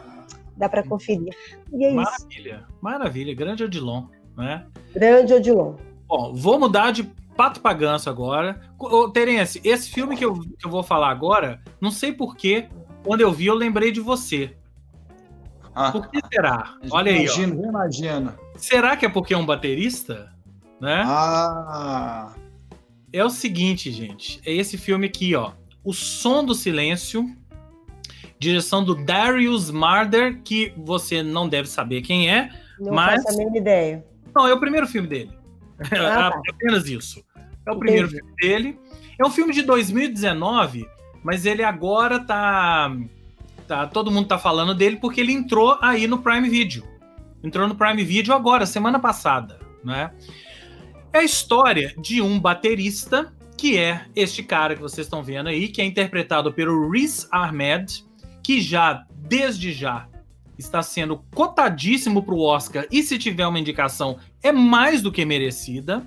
dá 0.56 0.70
para 0.70 0.84
conferir. 0.84 1.34
E 1.74 1.86
é 1.86 1.94
maravilha, 1.94 2.56
isso. 2.56 2.78
maravilha, 2.82 3.36
grande 3.36 3.64
Odilon, 3.64 4.06
né? 4.38 4.66
Grande 4.94 5.34
Odilon. 5.34 5.76
Bom, 6.08 6.34
vou 6.34 6.60
mudar 6.60 6.92
de 6.92 7.04
pato 7.36 7.60
para 7.60 7.74
ganso 7.74 8.10
agora. 8.10 8.62
Ô, 8.80 9.10
Terence, 9.10 9.60
esse 9.64 9.90
filme 9.90 10.16
que 10.16 10.26
eu, 10.26 10.34
que 10.34 10.66
eu 10.66 10.70
vou 10.70 10.84
falar 10.84 11.10
agora, 11.10 11.62
não 11.82 11.92
sei 11.92 12.12
porquê, 12.12 12.70
quando 13.04 13.22
eu 13.22 13.32
vi 13.32 13.48
eu 13.48 13.56
lembrei 13.56 13.92
de 13.92 14.00
você. 14.00 14.56
Ah, 15.74 15.92
Por 15.92 16.10
que 16.10 16.20
será? 16.34 16.78
Olha 16.90 17.12
imagino, 17.12 17.54
aí. 17.54 17.70
Imagino, 17.70 17.70
imagino. 17.70 18.34
Será 18.56 18.96
que 18.96 19.06
é 19.06 19.10
porque 19.10 19.34
é 19.34 19.38
um 19.38 19.46
baterista? 19.46 20.34
Né? 20.80 21.04
Ah. 21.06 22.34
É 23.12 23.24
o 23.24 23.30
seguinte, 23.30 23.92
gente. 23.92 24.42
É 24.46 24.54
esse 24.54 24.78
filme 24.78 25.08
aqui, 25.08 25.36
ó. 25.36 25.52
O 25.84 25.94
Som 25.94 26.46
do 26.46 26.56
Silêncio, 26.56 27.26
direção 28.40 28.84
do 28.84 28.96
Darius 28.96 29.70
Marder, 29.70 30.42
que 30.44 30.74
você 30.78 31.22
não 31.22 31.48
deve 31.48 31.68
saber 31.68 32.02
quem 32.02 32.30
é, 32.30 32.50
não 32.80 32.94
mas... 32.94 33.24
faço 33.24 33.36
a 33.36 33.38
mínima 33.38 33.58
ideia. 33.58 34.06
Não, 34.34 34.48
é 34.48 34.54
o 34.54 34.60
primeiro 34.60 34.88
filme 34.88 35.08
dele. 35.08 35.35
Ah, 35.80 36.32
tá. 36.32 36.42
Apenas 36.50 36.88
isso. 36.88 37.24
É 37.66 37.72
o 37.72 37.80
primeiro 37.80 38.08
Entendi. 38.08 38.22
filme 38.22 38.36
dele. 38.42 38.80
É 39.20 39.26
um 39.26 39.30
filme 39.30 39.54
de 39.54 39.62
2019, 39.62 40.88
mas 41.24 41.46
ele 41.46 41.64
agora 41.64 42.20
tá, 42.20 42.96
tá. 43.68 43.88
Todo 43.88 44.12
mundo 44.12 44.28
tá 44.28 44.38
falando 44.38 44.76
dele 44.76 44.98
porque 44.98 45.22
ele 45.22 45.34
entrou 45.34 45.78
aí 45.82 46.08
no 46.08 46.20
Prime 46.20 46.50
Video. 46.50 46.84
Entrou 47.44 47.68
no 47.68 47.76
Prime 47.76 48.04
Video 48.04 48.34
agora, 48.34 48.66
semana 48.66 49.00
passada, 49.00 49.60
né? 49.84 50.12
É 51.14 51.20
a 51.20 51.24
história 51.24 51.94
de 51.98 52.22
um 52.22 52.40
baterista 52.40 53.34
que 53.58 53.78
é 53.78 54.06
este 54.16 54.44
cara 54.44 54.76
que 54.76 54.82
vocês 54.82 55.08
estão 55.08 55.24
vendo 55.24 55.48
aí, 55.48 55.70
que 55.70 55.82
é 55.82 55.86
interpretado 55.86 56.52
pelo 56.52 56.90
Riz 56.90 57.28
Ahmed, 57.32 58.06
que 58.44 58.60
já, 58.60 59.06
desde 59.10 59.72
já, 59.72 60.08
está 60.58 60.82
sendo 60.82 61.24
cotadíssimo 61.34 62.22
para 62.24 62.36
o 62.36 62.42
Oscar 62.42 62.86
e 62.92 63.02
se 63.04 63.18
tiver 63.18 63.48
uma 63.48 63.60
indicação 63.60 64.18
é 64.46 64.52
mais 64.52 65.02
do 65.02 65.12
que 65.12 65.26
merecida. 65.26 66.06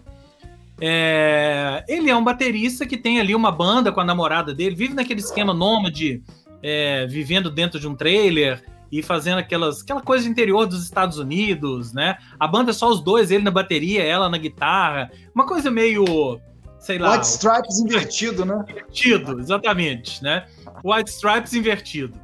É, 0.80 1.84
ele 1.88 2.08
é 2.08 2.14
um 2.14 2.22
baterista 2.22 2.86
que 2.86 2.96
tem 2.96 3.18
ali 3.18 3.34
uma 3.34 3.50
banda 3.50 3.90
com 3.90 4.00
a 4.00 4.04
namorada 4.04 4.54
dele, 4.54 4.76
vive 4.76 4.94
naquele 4.94 5.18
esquema 5.18 5.52
nômade, 5.52 6.22
é, 6.62 7.04
vivendo 7.08 7.50
dentro 7.50 7.80
de 7.80 7.88
um 7.88 7.96
trailer 7.96 8.62
e 8.92 9.02
fazendo 9.02 9.38
aquelas, 9.38 9.82
aquela 9.82 10.00
coisa 10.00 10.24
de 10.24 10.30
interior 10.30 10.66
dos 10.66 10.84
Estados 10.84 11.18
Unidos, 11.18 11.92
né? 11.92 12.16
A 12.38 12.46
banda 12.46 12.70
é 12.70 12.72
só 12.72 12.88
os 12.88 13.00
dois, 13.02 13.32
ele 13.32 13.42
na 13.42 13.50
bateria, 13.50 14.04
ela 14.04 14.28
na 14.28 14.38
guitarra, 14.38 15.10
uma 15.34 15.44
coisa 15.44 15.68
meio, 15.68 16.40
sei 16.78 16.96
lá. 16.96 17.14
White 17.14 17.26
Stripes 17.26 17.80
invertido, 17.80 18.44
né? 18.44 18.64
Invertido, 18.68 19.40
exatamente, 19.40 20.22
né? 20.22 20.46
White 20.84 21.10
Stripes 21.10 21.52
invertido. 21.54 22.16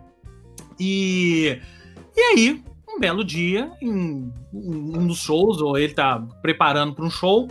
E, 0.79 1.61
e 2.17 2.21
aí, 2.21 2.63
um 2.95 3.01
belo 3.01 3.25
dia, 3.25 3.71
em 3.81 4.33
um 4.53 5.07
dos 5.07 5.19
shows, 5.19 5.61
ou 5.61 5.77
ele 5.77 5.93
tá 5.93 6.23
preparando 6.41 6.95
para 6.95 7.05
um 7.05 7.11
show, 7.11 7.49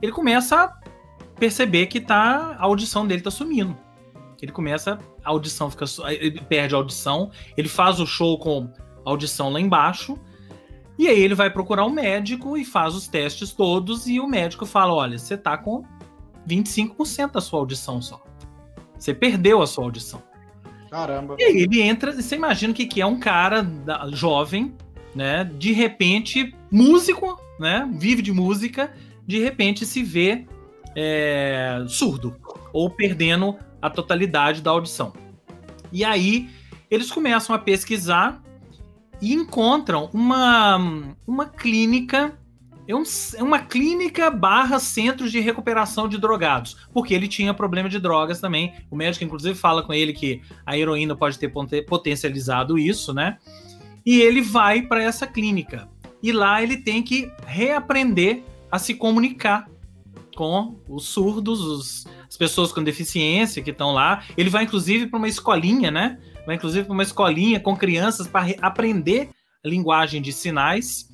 ele 0.00 0.12
começa 0.12 0.64
a 0.64 0.80
perceber 1.38 1.86
que 1.86 2.00
tá, 2.00 2.56
a 2.58 2.64
audição 2.64 3.06
dele 3.06 3.22
tá 3.22 3.30
sumindo. 3.30 3.76
Ele 4.40 4.52
começa, 4.52 4.98
a 5.24 5.30
audição 5.30 5.70
fica. 5.70 5.84
Ele 6.10 6.40
perde 6.40 6.74
a 6.74 6.78
audição, 6.78 7.30
ele 7.56 7.68
faz 7.68 8.00
o 8.00 8.06
show 8.06 8.36
com 8.38 8.68
audição 9.04 9.50
lá 9.50 9.60
embaixo. 9.60 10.18
E 10.98 11.08
aí 11.08 11.20
ele 11.20 11.34
vai 11.34 11.48
procurar 11.48 11.84
um 11.86 11.90
médico 11.90 12.56
e 12.56 12.64
faz 12.64 12.94
os 12.94 13.06
testes 13.08 13.52
todos, 13.52 14.06
e 14.06 14.18
o 14.18 14.26
médico 14.26 14.66
fala: 14.66 14.92
olha, 14.92 15.16
você 15.16 15.36
tá 15.36 15.56
com 15.56 15.84
25% 16.48 17.32
da 17.32 17.40
sua 17.40 17.60
audição 17.60 18.02
só. 18.02 18.22
Você 18.98 19.14
perdeu 19.14 19.62
a 19.62 19.66
sua 19.66 19.84
audição. 19.84 20.22
Caramba. 20.92 21.36
E 21.38 21.42
aí 21.42 21.62
ele 21.62 21.80
entra, 21.80 22.12
você 22.12 22.36
imagina 22.36 22.70
o 22.70 22.76
que, 22.76 22.84
que 22.84 23.00
é 23.00 23.06
um 23.06 23.18
cara 23.18 23.62
da, 23.62 24.10
jovem, 24.10 24.74
né? 25.14 25.42
De 25.58 25.72
repente, 25.72 26.54
músico, 26.70 27.40
né? 27.58 27.90
Vive 27.94 28.20
de 28.20 28.30
música, 28.30 28.92
de 29.26 29.38
repente 29.38 29.86
se 29.86 30.02
vê 30.02 30.44
é, 30.94 31.82
surdo 31.88 32.36
ou 32.74 32.90
perdendo 32.90 33.56
a 33.80 33.88
totalidade 33.88 34.60
da 34.60 34.70
audição. 34.70 35.14
E 35.90 36.04
aí 36.04 36.50
eles 36.90 37.10
começam 37.10 37.56
a 37.56 37.58
pesquisar 37.58 38.42
e 39.18 39.32
encontram 39.32 40.10
uma, 40.12 41.16
uma 41.26 41.46
clínica 41.46 42.38
é, 42.86 42.94
um, 42.94 43.02
é 43.36 43.42
uma 43.42 43.60
clínica 43.60 44.30
barra 44.30 44.78
centros 44.78 45.30
de 45.30 45.40
recuperação 45.40 46.08
de 46.08 46.18
drogados, 46.18 46.76
porque 46.92 47.14
ele 47.14 47.28
tinha 47.28 47.54
problema 47.54 47.88
de 47.88 47.98
drogas 47.98 48.40
também. 48.40 48.74
O 48.90 48.96
médico, 48.96 49.24
inclusive, 49.24 49.54
fala 49.54 49.82
com 49.82 49.92
ele 49.92 50.12
que 50.12 50.42
a 50.66 50.76
heroína 50.76 51.14
pode 51.14 51.38
ter 51.38 51.48
potencializado 51.86 52.78
isso, 52.78 53.14
né? 53.14 53.38
E 54.04 54.20
ele 54.20 54.42
vai 54.42 54.82
para 54.82 55.02
essa 55.02 55.26
clínica. 55.26 55.88
E 56.22 56.32
lá 56.32 56.62
ele 56.62 56.76
tem 56.76 57.02
que 57.02 57.30
reaprender 57.46 58.42
a 58.70 58.78
se 58.78 58.94
comunicar 58.94 59.68
com 60.34 60.76
os 60.88 61.06
surdos, 61.06 61.60
os, 61.60 62.06
as 62.28 62.36
pessoas 62.36 62.72
com 62.72 62.82
deficiência 62.82 63.62
que 63.62 63.70
estão 63.70 63.92
lá. 63.92 64.24
Ele 64.36 64.50
vai, 64.50 64.64
inclusive, 64.64 65.06
para 65.06 65.18
uma 65.18 65.28
escolinha, 65.28 65.90
né? 65.90 66.18
Vai, 66.46 66.56
inclusive, 66.56 66.84
para 66.84 66.94
uma 66.94 67.02
escolinha 67.02 67.60
com 67.60 67.76
crianças 67.76 68.26
para 68.26 68.54
aprender 68.60 69.30
a 69.64 69.68
linguagem 69.68 70.20
de 70.20 70.32
sinais 70.32 71.11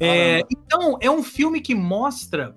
é, 0.00 0.42
então, 0.50 0.96
é 1.00 1.10
um 1.10 1.22
filme 1.22 1.60
que 1.60 1.74
mostra. 1.74 2.54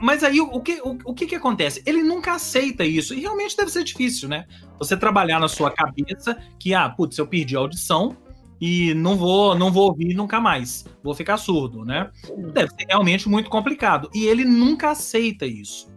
Mas 0.00 0.24
aí 0.24 0.40
o 0.40 0.60
que, 0.60 0.80
o, 0.82 0.98
o 1.04 1.14
que, 1.14 1.26
que 1.26 1.36
acontece? 1.36 1.80
Ele 1.86 2.02
nunca 2.02 2.34
aceita 2.34 2.84
isso. 2.84 3.14
E 3.14 3.20
realmente 3.20 3.56
deve 3.56 3.70
ser 3.70 3.84
difícil, 3.84 4.28
né? 4.28 4.44
Você 4.78 4.96
trabalhar 4.96 5.38
na 5.38 5.46
sua 5.46 5.70
cabeça 5.70 6.36
que, 6.58 6.74
ah, 6.74 6.88
putz, 6.90 7.16
eu 7.16 7.26
perdi 7.26 7.56
a 7.56 7.60
audição 7.60 8.16
e 8.60 8.92
não 8.94 9.16
vou, 9.16 9.54
não 9.54 9.70
vou 9.70 9.88
ouvir 9.88 10.14
nunca 10.14 10.40
mais. 10.40 10.84
Vou 11.02 11.14
ficar 11.14 11.36
surdo, 11.36 11.84
né? 11.84 12.10
Deve 12.52 12.70
ser 12.70 12.86
realmente 12.88 13.28
muito 13.28 13.48
complicado. 13.48 14.10
E 14.12 14.26
ele 14.26 14.44
nunca 14.44 14.90
aceita 14.90 15.46
isso. 15.46 15.88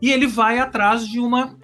E 0.00 0.12
ele 0.12 0.26
vai 0.26 0.58
atrás 0.58 1.06
de 1.06 1.18
uma 1.18 1.58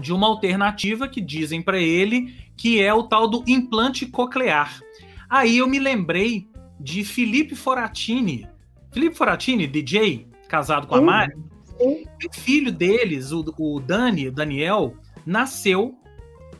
de 0.00 0.12
uma 0.12 0.28
alternativa 0.28 1.08
que 1.08 1.20
dizem 1.20 1.60
para 1.60 1.80
ele 1.80 2.32
que 2.56 2.80
é 2.80 2.94
o 2.94 3.02
tal 3.02 3.28
do 3.28 3.42
implante 3.48 4.06
coclear. 4.06 4.80
Aí 5.28 5.58
eu 5.58 5.68
me 5.68 5.78
lembrei 5.78 6.47
de 6.78 7.04
Felipe 7.04 7.54
Foratini. 7.54 8.48
Felipe 8.92 9.16
Foratini, 9.16 9.66
DJ, 9.66 10.28
casado 10.48 10.86
com 10.86 10.96
a 10.96 11.02
Mari. 11.02 11.34
O 11.80 12.04
filho 12.32 12.72
deles, 12.72 13.30
o, 13.30 13.44
o 13.58 13.80
Dani, 13.80 14.28
o 14.28 14.32
Daniel, 14.32 14.94
nasceu 15.24 15.94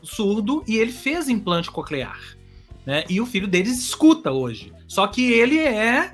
surdo 0.01 0.63
e 0.67 0.77
ele 0.77 0.91
fez 0.91 1.27
implante 1.27 1.69
coclear. 1.69 2.19
Né? 2.85 3.03
E 3.09 3.19
o 3.19 3.25
filho 3.25 3.47
deles 3.47 3.77
escuta 3.77 4.31
hoje. 4.31 4.73
Só 4.87 5.07
que 5.07 5.31
ele 5.31 5.59
é. 5.59 6.13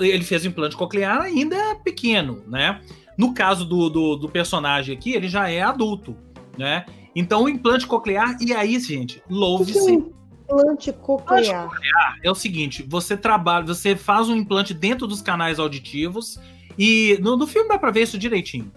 Ele 0.00 0.24
fez 0.24 0.44
implante 0.44 0.76
coclear 0.76 1.22
ainda 1.22 1.74
pequeno, 1.76 2.42
né? 2.46 2.80
No 3.16 3.32
caso 3.32 3.64
do, 3.64 3.88
do, 3.88 4.16
do, 4.16 4.28
personagem 4.28 4.94
aqui, 4.94 5.12
ele 5.12 5.28
já 5.28 5.48
é 5.48 5.62
adulto. 5.62 6.14
né? 6.58 6.84
Então 7.16 7.44
o 7.44 7.48
implante 7.48 7.86
coclear, 7.86 8.36
e 8.40 8.52
aí, 8.52 8.78
gente, 8.78 9.22
louve-se. 9.28 10.04
Implante 10.50 10.92
coclear. 10.92 11.68
coclear 11.68 12.18
é 12.22 12.30
o 12.30 12.34
seguinte: 12.34 12.84
você 12.88 13.16
trabalha, 13.16 13.66
você 13.66 13.94
faz 13.96 14.28
um 14.28 14.36
implante 14.36 14.74
dentro 14.74 15.06
dos 15.06 15.22
canais 15.22 15.58
auditivos, 15.58 16.38
e 16.78 17.18
no, 17.20 17.36
no 17.36 17.46
filme 17.46 17.68
dá 17.68 17.78
para 17.78 17.90
ver 17.90 18.02
isso 18.02 18.18
direitinho. 18.18 18.72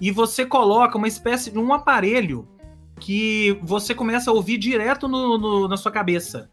E 0.00 0.10
você 0.10 0.44
coloca 0.44 0.98
uma 0.98 1.08
espécie 1.08 1.50
de 1.50 1.58
um 1.58 1.72
aparelho 1.72 2.46
que 3.00 3.58
você 3.62 3.94
começa 3.94 4.30
a 4.30 4.34
ouvir 4.34 4.58
direto 4.58 5.08
no, 5.08 5.38
no, 5.38 5.68
na 5.68 5.76
sua 5.76 5.90
cabeça. 5.92 6.50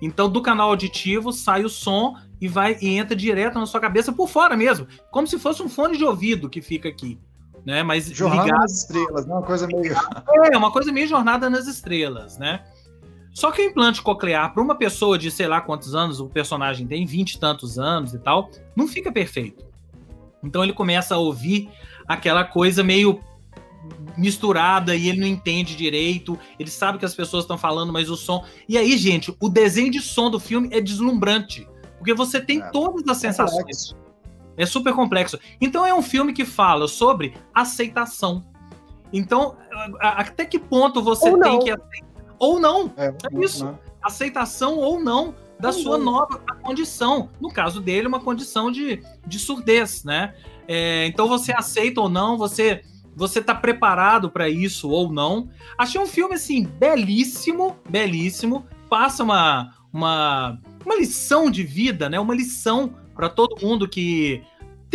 Então, 0.00 0.28
do 0.28 0.42
canal 0.42 0.68
auditivo 0.70 1.32
sai 1.32 1.64
o 1.64 1.68
som 1.68 2.14
e 2.40 2.48
vai 2.48 2.76
e 2.80 2.96
entra 2.96 3.16
direto 3.16 3.58
na 3.58 3.66
sua 3.66 3.80
cabeça 3.80 4.12
por 4.12 4.28
fora 4.28 4.56
mesmo, 4.56 4.86
como 5.10 5.26
se 5.26 5.38
fosse 5.38 5.62
um 5.62 5.68
fone 5.68 5.96
de 5.96 6.04
ouvido 6.04 6.50
que 6.50 6.60
fica 6.60 6.88
aqui, 6.88 7.18
né? 7.64 7.82
Mas 7.82 8.06
jornada 8.06 8.44
ligado... 8.44 8.60
nas 8.60 8.72
estrelas, 8.72 9.26
né? 9.26 9.32
Uma 9.32 9.42
coisa 9.42 9.66
meio 9.66 9.94
é 10.52 10.56
uma 10.56 10.70
coisa 10.70 10.92
meio 10.92 11.08
jornada 11.08 11.48
nas 11.48 11.66
estrelas, 11.66 12.36
né? 12.38 12.62
Só 13.36 13.52
que 13.52 13.60
o 13.60 13.64
implante 13.66 14.00
coclear 14.00 14.54
para 14.54 14.62
uma 14.62 14.74
pessoa 14.74 15.18
de 15.18 15.30
sei 15.30 15.46
lá 15.46 15.60
quantos 15.60 15.94
anos 15.94 16.20
o 16.20 16.26
personagem 16.26 16.86
tem, 16.86 17.04
vinte 17.04 17.32
e 17.32 17.38
tantos 17.38 17.78
anos 17.78 18.14
e 18.14 18.18
tal, 18.18 18.50
não 18.74 18.88
fica 18.88 19.12
perfeito. 19.12 19.62
Então 20.42 20.64
ele 20.64 20.72
começa 20.72 21.14
a 21.14 21.18
ouvir 21.18 21.68
aquela 22.08 22.44
coisa 22.44 22.82
meio 22.82 23.20
misturada 24.16 24.96
e 24.96 25.10
ele 25.10 25.20
não 25.20 25.26
entende 25.26 25.76
direito. 25.76 26.38
Ele 26.58 26.70
sabe 26.70 26.96
que 26.96 27.04
as 27.04 27.14
pessoas 27.14 27.44
estão 27.44 27.58
falando, 27.58 27.92
mas 27.92 28.08
o 28.08 28.16
som. 28.16 28.42
E 28.66 28.78
aí, 28.78 28.96
gente, 28.96 29.36
o 29.38 29.50
desenho 29.50 29.90
de 29.90 30.00
som 30.00 30.30
do 30.30 30.40
filme 30.40 30.70
é 30.72 30.80
deslumbrante. 30.80 31.68
Porque 31.98 32.14
você 32.14 32.40
tem 32.40 32.62
é, 32.62 32.70
todas 32.70 33.06
as 33.06 33.18
sensações. 33.18 33.58
Complexo. 33.58 33.96
É 34.56 34.64
super 34.64 34.94
complexo. 34.94 35.38
Então 35.60 35.84
é 35.84 35.92
um 35.92 36.00
filme 36.00 36.32
que 36.32 36.46
fala 36.46 36.88
sobre 36.88 37.34
aceitação. 37.54 38.46
Então, 39.12 39.58
até 40.00 40.46
que 40.46 40.58
ponto 40.58 41.02
você 41.02 41.28
ou 41.28 41.38
tem 41.38 41.52
não. 41.52 41.58
que 41.58 41.70
aceitar? 41.70 42.15
Ou 42.38 42.60
não. 42.60 42.92
É, 42.96 43.08
é 43.08 43.44
isso. 43.44 43.64
Não. 43.64 43.78
Aceitação 44.02 44.78
ou 44.78 45.00
não 45.00 45.34
da 45.58 45.72
sua 45.72 45.96
não. 45.98 46.04
nova 46.04 46.38
condição. 46.62 47.30
No 47.40 47.50
caso 47.50 47.80
dele, 47.80 48.06
uma 48.06 48.20
condição 48.20 48.70
de, 48.70 49.02
de 49.26 49.38
surdez, 49.38 50.04
né? 50.04 50.34
É, 50.68 51.06
então 51.06 51.28
você 51.28 51.52
aceita 51.52 52.00
ou 52.00 52.08
não, 52.08 52.36
você 52.36 52.82
você 53.14 53.40
tá 53.40 53.54
preparado 53.54 54.30
para 54.30 54.48
isso 54.48 54.90
ou 54.90 55.10
não. 55.10 55.48
Achei 55.78 55.98
um 55.98 56.06
filme 56.06 56.34
assim 56.34 56.64
belíssimo, 56.64 57.76
belíssimo. 57.88 58.66
Passa 58.90 59.22
uma 59.24 59.72
uma, 59.92 60.58
uma 60.84 60.94
lição 60.96 61.50
de 61.50 61.62
vida, 61.62 62.08
né? 62.10 62.20
Uma 62.20 62.34
lição 62.34 62.94
para 63.14 63.30
todo 63.30 63.60
mundo 63.64 63.88
que 63.88 64.42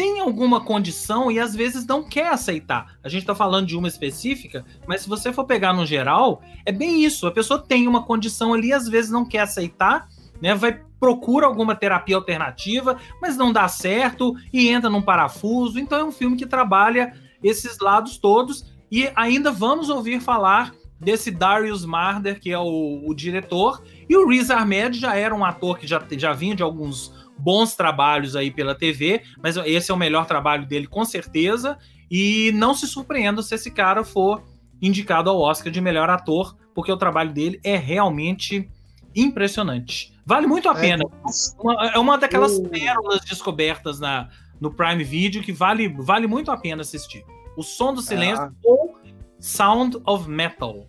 tem 0.02 0.20
alguma 0.20 0.60
condição 0.60 1.32
e 1.32 1.40
às 1.40 1.56
vezes 1.56 1.86
não 1.86 2.02
quer 2.02 2.30
aceitar. 2.30 2.98
A 3.04 3.08
gente 3.08 3.22
está 3.22 3.36
falando 3.36 3.68
de 3.68 3.78
uma 3.78 3.88
específica, 3.88 4.66
mas 4.88 5.02
se 5.02 5.08
você 5.08 5.32
for 5.32 5.46
pegar 5.46 5.74
no 5.74 5.86
geral, 5.86 6.42
é 6.66 6.72
bem 6.72 7.06
isso. 7.06 7.28
A 7.28 7.32
pessoa 7.32 7.60
tem 7.60 7.88
uma 7.88 8.02
condição 8.02 8.52
ali, 8.52 8.74
às 8.74 8.90
vezes 8.90 9.12
não 9.12 9.24
quer 9.24 9.42
aceitar, 9.42 10.08
né? 10.42 10.56
Vai 10.56 10.82
procura 11.00 11.46
alguma 11.46 11.76
terapia 11.76 12.16
alternativa, 12.16 12.98
mas 13.22 13.38
não 13.38 13.54
dá 13.54 13.68
certo 13.68 14.36
e 14.52 14.70
entra 14.70 14.90
num 14.90 15.04
parafuso. 15.04 15.78
Então 15.80 16.00
é 16.00 16.04
um 16.04 16.12
filme 16.12 16.36
que 16.36 16.48
trabalha 16.48 17.14
esses 17.44 17.78
lados 17.78 18.18
todos. 18.18 18.74
E 18.92 19.08
ainda 19.16 19.52
vamos 19.52 19.88
ouvir 19.88 20.20
falar 20.20 20.74
desse 21.00 21.30
Darius 21.30 21.86
Marder, 21.86 22.40
que 22.40 22.52
é 22.52 22.58
o, 22.58 23.04
o 23.06 23.14
diretor, 23.14 23.84
e 24.10 24.16
o 24.16 24.28
Riz 24.28 24.50
Ahmed 24.50 25.00
já 25.00 25.16
era 25.16 25.34
um 25.34 25.46
ator 25.46 25.78
que 25.78 25.86
já, 25.86 26.02
já 26.18 26.34
vinha 26.34 26.56
de 26.56 26.64
alguns 26.64 27.21
bons 27.38 27.76
trabalhos 27.76 28.36
aí 28.36 28.52
pela 28.52 28.76
TV, 28.76 29.24
mas 29.42 29.58
esse 29.58 29.92
é 29.92 29.94
o 29.94 29.98
melhor 29.98 30.26
trabalho 30.26 30.66
dele 30.66 30.88
com 30.88 31.04
certeza, 31.04 31.78
e 32.10 32.52
não 32.54 32.74
se 32.74 32.88
surpreenda 32.88 33.42
se 33.42 33.56
esse 33.56 33.72
cara 33.72 34.04
for 34.04 34.44
indicado 34.82 35.30
ao 35.30 35.40
Oscar 35.40 35.72
de 35.72 35.80
melhor 35.80 36.10
ator, 36.10 36.58
porque 36.74 36.92
o 36.92 36.98
trabalho 36.98 37.32
dele 37.32 37.60
é 37.64 37.76
realmente 37.76 38.70
impressionante. 39.16 40.14
Vale 40.26 40.48
muito 40.48 40.70
a 40.70 40.78
é, 40.78 40.82
pena. 40.82 41.04
É 41.04 41.62
uma, 41.62 41.86
é 41.88 42.00
uma 42.00 42.18
daquelas 42.18 42.60
pérolas 42.60 43.22
descobertas 43.22 44.00
na, 44.00 44.30
no 44.60 44.72
Prime 44.72 45.04
Video 45.04 45.42
que 45.42 45.52
vale, 45.52 45.88
vale 45.90 46.28
muito 46.28 46.52
a 46.52 46.58
pena 46.58 46.82
assistir. 46.82 47.26
O 47.58 47.64
Som 47.64 47.94
do 47.94 48.02
Silêncio 48.02 48.46
é. 48.46 48.52
ou 48.64 48.98
Sound 49.40 49.98
of 50.06 50.30
Metal, 50.30 50.88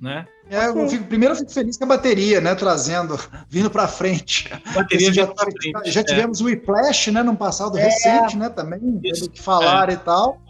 né? 0.00 0.26
É, 0.50 0.68
eu 0.68 0.88
fico, 0.88 1.04
primeiro 1.04 1.34
eu 1.34 1.38
fico 1.38 1.50
feliz 1.50 1.76
com 1.76 1.84
a 1.84 1.88
bateria, 1.88 2.40
né? 2.40 2.54
Trazendo, 2.54 3.18
vindo 3.48 3.70
para 3.70 3.88
frente. 3.88 4.50
Bateria 4.74 5.12
já, 5.12 5.26
frente, 5.26 5.72
já 5.86 6.00
é. 6.00 6.04
tivemos 6.04 6.40
o 6.40 6.44
Whiplash, 6.44 7.10
né? 7.10 7.22
No 7.22 7.36
passado 7.36 7.78
é. 7.78 7.84
recente, 7.84 8.36
né? 8.36 8.48
Também, 8.50 8.78
do 8.78 9.30
que 9.30 9.40
falar 9.40 9.88
é. 9.88 9.94
e 9.94 9.96
tal. 9.96 10.42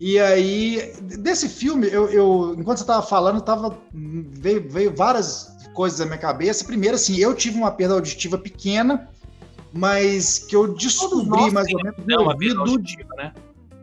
E 0.00 0.18
aí, 0.18 0.92
desse 1.00 1.48
filme, 1.48 1.88
eu, 1.88 2.08
eu 2.08 2.56
enquanto 2.58 2.78
você 2.78 2.84
estava 2.84 3.02
falando, 3.02 3.40
tava, 3.40 3.78
veio, 3.92 4.68
veio 4.68 4.94
várias 4.94 5.52
coisas 5.74 6.00
na 6.00 6.06
minha 6.06 6.18
cabeça. 6.18 6.64
Primeiro, 6.64 6.96
assim, 6.96 7.16
eu 7.18 7.34
tive 7.34 7.56
uma 7.56 7.70
perda 7.70 7.94
auditiva 7.94 8.38
pequena, 8.38 9.08
mas 9.72 10.38
que 10.38 10.54
eu 10.54 10.74
descobri 10.74 11.50
mais 11.50 11.68
ou 11.72 11.82
menos. 11.82 11.98
Não, 12.06 12.22
uma 12.24 12.36
perda 12.36 12.60
auditiva, 12.60 13.14
né? 13.16 13.32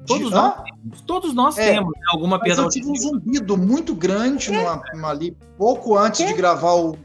Todos, 0.09 0.31
nós, 0.31 0.63
temos, 0.63 1.01
todos 1.01 1.33
nós 1.35 1.57
é, 1.59 1.73
temos 1.73 1.93
né, 1.95 2.03
alguma 2.11 2.39
perda. 2.39 2.63
Eu 2.63 2.69
tive 2.69 2.89
um 2.89 2.95
zumbido 2.95 3.55
muito 3.55 3.93
grande 3.93 4.51
numa, 4.51 4.81
numa, 4.91 5.09
ali, 5.09 5.37
pouco 5.55 5.95
antes 5.95 6.25
de 6.25 6.33
gravar 6.33 6.73
o 6.73 6.97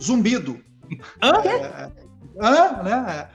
zumbido. 0.00 0.60
Hã? 1.22 1.32
É, 1.44 1.90
hã? 2.38 2.82
Né? 2.82 3.28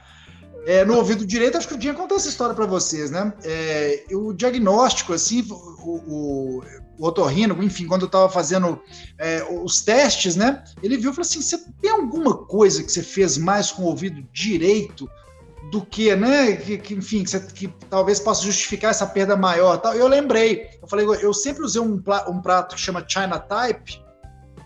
É, 0.66 0.84
no 0.84 0.96
ouvido 0.96 1.26
direito, 1.26 1.58
acho 1.58 1.66
que 1.66 1.74
o 1.74 1.78
dia 1.78 1.92
contou 1.92 2.16
essa 2.16 2.28
história 2.28 2.54
para 2.54 2.66
vocês, 2.66 3.10
né? 3.10 3.32
É, 3.44 4.04
o 4.12 4.32
diagnóstico, 4.32 5.12
assim, 5.12 5.44
o, 5.50 5.90
o, 5.90 6.62
o 6.98 7.06
otorrino, 7.06 7.62
enfim, 7.62 7.86
quando 7.86 8.02
eu 8.02 8.06
estava 8.06 8.28
fazendo 8.28 8.80
é, 9.18 9.44
os 9.62 9.80
testes, 9.80 10.36
né? 10.36 10.62
Ele 10.82 10.96
viu 10.96 11.10
e 11.10 11.14
falou 11.14 11.26
assim: 11.26 11.42
você 11.42 11.58
tem 11.80 11.90
alguma 11.90 12.36
coisa 12.36 12.82
que 12.82 12.92
você 12.92 13.02
fez 13.02 13.36
mais 13.36 13.72
com 13.72 13.82
o 13.82 13.86
ouvido 13.86 14.22
direito 14.32 15.08
do 15.70 15.84
que, 15.84 16.14
né? 16.14 16.56
Que, 16.56 16.78
que 16.78 16.94
enfim, 16.94 17.24
que, 17.24 17.30
você, 17.30 17.40
que, 17.40 17.68
talvez 17.90 18.20
possa 18.20 18.42
justificar 18.42 18.90
essa 18.90 19.06
perda 19.06 19.36
maior. 19.36 19.78
Tal. 19.78 19.94
Eu 19.94 20.06
lembrei, 20.06 20.68
eu 20.80 20.88
falei, 20.88 21.06
eu 21.22 21.34
sempre 21.34 21.64
usei 21.64 21.80
um, 21.80 22.02
um 22.28 22.40
prato 22.40 22.74
que 22.74 22.80
chama 22.80 23.04
China 23.06 23.38
Type, 23.38 24.00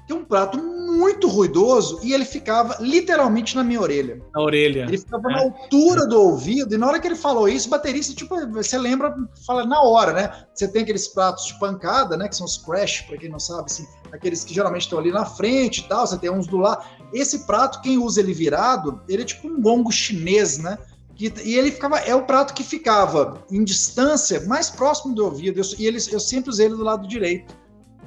que 0.06 0.12
é 0.12 0.14
um 0.14 0.24
prato 0.24 0.58
muito 0.58 1.28
ruidoso 1.28 2.00
e 2.02 2.12
ele 2.12 2.24
ficava 2.24 2.76
literalmente 2.80 3.54
na 3.54 3.62
minha 3.62 3.80
orelha. 3.80 4.20
Na 4.34 4.42
orelha. 4.42 4.82
Ele 4.82 4.98
ficava 4.98 5.30
é. 5.30 5.34
na 5.34 5.40
altura 5.42 6.06
do 6.06 6.20
ouvido, 6.20 6.74
e 6.74 6.78
na 6.78 6.88
hora 6.88 6.98
que 6.98 7.06
ele 7.06 7.14
falou 7.14 7.48
isso, 7.48 7.68
baterista, 7.68 8.14
tipo, 8.14 8.34
você 8.48 8.76
lembra, 8.76 9.14
fala 9.46 9.64
na 9.64 9.80
hora, 9.80 10.12
né? 10.12 10.44
Você 10.52 10.66
tem 10.66 10.82
aqueles 10.82 11.06
pratos 11.08 11.46
de 11.46 11.58
pancada, 11.60 12.16
né? 12.16 12.28
Que 12.28 12.36
são 12.36 12.44
os 12.44 12.58
crash, 12.58 13.02
para 13.02 13.16
quem 13.18 13.30
não 13.30 13.38
sabe, 13.38 13.66
assim, 13.66 13.86
aqueles 14.12 14.42
que 14.42 14.52
geralmente 14.52 14.82
estão 14.82 14.98
ali 14.98 15.12
na 15.12 15.24
frente 15.24 15.82
e 15.82 15.88
tal, 15.88 16.06
você 16.06 16.18
tem 16.18 16.30
uns 16.30 16.46
do 16.46 16.56
lado. 16.56 16.84
Esse 17.12 17.46
prato, 17.46 17.80
quem 17.80 17.96
usa 17.96 18.20
ele 18.20 18.34
virado, 18.34 19.00
ele 19.08 19.22
é 19.22 19.24
tipo 19.24 19.48
um 19.48 19.60
gongo 19.60 19.92
chinês, 19.92 20.58
né? 20.58 20.76
E 21.20 21.54
ele 21.54 21.70
ficava, 21.70 21.98
é 21.98 22.14
o 22.14 22.24
prato 22.24 22.54
que 22.54 22.64
ficava 22.64 23.44
em 23.50 23.62
distância, 23.62 24.40
mais 24.46 24.70
próximo 24.70 25.14
do 25.14 25.24
ouvido. 25.24 25.60
Eu, 25.60 25.64
e 25.78 25.86
eles, 25.86 26.10
eu 26.10 26.18
sempre 26.18 26.48
usei 26.48 26.66
ele 26.66 26.76
do 26.76 26.82
lado 26.82 27.06
direito. 27.06 27.54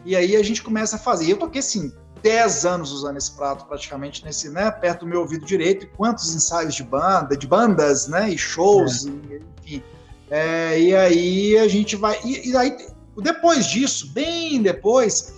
E 0.03 0.16
aí 0.16 0.36
a 0.36 0.43
gente 0.43 0.64
começa 0.64 0.95
a 0.95 0.99
fazer. 0.99 1.32
Eu 1.32 1.38
toquei 1.38 1.59
assim, 1.59 1.93
10 2.24 2.66
anos 2.66 2.91
usando 2.91 3.18
esse 3.18 3.32
prato 3.32 3.66
praticamente 3.66 4.26
nesse, 4.26 4.49
né, 4.49 4.72
perto 4.72 5.01
do 5.01 5.07
meu 5.07 5.20
ouvido 5.20 5.45
direito. 5.45 5.86
E 5.86 5.89
quantos 5.89 6.34
ensaios 6.34 6.74
de 6.74 6.84
banda, 6.84 7.38
de 7.38 7.45
bandas, 7.45 8.07
né, 8.07 8.32
e 8.32 8.38
shows, 8.38 9.05
é. 9.05 9.09
e, 9.09 9.41
enfim. 9.61 9.84
É, 10.32 10.80
e 10.80 10.95
aí 10.95 11.57
a 11.59 11.68
gente 11.68 11.95
vai. 11.95 12.18
E, 12.26 12.49
e 12.49 12.57
aí, 12.57 12.76
depois 13.22 13.68
disso, 13.68 14.07
bem 14.11 14.61
depois, 14.61 15.36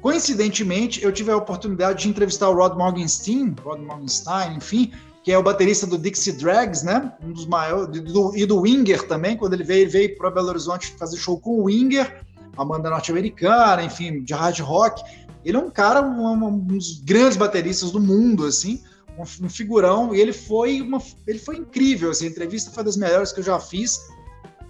coincidentemente, 0.00 1.04
eu 1.04 1.12
tive 1.12 1.30
a 1.30 1.36
oportunidade 1.36 2.04
de 2.04 2.08
entrevistar 2.08 2.48
o 2.48 2.54
Rod 2.54 2.74
Morgenstein, 2.74 3.54
Rod 3.62 3.80
Morgenstein, 3.80 4.56
enfim, 4.56 4.92
que 5.22 5.32
é 5.32 5.38
o 5.38 5.42
baterista 5.42 5.86
do 5.86 5.98
Dixie 5.98 6.32
Drags, 6.32 6.82
né? 6.82 7.12
Um 7.22 7.32
dos 7.32 7.46
maiores, 7.46 8.00
do, 8.02 8.36
e 8.36 8.46
do 8.46 8.60
Winger 8.60 9.06
também, 9.06 9.36
quando 9.36 9.54
ele 9.54 9.64
veio, 9.64 9.90
veio 9.90 10.16
para 10.16 10.30
Belo 10.30 10.48
Horizonte 10.48 10.94
fazer 10.98 11.16
show 11.16 11.38
com 11.38 11.58
o 11.58 11.64
Winger, 11.64 12.24
a 12.56 12.64
banda 12.64 12.90
norte-americana, 12.90 13.82
enfim, 13.82 14.22
de 14.22 14.32
hard 14.34 14.58
rock. 14.60 15.02
Ele 15.44 15.56
é 15.56 15.60
um 15.60 15.70
cara, 15.70 16.02
um, 16.02 16.46
um 16.46 16.58
dos 16.58 17.00
grandes 17.00 17.36
bateristas 17.36 17.90
do 17.90 18.00
mundo, 18.00 18.46
assim, 18.46 18.82
um, 19.18 19.46
um, 19.46 19.48
figurão, 19.48 20.14
e 20.14 20.20
ele 20.20 20.32
foi, 20.32 20.80
uma, 20.80 21.00
ele 21.26 21.38
foi 21.38 21.56
incrível, 21.56 22.10
assim, 22.10 22.26
a 22.26 22.30
entrevista 22.30 22.70
foi 22.70 22.84
das 22.84 22.96
melhores 22.96 23.32
que 23.32 23.40
eu 23.40 23.44
já 23.44 23.58
fiz. 23.58 24.00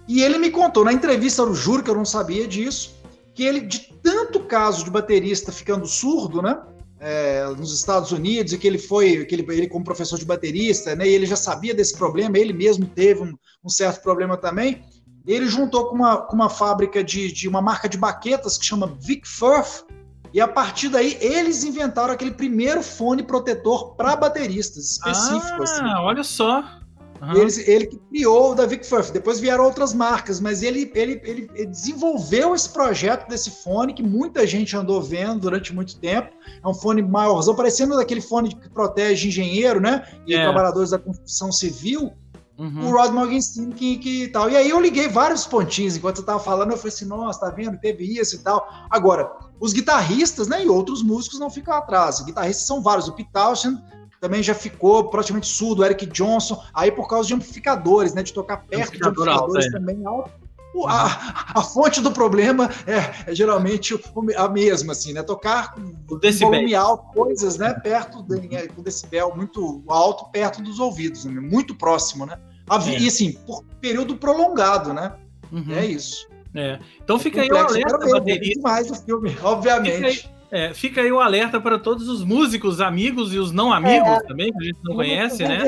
E 0.07 0.23
ele 0.23 0.37
me 0.37 0.49
contou, 0.49 0.83
na 0.83 0.93
entrevista, 0.93 1.41
eu 1.41 1.53
juro 1.53 1.83
que 1.83 1.89
eu 1.89 1.95
não 1.95 2.05
sabia 2.05 2.47
disso, 2.47 2.95
que 3.33 3.43
ele, 3.43 3.61
de 3.61 3.93
tanto 4.01 4.41
caso 4.41 4.83
de 4.83 4.91
baterista 4.91 5.51
ficando 5.51 5.85
surdo, 5.85 6.41
né? 6.41 6.59
É, 6.99 7.45
nos 7.57 7.73
Estados 7.73 8.11
Unidos 8.11 8.53
e 8.53 8.57
que 8.57 8.67
ele 8.67 8.77
foi, 8.77 9.25
que 9.25 9.35
ele, 9.35 9.45
ele 9.53 9.67
como 9.67 9.85
professor 9.85 10.19
de 10.19 10.25
baterista, 10.25 10.95
né, 10.95 11.07
e 11.07 11.13
ele 11.13 11.25
já 11.25 11.35
sabia 11.35 11.73
desse 11.73 11.97
problema, 11.97 12.37
ele 12.37 12.53
mesmo 12.53 12.85
teve 12.85 13.21
um, 13.21 13.33
um 13.63 13.69
certo 13.69 14.01
problema 14.01 14.37
também. 14.37 14.83
Ele 15.25 15.47
juntou 15.47 15.89
com 15.89 15.95
uma, 15.95 16.17
com 16.17 16.35
uma 16.35 16.49
fábrica 16.49 17.03
de, 17.03 17.31
de 17.31 17.47
uma 17.47 17.61
marca 17.61 17.87
de 17.87 17.97
baquetas 17.97 18.57
que 18.57 18.65
chama 18.65 18.97
Vic 18.99 19.27
Firth, 19.27 19.85
e 20.33 20.39
a 20.39 20.47
partir 20.47 20.89
daí 20.89 21.17
eles 21.19 21.63
inventaram 21.63 22.13
aquele 22.13 22.31
primeiro 22.31 22.83
fone 22.83 23.23
protetor 23.23 23.95
para 23.95 24.15
bateristas 24.15 24.91
específico. 24.91 25.61
Ah, 25.61 25.63
assim. 25.63 25.83
olha 26.03 26.23
só. 26.23 26.78
Uhum. 27.21 27.35
Ele, 27.35 27.63
ele 27.67 27.87
que 27.87 27.97
criou 27.97 28.51
o 28.51 28.55
da 28.55 28.65
Vic 28.65 28.85
Firth. 28.85 29.11
Depois 29.11 29.39
vieram 29.39 29.65
outras 29.65 29.93
marcas, 29.93 30.39
mas 30.39 30.63
ele, 30.63 30.91
ele, 30.95 31.21
ele, 31.23 31.49
ele, 31.53 31.65
desenvolveu 31.65 32.55
esse 32.55 32.69
projeto 32.69 33.27
desse 33.27 33.51
fone 33.63 33.93
que 33.93 34.03
muita 34.03 34.47
gente 34.47 34.75
andou 34.75 35.01
vendo 35.01 35.41
durante 35.41 35.73
muito 35.73 35.97
tempo. 35.99 36.29
É 36.63 36.67
um 36.67 36.73
fone 36.73 37.01
maiorzão, 37.01 37.55
parecendo 37.55 37.97
daquele 37.97 38.21
fone 38.21 38.55
que 38.55 38.69
protege 38.69 39.27
engenheiro, 39.27 39.81
né? 39.81 40.05
E 40.25 40.33
é. 40.33 40.43
trabalhadores 40.43 40.91
da 40.91 40.99
construção 40.99 41.51
civil. 41.51 42.13
Uhum. 42.57 42.89
O 42.89 42.91
Rod 42.91 43.11
Morgenstein 43.13 43.69
que, 43.69 43.97
que 43.97 44.27
tal. 44.27 44.49
E 44.49 44.57
aí 44.57 44.69
eu 44.69 44.81
liguei 44.81 45.07
vários 45.07 45.47
pontinhos 45.47 45.95
enquanto 45.95 46.17
eu 46.17 46.25
tava 46.25 46.39
falando. 46.39 46.71
Eu 46.71 46.77
falei 46.77 46.93
assim: 46.93 47.05
nossa, 47.05 47.39
tá 47.39 47.49
vendo? 47.49 47.77
Teve 47.79 48.03
isso 48.03 48.35
e 48.35 48.39
tal. 48.39 48.67
Agora, 48.89 49.31
os 49.61 49.71
guitarristas, 49.71 50.49
né? 50.49 50.65
E 50.65 50.67
outros 50.67 51.01
músicos 51.01 51.39
não 51.39 51.49
ficam 51.49 51.73
atrás. 51.73 52.19
Os 52.19 52.25
guitarristas 52.25 52.67
são 52.67 52.81
vários. 52.81 53.07
O 53.07 53.13
Pete 53.13 53.31
Townshend 53.31 53.81
também 54.19 54.43
já 54.43 54.53
ficou 54.53 55.09
praticamente 55.09 55.47
surdo, 55.47 55.81
o 55.81 55.85
Eric 55.85 56.05
Johnson, 56.07 56.61
aí 56.73 56.91
por 56.91 57.07
causa 57.07 57.27
de 57.27 57.33
amplificadores, 57.33 58.13
né? 58.13 58.23
De 58.23 58.33
tocar 58.33 58.57
perto 58.57 58.91
de 58.91 58.97
amplificadores 58.97 59.35
alto, 59.35 59.57
é. 59.57 59.71
também 59.71 60.05
alto. 60.05 60.31
A, 60.85 61.59
a, 61.59 61.63
fonte 61.63 61.99
do 61.99 62.11
problema 62.11 62.69
é, 62.85 63.31
é 63.31 63.35
geralmente 63.35 63.99
a 64.37 64.47
mesma, 64.47 64.91
assim, 64.91 65.13
né? 65.13 65.23
Tocar 65.23 65.73
com 65.73 65.95
volume 66.07 66.75
alto, 66.75 67.11
coisas, 67.11 67.57
né? 67.57 67.73
Perto, 67.73 68.21
de, 68.21 68.55
é, 68.55 68.67
com 68.67 68.83
decibel 68.83 69.33
muito 69.35 69.83
alto, 69.87 70.29
perto 70.31 70.61
dos 70.61 70.79
ouvidos, 70.79 71.25
né? 71.25 71.41
muito 71.41 71.73
próximo, 71.75 72.25
né? 72.25 72.37
É. 72.69 72.99
E 72.99 73.07
assim, 73.07 73.31
por 73.31 73.63
período 73.81 74.15
prolongado, 74.15 74.93
né? 74.93 75.13
Uhum. 75.51 75.73
É 75.73 75.85
isso. 75.85 76.27
É. 76.53 76.79
Então 77.03 77.17
fica 77.17 77.41
aí 77.41 77.49
o 77.49 77.57
alerta, 77.57 77.97
baterista. 77.97 78.61
mais 78.61 78.87
do 78.87 78.95
filme, 78.95 79.35
obviamente. 79.41 80.29
É, 80.51 80.73
fica 80.73 81.01
aí 81.01 81.11
o 81.11 81.19
alerta 81.19 81.61
para 81.61 81.77
todos 81.77 82.07
os 82.07 82.23
músicos, 82.23 82.81
amigos 82.81 83.33
e 83.33 83.37
os 83.37 83.51
não 83.51 83.71
amigos 83.71 84.09
é, 84.09 84.19
também, 84.21 84.51
que 84.51 84.57
a 84.57 84.63
gente 84.63 84.79
não 84.83 84.95
conhece, 84.95 85.47
né? 85.47 85.61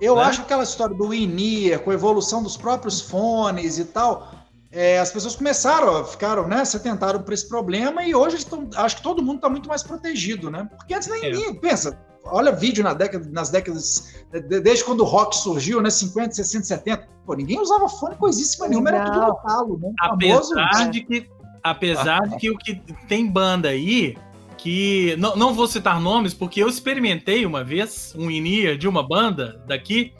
Eu 0.00 0.16
né? 0.16 0.22
acho 0.22 0.42
aquela 0.42 0.62
história 0.62 0.94
do 0.94 1.14
in 1.14 1.78
com 1.82 1.90
a 1.90 1.94
evolução 1.94 2.42
dos 2.42 2.56
próprios 2.56 3.00
fones 3.00 3.78
e 3.78 3.86
tal, 3.86 4.30
é, 4.70 4.98
as 4.98 5.10
pessoas 5.10 5.36
começaram, 5.36 6.04
ficaram, 6.04 6.48
né, 6.48 6.64
se 6.64 6.76
atentaram 6.76 7.22
para 7.22 7.32
esse 7.32 7.48
problema 7.48 8.02
e 8.02 8.14
hoje 8.14 8.36
estão, 8.36 8.68
acho 8.74 8.96
que 8.96 9.02
todo 9.02 9.22
mundo 9.22 9.36
está 9.36 9.48
muito 9.48 9.68
mais 9.68 9.84
protegido, 9.84 10.50
né? 10.50 10.68
Porque 10.76 10.92
antes 10.92 11.08
nem 11.08 11.26
é. 11.26 11.54
pensa, 11.54 11.96
olha 12.24 12.50
vídeo 12.50 12.82
na 12.82 12.92
década, 12.92 13.26
nas 13.30 13.50
décadas, 13.50 14.14
desde 14.62 14.84
quando 14.84 15.00
o 15.00 15.04
rock 15.04 15.36
surgiu, 15.36 15.80
né, 15.80 15.90
50, 15.90 16.34
60, 16.34 16.64
70, 16.64 17.08
pô, 17.24 17.34
ninguém 17.34 17.60
usava 17.60 17.88
fone 17.88 18.16
coisíssima 18.16 18.66
nenhuma, 18.66 18.90
era 18.90 19.04
tudo 19.04 19.26
no 19.26 19.34
talo, 19.36 19.78
né? 19.78 19.92
Apesar 20.00 20.42
famoso, 20.42 20.90
de 20.90 21.00
que 21.02 21.30
Apesar 21.64 22.20
de 22.28 22.36
que 22.36 22.50
o 22.50 22.58
que 22.58 22.74
tem 23.08 23.26
banda 23.26 23.70
aí 23.70 24.16
que. 24.58 25.16
Não, 25.18 25.34
não 25.34 25.54
vou 25.54 25.66
citar 25.66 25.98
nomes, 25.98 26.34
porque 26.34 26.62
eu 26.62 26.68
experimentei 26.68 27.46
uma 27.46 27.64
vez 27.64 28.14
um 28.16 28.30
in 28.30 28.76
de 28.76 28.86
uma 28.86 29.02
banda 29.02 29.62
daqui. 29.66 30.12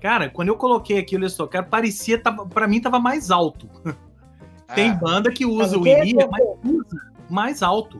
Cara, 0.00 0.30
quando 0.30 0.48
eu 0.48 0.56
coloquei 0.56 0.98
aquilo 0.98 1.24
eles 1.24 1.34
tocaram, 1.34 1.68
parecia, 1.68 2.16
tava, 2.16 2.46
pra 2.46 2.68
mim 2.68 2.80
tava 2.80 3.00
mais 3.00 3.32
alto. 3.32 3.68
Tem 4.74 4.90
é. 4.90 4.94
banda 4.94 5.30
que 5.30 5.44
usa 5.44 5.78
o 5.78 5.86
in 5.86 6.14
mas 6.30 6.46
usa 6.64 7.00
mais 7.28 7.62
alto. 7.62 7.98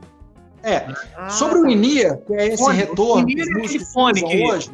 É. 0.63 0.87
Ah, 1.15 1.29
Sobre 1.29 1.59
o 1.59 1.69
in 1.69 1.81
que 1.81 2.33
é 2.33 2.47
esse 2.47 2.63
fone, 2.63 2.77
retorno. 2.77 3.25
O 3.25 3.29
in 3.29 3.39
é 3.39 3.43
aquele 3.43 3.85
fone 3.85 4.23
que, 4.23 4.45
hoje, 4.45 4.71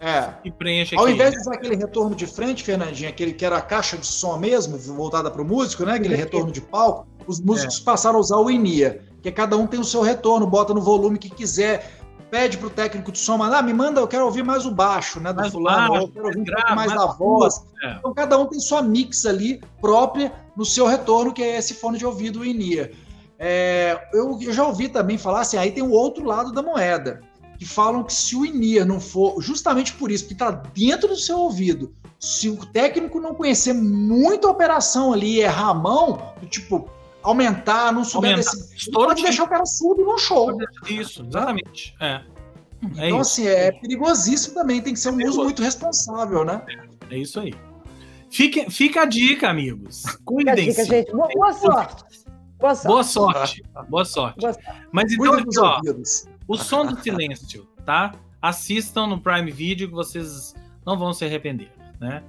é. 0.00 0.28
que 0.42 0.50
preenche 0.50 0.96
Ao 0.96 1.08
invés 1.08 1.32
de 1.32 1.38
usar 1.38 1.54
aquele 1.54 1.76
retorno 1.76 2.14
de 2.14 2.26
frente, 2.26 2.62
Fernandinho, 2.62 3.08
aquele 3.08 3.32
que 3.32 3.44
era 3.44 3.56
a 3.56 3.62
caixa 3.62 3.96
de 3.96 4.06
som 4.06 4.36
mesmo, 4.36 4.76
voltada 4.78 5.30
para 5.30 5.42
o 5.42 5.44
músico, 5.44 5.84
né? 5.84 5.94
Aquele 5.94 6.16
retorno 6.16 6.52
de 6.52 6.60
palco, 6.60 7.06
os 7.26 7.40
músicos 7.40 7.80
é. 7.80 7.84
passaram 7.84 8.16
a 8.16 8.20
usar 8.20 8.36
o 8.36 8.50
INIA, 8.50 9.02
que 9.22 9.30
cada 9.30 9.56
um 9.56 9.66
tem 9.66 9.78
o 9.78 9.84
seu 9.84 10.02
retorno, 10.02 10.46
bota 10.46 10.74
no 10.74 10.80
volume 10.80 11.18
que 11.18 11.30
quiser, 11.30 12.02
pede 12.32 12.56
para 12.56 12.66
o 12.66 12.70
técnico 12.70 13.12
de 13.12 13.18
som, 13.18 13.42
ah, 13.42 13.62
me 13.62 13.74
manda, 13.74 14.00
eu 14.00 14.08
quero 14.08 14.24
ouvir 14.24 14.42
mais 14.42 14.64
o 14.64 14.70
baixo, 14.70 15.20
né, 15.20 15.34
do 15.34 15.36
mais 15.36 15.52
fulano, 15.52 15.92
baixo, 15.92 16.06
eu 16.06 16.08
quero 16.08 16.26
ouvir 16.26 16.44
grave, 16.44 16.74
mais, 16.74 16.90
mais 16.90 17.00
da 17.00 17.12
voz. 17.12 17.62
É. 17.82 17.96
Então 17.98 18.14
cada 18.14 18.38
um 18.38 18.46
tem 18.46 18.58
sua 18.58 18.80
mix 18.80 19.26
ali 19.26 19.60
própria 19.82 20.32
no 20.56 20.64
seu 20.64 20.86
retorno, 20.86 21.32
que 21.32 21.42
é 21.42 21.58
esse 21.58 21.74
fone 21.74 21.98
de 21.98 22.06
ouvido 22.06 22.40
o 22.40 22.44
INIA. 22.44 22.90
É, 23.38 24.08
eu, 24.14 24.38
eu, 24.40 24.52
já 24.52 24.66
ouvi 24.66 24.88
também 24.88 25.18
falar 25.18 25.40
assim, 25.40 25.58
aí 25.58 25.72
tem 25.72 25.82
o 25.82 25.90
outro 25.90 26.24
lado 26.24 26.52
da 26.52 26.62
moeda, 26.62 27.20
que 27.58 27.66
falam 27.66 28.02
que 28.02 28.14
se 28.14 28.34
o 28.34 28.46
INIA 28.46 28.84
não 28.84 28.98
for, 28.98 29.38
justamente 29.42 29.92
por 29.92 30.10
isso, 30.10 30.26
que 30.26 30.32
está 30.32 30.50
dentro 30.50 31.08
do 31.08 31.16
seu 31.16 31.38
ouvido, 31.38 31.92
se 32.18 32.48
o 32.48 32.64
técnico 32.64 33.20
não 33.20 33.34
conhecer 33.34 33.74
muito 33.74 34.46
a 34.46 34.50
operação 34.50 35.12
ali, 35.12 35.40
errar 35.40 35.70
a 35.70 35.74
mão, 35.74 36.32
tipo, 36.48 36.88
aumentar, 37.22 37.92
não 37.92 38.04
souber 38.04 38.32
aumentar. 38.32 38.50
desse. 38.50 38.90
Pode 38.90 39.22
deixar 39.22 39.44
o 39.44 39.48
cara 39.48 39.64
surdo 39.64 40.04
no 40.04 40.18
show. 40.18 40.56
Isso, 40.88 41.24
exatamente. 41.26 41.94
É. 42.00 42.06
é 42.06 42.22
então, 43.08 43.20
isso. 43.20 43.20
assim, 43.20 43.46
é 43.46 43.72
perigosíssimo 43.72 44.54
também, 44.54 44.82
tem 44.82 44.94
que 44.94 45.00
ser 45.00 45.10
um 45.10 45.20
é 45.20 45.24
uso 45.26 45.42
muito 45.44 45.62
responsável, 45.62 46.44
né? 46.44 46.62
É, 47.10 47.14
é 47.14 47.18
isso 47.18 47.40
aí. 47.40 47.54
Fique, 48.30 48.70
fica 48.70 49.02
a 49.02 49.04
dica, 49.04 49.50
amigos. 49.50 50.04
Cuidem-se. 50.24 50.84
gente. 50.86 51.12
Boa, 51.12 51.28
boa, 51.28 51.52
sorte. 51.52 52.04
Boa 52.58 52.74
sorte. 52.74 52.88
Boa 52.88 53.04
sorte. 53.04 53.62
Boa 53.88 54.04
sorte. 54.04 54.40
Boa 54.40 54.52
sorte. 54.54 54.68
Mas 54.90 55.12
então, 55.12 55.34
aqui, 55.34 55.58
ó, 55.58 55.80
o 56.48 56.56
som 56.56 56.86
do 56.86 56.98
silêncio, 57.02 57.68
tá? 57.84 58.14
Assistam 58.40 59.06
no 59.06 59.20
Prime 59.20 59.50
Video 59.50 59.88
que 59.88 59.94
vocês 59.94 60.54
não 60.84 60.98
vão 60.98 61.12
se 61.12 61.24
arrepender, 61.24 61.70
né? 62.00 62.22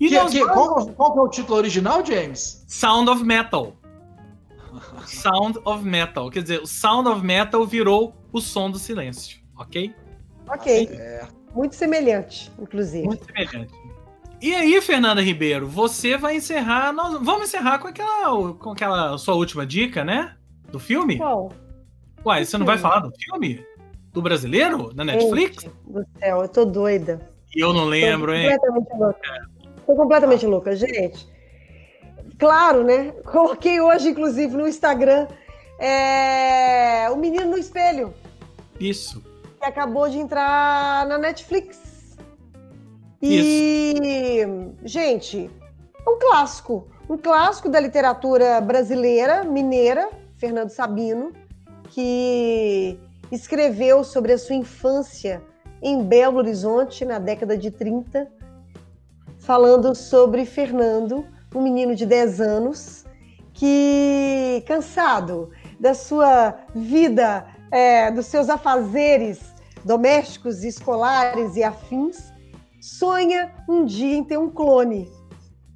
E 0.00 0.08
que, 0.08 0.26
que, 0.26 0.44
vamos... 0.44 0.52
qual, 0.52 1.12
qual 1.12 1.18
é 1.18 1.20
o 1.20 1.28
título 1.28 1.56
original, 1.56 2.04
James? 2.04 2.64
Sound 2.66 3.08
of 3.08 3.22
Metal. 3.22 3.76
Sound 5.06 5.58
of 5.64 5.84
Metal. 5.84 6.30
Quer 6.30 6.42
dizer, 6.42 6.62
o 6.62 6.66
Sound 6.66 7.08
of 7.08 7.24
Metal 7.24 7.64
virou 7.66 8.14
o 8.32 8.40
som 8.40 8.70
do 8.70 8.78
silêncio, 8.78 9.38
ok? 9.56 9.94
Ok. 10.48 10.88
É. 10.92 11.26
Muito 11.54 11.74
semelhante, 11.74 12.50
inclusive. 12.58 13.06
Muito 13.06 13.24
semelhante. 13.24 13.72
E 14.42 14.54
aí, 14.54 14.80
Fernanda 14.80 15.22
Ribeiro, 15.22 15.66
você 15.66 16.16
vai 16.16 16.36
encerrar. 16.36 16.92
Nós 16.92 17.12
vamos 17.22 17.48
encerrar 17.48 17.78
com 17.78 17.88
aquela, 17.88 18.54
com 18.54 18.70
aquela 18.72 19.16
sua 19.16 19.34
última 19.34 19.64
dica, 19.64 20.04
né? 20.04 20.36
Do 20.70 20.78
filme? 20.78 21.16
Qual? 21.16 21.52
Uai, 22.24 22.44
você 22.44 22.58
não 22.58 22.66
vai 22.66 22.76
falar 22.76 23.00
do 23.00 23.12
filme? 23.16 23.64
Do 24.12 24.20
brasileiro? 24.20 24.92
Na 24.94 25.04
Netflix? 25.04 25.62
Gente, 25.62 25.74
do 25.86 26.04
céu, 26.18 26.42
eu 26.42 26.48
tô 26.48 26.64
doida. 26.64 27.30
E 27.54 27.60
eu 27.60 27.72
não 27.72 27.84
lembro, 27.84 28.32
tô 28.32 28.38
hein? 28.38 28.58
Completamente 28.58 28.98
louca. 28.98 29.20
É. 29.28 29.54
Tô 29.86 29.96
completamente 29.96 30.46
louca, 30.46 30.76
gente 30.76 31.33
claro, 32.38 32.84
né? 32.84 33.12
Coloquei 33.24 33.80
hoje, 33.80 34.10
inclusive, 34.10 34.56
no 34.56 34.68
Instagram 34.68 35.26
é... 35.78 37.08
o 37.10 37.16
Menino 37.16 37.50
no 37.50 37.58
Espelho. 37.58 38.14
Isso. 38.78 39.22
Que 39.60 39.66
acabou 39.66 40.08
de 40.08 40.18
entrar 40.18 41.06
na 41.06 41.18
Netflix. 41.18 42.16
E, 43.20 44.38
Isso. 44.38 44.74
gente, 44.84 45.50
é 46.06 46.10
um 46.10 46.18
clássico. 46.18 46.88
Um 47.08 47.16
clássico 47.16 47.68
da 47.68 47.80
literatura 47.80 48.60
brasileira, 48.60 49.44
mineira, 49.44 50.10
Fernando 50.36 50.70
Sabino, 50.70 51.32
que 51.90 52.98
escreveu 53.30 54.04
sobre 54.04 54.32
a 54.32 54.38
sua 54.38 54.56
infância 54.56 55.42
em 55.82 56.02
Belo 56.02 56.38
Horizonte, 56.38 57.04
na 57.04 57.18
década 57.18 57.58
de 57.58 57.70
30, 57.70 58.30
falando 59.38 59.94
sobre 59.94 60.46
Fernando, 60.46 61.26
um 61.54 61.62
menino 61.62 61.94
de 61.94 62.04
10 62.04 62.40
anos 62.40 63.04
que, 63.52 64.62
cansado 64.66 65.50
da 65.78 65.94
sua 65.94 66.54
vida, 66.74 67.46
é, 67.70 68.10
dos 68.10 68.26
seus 68.26 68.50
afazeres 68.50 69.40
domésticos, 69.84 70.64
escolares 70.64 71.56
e 71.56 71.62
afins, 71.62 72.32
sonha 72.80 73.54
um 73.68 73.84
dia 73.84 74.16
em 74.16 74.24
ter 74.24 74.38
um 74.38 74.50
clone, 74.50 75.10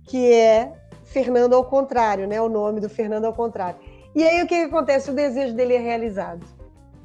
que 0.05 0.33
é 0.33 0.72
Fernando 1.05 1.55
ao 1.55 1.64
contrário, 1.64 2.26
né? 2.26 2.41
O 2.41 2.49
nome 2.49 2.81
do 2.81 2.89
Fernando 2.89 3.24
ao 3.24 3.33
contrário. 3.33 3.79
E 4.14 4.22
aí 4.24 4.43
o 4.43 4.47
que, 4.47 4.55
acontece? 4.55 5.11
O 5.11 5.14
desejo 5.14 5.55
dele 5.55 5.74
é 5.74 5.79
realizado. 5.79 6.45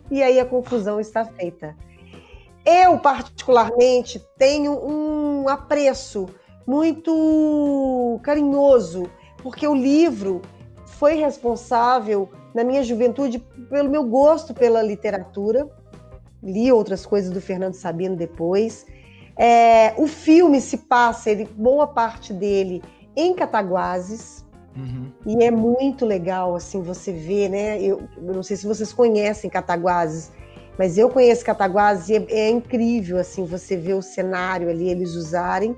E 0.10 0.22
aí 0.22 0.40
a 0.40 0.46
confusão 0.46 1.00
está 1.00 1.26
feita. 1.26 1.76
Eu, 2.66 2.98
particularmente, 3.00 4.24
tenho 4.38 4.74
um 4.74 5.48
apreço 5.50 6.28
muito 6.66 8.20
carinhoso, 8.24 9.10
porque 9.42 9.68
o 9.68 9.76
livro 9.76 10.42
foi 10.86 11.16
responsável 11.16 12.30
na 12.54 12.64
minha 12.64 12.84
juventude 12.84 13.40
pelo 13.70 13.90
meu 13.90 14.04
gosto 14.04 14.54
pela 14.54 14.82
literatura. 14.82 15.68
Li 16.42 16.72
outras 16.72 17.06
coisas 17.06 17.32
do 17.32 17.42
Fernando 17.42 17.74
Sabino 17.74 18.16
depois. 18.16 18.86
É, 19.38 19.94
o 19.98 20.08
filme 20.08 20.62
se 20.62 20.78
passa, 20.78 21.30
ele, 21.30 21.46
boa 21.46 21.88
parte 21.88 22.34
dele, 22.34 22.84
em 23.16 23.34
Cataguases. 23.34 24.46
Uhum. 24.76 25.12
E 25.26 25.44
é 25.44 25.52
muito 25.52 26.06
legal, 26.06 26.56
assim, 26.56 26.82
você 26.82 27.12
ver, 27.12 27.50
né? 27.50 27.82
Eu, 27.82 28.04
eu, 28.18 28.34
não 28.34 28.44
sei 28.44 28.58
se 28.58 28.66
vocês 28.66 28.92
conhecem 28.92 29.50
Cataguases, 29.50 30.32
mas 30.78 30.98
eu 30.98 31.10
conheço 31.10 31.46
Cataguases 31.46 32.10
e 32.10 32.16
é, 32.16 32.26
é 32.48 32.50
incrível, 32.50 33.18
assim, 33.18 33.46
você 33.46 33.78
ver 33.78 33.94
o 33.94 34.02
cenário 34.02 34.70
ali, 34.70 34.90
eles 34.90 35.16
usarem. 35.16 35.76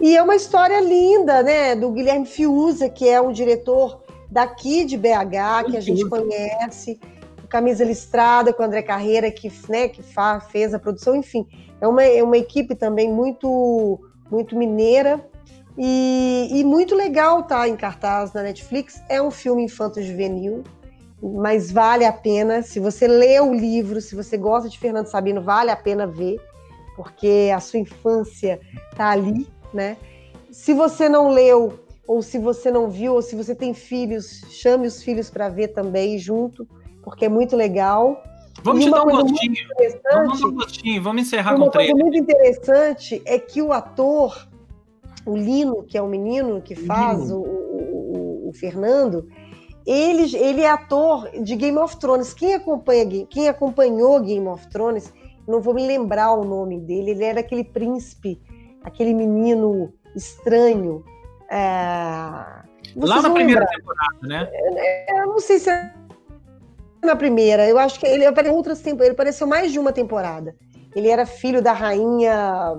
E 0.00 0.16
é 0.16 0.22
uma 0.22 0.36
história 0.36 0.80
linda, 0.80 1.42
né? 1.42 1.74
Do 1.74 1.90
Guilherme 1.90 2.26
Fiuza, 2.26 2.88
que 2.88 3.08
é 3.08 3.20
um 3.20 3.32
diretor 3.32 4.02
daqui 4.30 4.84
de 4.84 4.96
BH, 4.96 5.70
que 5.70 5.76
a 5.76 5.80
gente 5.80 6.08
conhece, 6.08 7.00
Camisa 7.48 7.84
Listrada, 7.84 8.52
com 8.52 8.62
o 8.62 8.66
André 8.66 8.82
Carreira, 8.82 9.30
que, 9.30 9.50
né, 9.68 9.88
que 9.88 10.02
fa, 10.02 10.38
fez 10.38 10.74
a 10.74 10.78
produção, 10.78 11.16
enfim. 11.16 11.46
É 11.80 11.88
uma, 11.88 12.02
é 12.02 12.22
uma 12.22 12.36
equipe 12.36 12.74
também 12.74 13.10
muito, 13.10 13.98
muito 14.30 14.56
mineira 14.56 15.24
e, 15.76 16.48
e 16.50 16.64
muito 16.64 16.94
legal 16.94 17.44
tá 17.44 17.68
em 17.68 17.76
cartaz 17.76 18.32
na 18.32 18.42
Netflix. 18.42 19.02
É 19.08 19.22
um 19.22 19.30
filme 19.30 19.64
infanto-juvenil, 19.64 20.62
mas 21.22 21.72
vale 21.72 22.04
a 22.04 22.12
pena. 22.12 22.62
Se 22.62 22.78
você 22.78 23.08
lê 23.08 23.40
o 23.40 23.54
livro, 23.54 24.00
se 24.00 24.14
você 24.14 24.36
gosta 24.36 24.68
de 24.68 24.78
Fernando 24.78 25.06
Sabino, 25.06 25.40
vale 25.40 25.70
a 25.70 25.76
pena 25.76 26.06
ver, 26.06 26.38
porque 26.96 27.50
a 27.54 27.60
sua 27.60 27.78
infância 27.78 28.60
tá 28.96 29.10
ali, 29.10 29.48
né? 29.72 29.96
Se 30.50 30.72
você 30.72 31.08
não 31.08 31.30
leu, 31.30 31.78
ou 32.06 32.22
se 32.22 32.38
você 32.38 32.70
não 32.70 32.88
viu, 32.88 33.14
ou 33.14 33.22
se 33.22 33.36
você 33.36 33.54
tem 33.54 33.74
filhos, 33.74 34.42
chame 34.48 34.86
os 34.86 35.02
filhos 35.02 35.28
para 35.28 35.48
ver 35.48 35.68
também 35.68 36.18
junto, 36.18 36.66
porque 37.02 37.26
é 37.26 37.28
muito 37.28 37.54
legal. 37.54 38.22
Vamos 38.62 38.84
te 38.84 38.90
dar 38.90 39.02
um 39.02 39.10
gostinho. 39.10 39.54
Vamos 40.12 40.40
dar 40.40 40.46
um 40.46 40.54
gostinho, 40.54 41.02
vamos 41.02 41.22
encerrar 41.22 41.56
com 41.56 41.64
o 41.64 41.70
trailer. 41.70 41.94
Uma 41.94 42.02
coisa 42.02 42.18
muito 42.18 42.32
interessante 42.32 43.22
é 43.24 43.38
que 43.38 43.60
o 43.60 43.72
ator, 43.72 44.48
o 45.26 45.36
Lino, 45.36 45.84
que 45.84 45.98
é 45.98 46.02
o 46.02 46.08
menino 46.08 46.60
que 46.62 46.74
faz 46.74 47.30
o, 47.30 47.40
o, 47.40 48.48
o, 48.48 48.52
Fernando, 48.54 49.28
ele, 49.86 50.34
ele 50.36 50.62
é 50.62 50.70
ator 50.70 51.30
de 51.42 51.56
Game 51.56 51.78
of 51.78 51.96
Thrones. 51.98 52.32
Quem, 52.32 52.54
acompanha, 52.54 53.26
quem 53.26 53.48
acompanhou 53.48 54.20
Game 54.20 54.46
of 54.48 54.66
Thrones, 54.68 55.12
não 55.46 55.60
vou 55.60 55.74
me 55.74 55.86
lembrar 55.86 56.32
o 56.32 56.44
nome 56.44 56.78
dele, 56.80 57.12
ele 57.12 57.24
era 57.24 57.40
aquele 57.40 57.64
príncipe, 57.64 58.40
aquele 58.82 59.14
menino 59.14 59.92
estranho. 60.14 61.04
É... 61.50 61.58
Lá 62.96 63.22
na 63.22 63.30
primeira 63.30 63.60
lembrar. 63.60 63.76
temporada, 63.76 64.18
né? 64.22 64.48
É, 64.52 65.16
é, 65.16 65.22
eu 65.22 65.26
não 65.26 65.40
sei 65.40 65.58
se 65.58 65.70
é 65.70 65.92
na 67.02 67.14
primeira. 67.14 67.68
Eu 67.68 67.78
acho 67.78 67.98
que 67.98 68.06
ele 68.06 68.26
apareceu 68.26 68.56
outras 68.56 68.80
temporadas. 68.80 69.06
Ele 69.06 69.14
apareceu 69.14 69.46
mais 69.46 69.72
de 69.72 69.78
uma 69.78 69.92
temporada. 69.92 70.54
Ele 70.94 71.08
era 71.08 71.26
filho 71.26 71.62
da 71.62 71.72
rainha. 71.72 72.76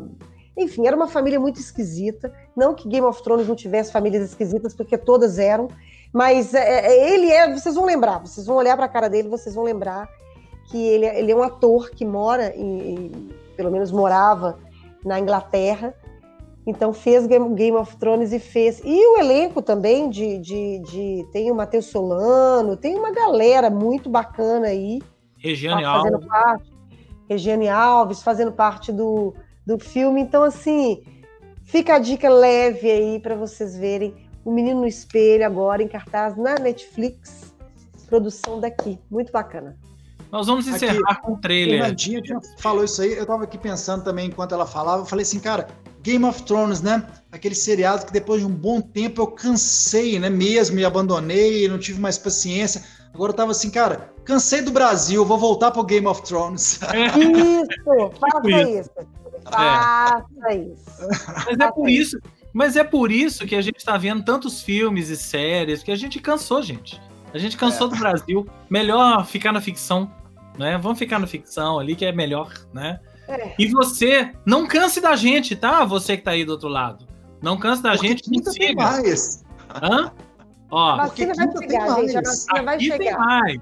Enfim, 0.58 0.86
era 0.88 0.96
uma 0.96 1.08
família 1.08 1.40
muito 1.40 1.60
esquisita. 1.60 2.34
Não 2.56 2.74
que 2.74 2.88
Game 2.88 3.06
of 3.06 3.24
Thrones 3.24 3.48
não 3.48 3.56
tivesse 3.56 3.92
famílias 3.92 4.24
esquisitas, 4.24 4.76
porque 4.76 4.98
todas 4.98 5.40
eram. 5.40 5.68
Mas 6.12 6.54
é, 6.54 6.88
é 6.88 7.14
ele 7.14 7.32
é. 7.32 7.54
Vocês 7.54 7.76
vão 7.76 7.86
lembrar, 7.86 8.20
vocês 8.20 8.46
vão 8.46 8.58
olhar 8.58 8.76
para 8.76 8.86
a 8.86 8.90
cara 8.90 9.08
dele, 9.08 9.30
vocês 9.30 9.56
vão 9.56 9.64
lembrar 9.64 10.10
que 10.70 10.78
ele, 10.78 11.06
é, 11.06 11.20
ele 11.20 11.32
é 11.32 11.36
um 11.36 11.44
ator 11.44 11.90
que 11.92 12.06
mora, 12.06 12.54
em, 12.56 12.96
em, 12.96 13.30
pelo 13.56 13.72
menos 13.72 13.92
morava 13.92 14.60
na 15.06 15.20
Inglaterra 15.20 15.94
então 16.70 16.94
fez 16.94 17.26
Game 17.26 17.76
of 17.76 17.98
Thrones 17.98 18.32
e 18.32 18.38
fez. 18.38 18.80
E 18.86 19.08
o 19.08 19.18
elenco 19.18 19.60
também 19.60 20.08
de. 20.08 20.38
de, 20.38 20.80
de 20.80 21.28
tem 21.32 21.52
o 21.52 21.56
Matheus 21.56 21.88
Solano, 21.88 22.78
tem 22.78 22.96
uma 22.96 23.12
galera 23.12 23.72
muito 23.72 24.08
bacana 24.08 24.68
aí. 24.68 25.02
Regiane 25.38 25.82
tá 25.82 25.90
Alves. 25.90 26.28
Parte, 26.28 26.72
Regiane 27.28 27.70
Alves 27.70 28.22
fazendo 28.22 28.52
parte 28.52 28.92
do, 28.92 29.34
do 29.66 29.80
filme. 29.80 30.22
Então, 30.22 30.44
assim, 30.44 31.02
fica 31.64 31.96
a 31.96 32.00
dica 32.00 32.30
leve 32.30 32.92
aí 32.92 33.20
para 33.20 33.36
vocês 33.36 33.76
verem 33.76 34.14
O 34.46 34.52
Menino 34.52 34.82
no 34.82 34.88
Espelho 34.88 35.46
agora 35.46 35.82
em 35.82 35.88
cartaz 35.88 36.38
na 36.38 36.54
Netflix. 36.56 37.52
Produção 38.08 38.60
daqui. 38.60 39.00
Muito 39.10 39.32
bacana. 39.32 39.76
Nós 40.32 40.48
vamos 40.48 40.68
encerrar 40.68 41.12
aqui, 41.12 41.22
com 41.22 41.34
o 41.34 41.38
trailer. 41.38 41.80
Fernandinha 41.80 42.22
falou 42.60 42.84
isso 42.84 43.02
aí, 43.02 43.14
eu 43.14 43.26
tava 43.26 43.46
aqui 43.46 43.58
pensando 43.58 44.04
também 44.04 44.28
enquanto 44.28 44.54
ela 44.54 44.66
falava, 44.66 45.02
eu 45.02 45.06
falei 45.06 45.24
assim, 45.24 45.40
cara, 45.40 45.68
Game 46.02 46.24
of 46.24 46.44
Thrones, 46.44 46.82
né? 46.82 47.06
Aquele 47.32 47.56
seriado 47.56 48.06
que 48.06 48.14
depois 48.14 48.42
de 48.42 48.48
um 48.48 48.54
bom 48.54 48.80
tempo 48.80 49.22
eu 49.22 49.28
cansei, 49.28 50.20
né? 50.20 50.30
Mesmo 50.30 50.80
e 50.80 50.86
abandonei, 50.86 51.68
não 51.68 51.80
tive 51.80 52.00
mais 52.00 52.18
paciência. 52.18 52.84
Agora 53.14 53.32
eu 53.32 53.36
tava 53.36 53.52
assim, 53.52 53.72
cara, 53.72 54.14
cansei 54.24 54.62
do 54.62 54.72
Brasil, 54.72 55.26
vou 55.26 55.38
voltar 55.38 55.72
pro 55.72 55.84
Game 55.84 56.06
of 56.08 56.22
Thrones. 56.24 56.80
Isso, 57.18 58.12
faça 58.20 58.62
isso. 58.70 58.92
Faça 59.52 60.54
isso. 60.54 61.08
Mas 61.46 61.60
é 61.60 61.72
por 61.72 61.90
isso, 61.90 62.20
mas 62.54 62.76
é 62.76 62.84
por 62.84 63.12
isso 63.12 63.48
que 63.48 63.56
a 63.56 63.62
gente 63.62 63.78
está 63.78 63.98
vendo 63.98 64.24
tantos 64.24 64.62
filmes 64.62 65.10
e 65.10 65.18
séries, 65.18 65.82
que 65.82 65.92
a 65.92 65.96
gente 65.96 66.20
cansou, 66.20 66.62
gente. 66.62 67.02
A 67.34 67.38
gente 67.38 67.58
cansou 67.58 67.88
é. 67.88 67.90
do 67.92 67.96
Brasil. 67.96 68.48
Melhor 68.70 69.26
ficar 69.26 69.52
na 69.52 69.62
ficção, 69.62 70.12
né? 70.60 70.78
Vamos 70.78 71.00
ficar 71.00 71.18
na 71.18 71.26
ficção 71.26 71.80
ali 71.80 71.96
que 71.96 72.06
é 72.06 72.12
melhor, 72.12 72.52
né? 72.74 73.00
É. 73.30 73.56
E 73.58 73.68
você, 73.68 74.34
não 74.46 74.68
canse 74.68 75.00
da 75.00 75.16
gente, 75.16 75.56
tá? 75.56 75.86
Você 75.86 76.18
que 76.18 76.24
tá 76.24 76.32
aí 76.32 76.44
do 76.44 76.52
outro 76.52 76.68
lado. 76.68 77.08
Não 77.42 77.58
canse 77.58 77.82
da 77.82 77.92
Porque 77.92 78.08
gente, 78.10 78.30
não 78.30 78.52
siga. 78.52 78.84
Mais. 78.84 79.44
Hã? 79.82 80.12
Ó, 80.70 80.98
vacina 80.98 81.34
vai 81.34 81.48
chegar, 81.58 81.96
gente. 82.02 82.18
A 82.18 82.22
vacina 82.22 82.64
vai 82.64 82.80
chegar. 82.80 82.98
Tem 82.98 83.18
mais. 83.18 83.60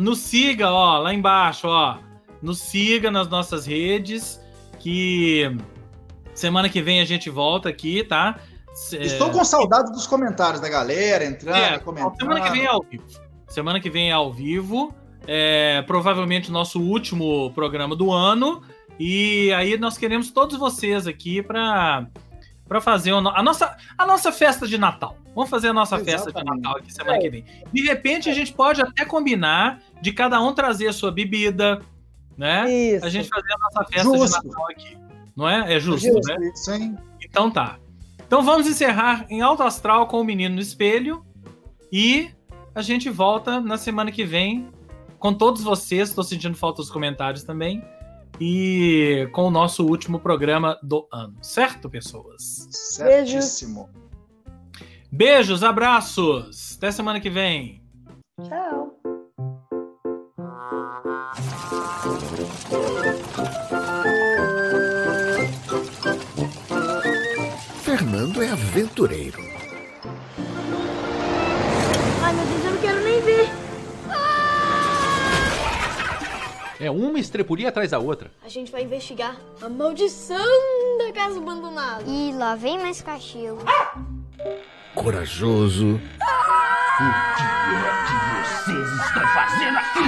Nos 0.00 0.18
siga, 0.18 0.70
ó, 0.70 0.98
lá 0.98 1.14
embaixo, 1.14 1.68
ó. 1.68 1.98
Nos 2.42 2.58
siga 2.58 3.10
nas 3.10 3.28
nossas 3.28 3.64
redes, 3.64 4.40
que 4.80 5.56
semana 6.34 6.68
que 6.68 6.82
vem 6.82 7.00
a 7.00 7.04
gente 7.04 7.30
volta 7.30 7.68
aqui, 7.68 8.02
tá? 8.02 8.40
Estou 8.92 9.30
com 9.30 9.44
saudade 9.44 9.92
dos 9.92 10.06
comentários 10.06 10.60
da 10.60 10.68
galera, 10.68 11.24
entrando, 11.24 11.56
é, 11.56 11.78
comentando. 11.78 12.18
Semana 12.18 12.40
que 12.40 12.50
vem 12.50 12.64
é 12.64 12.66
ao 12.66 12.82
vivo. 12.82 13.04
Semana 13.46 13.80
que 13.80 13.90
vem 13.90 14.10
é 14.10 14.12
ao 14.12 14.32
vivo. 14.32 14.92
É, 15.26 15.82
provavelmente 15.86 16.50
o 16.50 16.52
nosso 16.52 16.80
último 16.80 17.50
programa 17.52 17.96
do 17.96 18.12
ano. 18.12 18.62
E 18.98 19.52
aí 19.52 19.76
nós 19.76 19.98
queremos 19.98 20.30
todos 20.30 20.58
vocês 20.58 21.06
aqui 21.06 21.42
para 21.42 22.06
para 22.66 22.80
fazer 22.80 23.12
a 23.12 23.42
nossa, 23.42 23.76
a 23.96 24.06
nossa 24.06 24.32
festa 24.32 24.66
de 24.66 24.78
Natal. 24.78 25.18
Vamos 25.34 25.50
fazer 25.50 25.68
a 25.68 25.72
nossa 25.72 25.96
Exatamente. 25.96 26.24
festa 26.24 26.32
de 26.32 26.44
Natal 26.44 26.78
aqui 26.78 26.92
semana 26.92 27.16
é. 27.18 27.20
que 27.20 27.28
vem. 27.28 27.44
De 27.72 27.82
repente, 27.82 28.30
a 28.30 28.32
gente 28.32 28.52
pode 28.52 28.80
até 28.80 29.04
combinar 29.04 29.82
de 30.00 30.12
cada 30.12 30.40
um 30.40 30.52
trazer 30.52 30.88
a 30.88 30.92
sua 30.92 31.12
bebida, 31.12 31.80
né? 32.38 32.70
Isso. 32.72 33.04
A 33.04 33.08
gente 33.10 33.28
fazer 33.28 33.52
a 33.52 33.58
nossa 33.58 33.84
festa 33.90 34.02
justo. 34.02 34.40
de 34.40 34.48
Natal 34.48 34.66
aqui. 34.70 34.98
Não 35.36 35.48
é? 35.48 35.74
É 35.74 35.80
justo, 35.80 36.06
justo 36.06 36.28
né? 36.28 36.50
Isso, 36.52 36.72
hein? 36.72 36.96
Então 37.22 37.50
tá. 37.50 37.78
Então 38.26 38.42
vamos 38.42 38.66
encerrar 38.66 39.26
em 39.28 39.42
alto 39.42 39.62
astral 39.62 40.06
com 40.06 40.20
o 40.20 40.24
menino 40.24 40.54
no 40.54 40.60
espelho 40.60 41.24
e 41.92 42.30
a 42.74 42.82
gente 42.82 43.10
volta 43.10 43.60
na 43.60 43.76
semana 43.76 44.10
que 44.10 44.24
vem 44.24 44.68
com 45.24 45.32
todos 45.32 45.62
vocês. 45.62 46.10
Estou 46.10 46.22
sentindo 46.22 46.54
falta 46.54 46.82
dos 46.82 46.90
comentários 46.90 47.44
também 47.44 47.82
e 48.38 49.26
com 49.32 49.44
o 49.44 49.50
nosso 49.50 49.86
último 49.86 50.20
programa 50.20 50.78
do 50.82 51.08
ano. 51.10 51.34
Certo, 51.40 51.88
pessoas? 51.88 52.68
Certíssimo. 52.70 53.88
Beijos, 55.10 55.62
abraços. 55.62 56.76
Até 56.76 56.90
semana 56.90 57.20
que 57.20 57.30
vem. 57.30 57.82
Tchau. 58.42 59.00
Fernando 67.82 68.42
é 68.42 68.50
aventureiro. 68.50 69.53
É 76.84 76.90
uma 76.90 77.18
estrepulia 77.18 77.70
atrás 77.70 77.92
da 77.92 77.98
outra. 77.98 78.30
A 78.44 78.48
gente 78.50 78.70
vai 78.70 78.82
investigar 78.82 79.38
a 79.62 79.70
maldição 79.70 80.36
da 80.98 81.10
casa 81.14 81.38
abandonada. 81.38 82.04
E 82.06 82.30
lá 82.34 82.54
vem 82.56 82.78
mais 82.78 83.00
cachorro. 83.00 83.60
Corajoso. 84.94 85.94
O 85.94 85.98
que 85.98 86.04
é 87.72 88.04
que 88.04 88.12
vocês 88.44 88.86
estão 89.06 89.26
fazendo 89.28 89.78
aqui? 89.78 90.04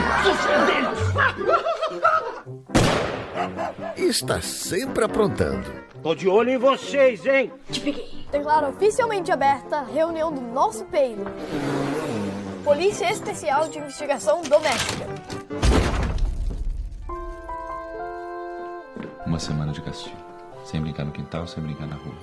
Está 4.02 4.42
sempre 4.42 5.02
aprontando. 5.02 5.66
Tô 6.02 6.14
de 6.14 6.28
olho 6.28 6.50
em 6.50 6.58
vocês, 6.58 7.24
hein? 7.24 7.50
Te 7.70 7.80
peguei. 7.80 8.26
Declaro 8.30 8.68
oficialmente 8.68 9.32
aberta 9.32 9.78
a 9.78 9.82
reunião 9.82 10.30
do 10.30 10.42
nosso 10.42 10.84
peito. 10.84 11.24
Polícia 12.62 13.10
Especial 13.10 13.66
de 13.66 13.78
Investigação 13.78 14.42
Doméstica. 14.42 15.06
Uma 19.36 19.40
semana 19.40 19.70
de 19.70 19.82
castigo. 19.82 20.16
Sem 20.64 20.80
brincar 20.80 21.04
no 21.04 21.12
quintal, 21.12 21.46
sem 21.46 21.62
brincar 21.62 21.86
na 21.86 21.96
rua. 21.96 22.14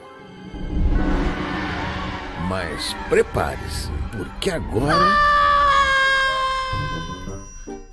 Mas 2.49 2.95
prepare-se, 3.07 3.87
porque 4.17 4.49
agora. 4.49 4.95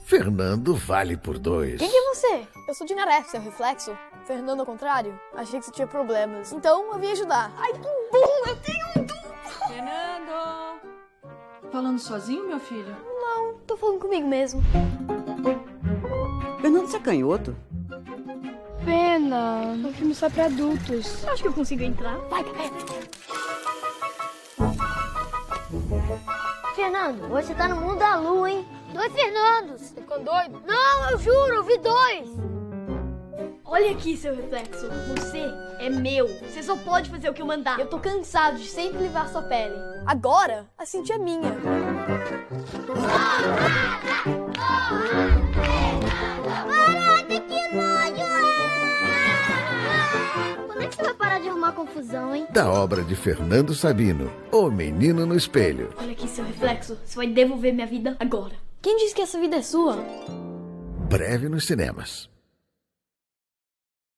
Fernando 0.07 0.75
vale 0.75 1.19
por 1.19 1.39
dois. 1.39 1.79
Quem 1.81 1.91
é 1.95 2.15
você? 2.15 2.49
Eu 2.67 2.73
sou 2.73 2.87
Dinaré, 2.87 3.23
seu 3.25 3.43
reflexo. 3.43 3.95
Fernando 4.25 4.61
ao 4.61 4.67
contrário. 4.67 5.21
Achei 5.35 5.61
que 5.61 5.67
você 5.67 5.73
tinha 5.73 5.87
problemas. 5.87 6.51
Então 6.53 6.91
eu 6.91 6.99
vim 6.99 7.13
ajudar. 7.13 7.53
Ai, 7.59 7.75
que 7.75 7.79
bom! 8.11 8.49
Eu 8.49 8.57
tenho 8.57 8.87
um 8.97 9.05
duplo! 9.05 9.69
Fernando! 9.69 10.81
Falando 11.71 11.99
sozinho, 11.99 12.49
meu 12.49 12.59
filho? 12.59 12.97
Não, 13.21 13.59
tô 13.67 13.77
falando 13.77 13.99
comigo 13.99 14.27
mesmo. 14.27 14.63
Fernando, 16.63 16.87
você 16.87 16.97
é 16.97 17.01
canhoto? 17.01 17.55
Pena. 18.85 19.75
O 19.89 19.93
filme 19.93 20.15
só 20.15 20.31
pra 20.31 20.47
adultos. 20.47 21.25
Acho 21.27 21.43
que 21.43 21.49
eu 21.49 21.53
consigo 21.53 21.83
entrar. 21.83 22.17
Vai, 22.29 22.45
Fernando, 26.75 27.29
você 27.29 27.55
tá 27.55 27.69
no 27.69 27.77
mundo 27.77 27.99
da 27.99 28.17
lua, 28.17 28.51
hein? 28.51 28.67
Dois 28.93 29.13
Fernandos. 29.13 29.91
ficando 29.91 30.25
doido? 30.25 30.63
Não, 30.67 31.11
eu 31.11 31.19
juro, 31.19 31.55
eu 31.55 31.63
vi 31.63 31.79
dois. 31.79 32.29
Olha 33.65 33.93
aqui, 33.93 34.17
seu 34.17 34.35
reflexo. 34.35 34.89
Você 35.17 35.45
é 35.79 35.89
meu. 35.89 36.27
Você 36.27 36.63
só 36.63 36.77
pode 36.77 37.09
fazer 37.09 37.31
o 37.31 37.33
que 37.33 37.41
eu 37.41 37.47
mandar. 37.47 37.79
Eu 37.79 37.87
tô 37.87 38.01
cansado 38.01 38.59
de 38.59 38.67
sempre 38.67 38.99
levar 38.99 39.29
sua 39.29 39.43
pele. 39.43 39.77
Agora, 40.07 40.67
a 40.77 40.85
Cintia 40.85 41.15
é 41.15 41.19
minha. 41.19 41.55
Você 50.97 51.03
vai 51.03 51.15
parar 51.15 51.39
de 51.41 51.49
arrumar 51.49 51.73
confusão, 51.73 52.35
hein? 52.35 52.47
Da 52.51 52.71
obra 52.71 53.03
de 53.03 53.15
Fernando 53.15 53.75
Sabino, 53.75 54.31
O 54.53 54.71
Menino 54.71 55.27
no 55.27 55.37
Espelho. 55.37 55.91
Olha 55.99 56.13
aqui, 56.13 56.29
seu 56.29 56.45
reflexo. 56.45 56.99
Você 57.05 57.17
vai 57.17 57.27
devolver 57.27 57.73
minha 57.73 57.87
vida 57.87 58.17
agora. 58.19 58.55
Quem 58.81 58.97
disse 58.97 59.15
que 59.15 59.23
essa 59.23 59.39
vida 59.39 59.57
é 59.57 59.63
sua? 59.63 59.99
Breve 61.09 61.49
nos 61.49 61.67
cinemas. 61.67 62.30